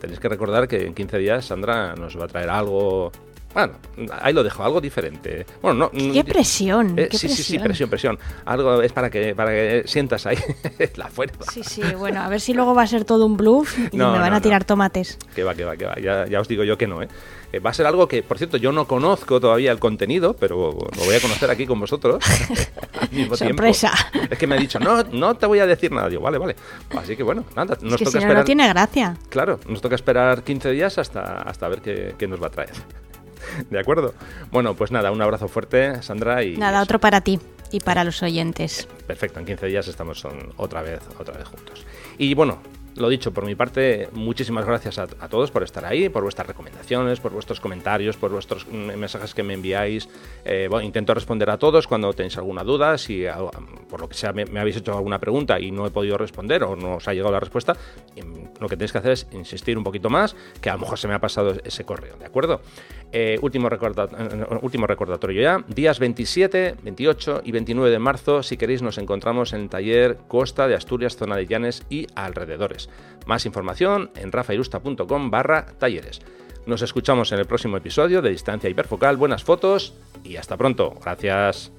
tenéis 0.00 0.20
que 0.20 0.28
recordar 0.28 0.68
que 0.68 0.86
en 0.86 0.94
15 0.94 1.18
días 1.18 1.44
Sandra 1.46 1.94
nos 1.94 2.18
va 2.18 2.24
a 2.24 2.28
traer 2.28 2.50
algo 2.50 3.12
Bueno, 3.58 3.74
ahí 4.20 4.32
lo 4.32 4.44
dejo, 4.44 4.62
algo 4.62 4.80
diferente. 4.80 5.44
Bueno, 5.60 5.90
no, 5.92 6.12
qué 6.12 6.22
presión, 6.22 6.96
eh, 6.96 7.08
qué 7.10 7.18
sí, 7.18 7.26
presión. 7.26 7.44
sí, 7.46 7.52
sí, 7.54 7.58
presión, 7.58 7.90
presión. 7.90 8.18
Algo 8.44 8.80
es 8.82 8.92
para 8.92 9.10
que, 9.10 9.34
para 9.34 9.50
que 9.50 9.82
sientas 9.86 10.26
ahí 10.26 10.38
la 10.96 11.08
fuerza. 11.08 11.50
Sí, 11.50 11.64
sí, 11.64 11.82
bueno, 11.96 12.20
a 12.22 12.28
ver 12.28 12.40
si 12.40 12.54
luego 12.54 12.72
va 12.74 12.82
a 12.82 12.86
ser 12.86 13.04
todo 13.04 13.26
un 13.26 13.36
bluff 13.36 13.76
y 13.92 13.96
No, 13.96 14.12
me 14.12 14.20
van 14.20 14.30
no, 14.30 14.36
a 14.36 14.40
tirar 14.40 14.62
no. 14.62 14.66
tomates. 14.66 15.18
Que 15.34 15.42
va, 15.42 15.56
que 15.56 15.64
va, 15.64 15.76
que 15.76 15.86
va. 15.86 15.96
Ya, 16.00 16.26
ya 16.28 16.40
os 16.40 16.46
digo 16.46 16.62
yo 16.62 16.78
que 16.78 16.86
no, 16.86 17.02
¿eh? 17.02 17.08
Eh, 17.52 17.58
Va 17.60 17.70
a 17.70 17.74
ser 17.74 17.86
algo 17.86 18.06
que, 18.06 18.22
por 18.22 18.38
cierto, 18.38 18.58
yo 18.58 18.70
no 18.72 18.86
conozco 18.86 19.40
todavía 19.40 19.72
el 19.72 19.78
contenido, 19.80 20.34
pero 20.34 20.56
lo 20.96 21.04
voy 21.04 21.14
a 21.16 21.20
conocer 21.20 21.50
aquí 21.50 21.66
con 21.66 21.80
vosotros. 21.80 22.22
al 23.00 23.10
mismo 23.10 23.36
tiempo. 23.36 23.56
Sorpresa. 23.56 23.90
Es 24.30 24.38
que 24.38 24.46
me 24.46 24.54
ha 24.54 24.58
dicho, 24.58 24.78
no, 24.78 25.02
no 25.02 25.34
te 25.34 25.46
voy 25.46 25.58
a 25.58 25.66
decir 25.66 25.90
nada. 25.90 26.08
Digo, 26.08 26.22
vale, 26.22 26.38
vale. 26.38 26.54
Así 26.96 27.16
que 27.16 27.22
bueno, 27.24 27.44
nada, 27.56 27.76
nos 27.80 27.94
es 27.94 27.98
que 27.98 28.04
toca 28.04 28.10
si 28.10 28.16
no, 28.18 28.20
esperar. 28.20 28.36
no 28.36 28.44
tiene 28.44 28.68
gracia. 28.68 29.16
Claro, 29.30 29.58
nos 29.66 29.80
toca 29.80 29.94
esperar 29.96 30.42
15 30.44 30.70
días 30.70 30.96
hasta, 30.98 31.42
hasta 31.42 31.66
ver 31.68 31.80
qué, 31.80 32.14
qué 32.16 32.28
nos 32.28 32.40
va 32.40 32.46
a 32.46 32.50
traer. 32.50 32.70
¿De 33.70 33.78
acuerdo? 33.78 34.14
Bueno, 34.50 34.74
pues 34.74 34.90
nada, 34.90 35.10
un 35.10 35.22
abrazo 35.22 35.48
fuerte, 35.48 36.02
Sandra. 36.02 36.42
Y 36.42 36.56
Nada, 36.56 36.82
otro 36.82 36.98
para 36.98 37.20
ti 37.20 37.38
y 37.70 37.80
para 37.80 38.04
los 38.04 38.22
oyentes. 38.22 38.88
Perfecto, 39.06 39.40
en 39.40 39.46
15 39.46 39.66
días 39.66 39.88
estamos 39.88 40.20
son, 40.20 40.52
otra 40.56 40.82
vez, 40.82 41.00
otra 41.18 41.36
vez 41.36 41.46
juntos. 41.46 41.84
Y 42.18 42.34
bueno, 42.34 42.58
lo 42.98 43.08
dicho, 43.08 43.32
por 43.32 43.44
mi 43.44 43.54
parte, 43.54 44.08
muchísimas 44.12 44.66
gracias 44.66 44.98
a, 44.98 45.02
a 45.02 45.28
todos 45.28 45.50
por 45.50 45.62
estar 45.62 45.84
ahí, 45.84 46.08
por 46.08 46.22
vuestras 46.22 46.46
recomendaciones, 46.48 47.20
por 47.20 47.32
vuestros 47.32 47.60
comentarios, 47.60 48.16
por 48.16 48.30
vuestros 48.30 48.66
mensajes 48.68 49.34
que 49.34 49.42
me 49.42 49.54
enviáis. 49.54 50.08
Eh, 50.44 50.66
bueno, 50.68 50.84
intento 50.84 51.14
responder 51.14 51.48
a 51.50 51.58
todos 51.58 51.86
cuando 51.86 52.12
tenéis 52.12 52.36
alguna 52.38 52.64
duda. 52.64 52.98
Si 52.98 53.26
ah, 53.26 53.38
por 53.88 54.00
lo 54.00 54.08
que 54.08 54.14
sea 54.14 54.32
me, 54.32 54.44
me 54.46 54.60
habéis 54.60 54.76
hecho 54.76 54.92
alguna 54.96 55.18
pregunta 55.18 55.60
y 55.60 55.70
no 55.70 55.86
he 55.86 55.90
podido 55.90 56.18
responder 56.18 56.64
o 56.64 56.76
no 56.76 56.96
os 56.96 57.08
ha 57.08 57.14
llegado 57.14 57.32
la 57.32 57.40
respuesta, 57.40 57.74
mm, 57.74 58.60
lo 58.60 58.68
que 58.68 58.76
tenéis 58.76 58.92
que 58.92 58.98
hacer 58.98 59.12
es 59.12 59.26
insistir 59.32 59.78
un 59.78 59.84
poquito 59.84 60.10
más, 60.10 60.34
que 60.60 60.70
a 60.70 60.74
lo 60.74 60.80
mejor 60.80 60.98
se 60.98 61.08
me 61.08 61.14
ha 61.14 61.20
pasado 61.20 61.54
ese 61.64 61.84
correo, 61.84 62.16
¿de 62.16 62.26
acuerdo? 62.26 62.60
Eh, 63.10 63.34
eh, 63.34 63.38
último 63.40 63.68
recordatorio 64.86 65.42
ya, 65.42 65.64
días 65.66 65.98
27, 65.98 66.76
28 66.82 67.42
y 67.44 67.52
29 67.52 67.90
de 67.90 67.98
marzo, 67.98 68.42
si 68.42 68.56
queréis 68.56 68.82
nos 68.82 68.98
encontramos 68.98 69.52
en 69.52 69.62
el 69.62 69.68
taller 69.68 70.18
Costa 70.28 70.68
de 70.68 70.74
Asturias, 70.74 71.16
zona 71.16 71.36
de 71.36 71.46
Llanes 71.46 71.84
y 71.88 72.06
alrededores. 72.14 72.90
Más 73.26 73.46
información 73.46 74.10
en 74.16 74.30
rafairusta.com 74.32 75.30
barra 75.30 75.66
talleres. 75.78 76.20
Nos 76.66 76.82
escuchamos 76.82 77.32
en 77.32 77.38
el 77.38 77.46
próximo 77.46 77.78
episodio 77.78 78.20
de 78.20 78.30
Distancia 78.30 78.68
Hiperfocal, 78.68 79.16
buenas 79.16 79.42
fotos 79.42 79.94
y 80.22 80.36
hasta 80.36 80.56
pronto. 80.58 80.94
Gracias. 81.02 81.72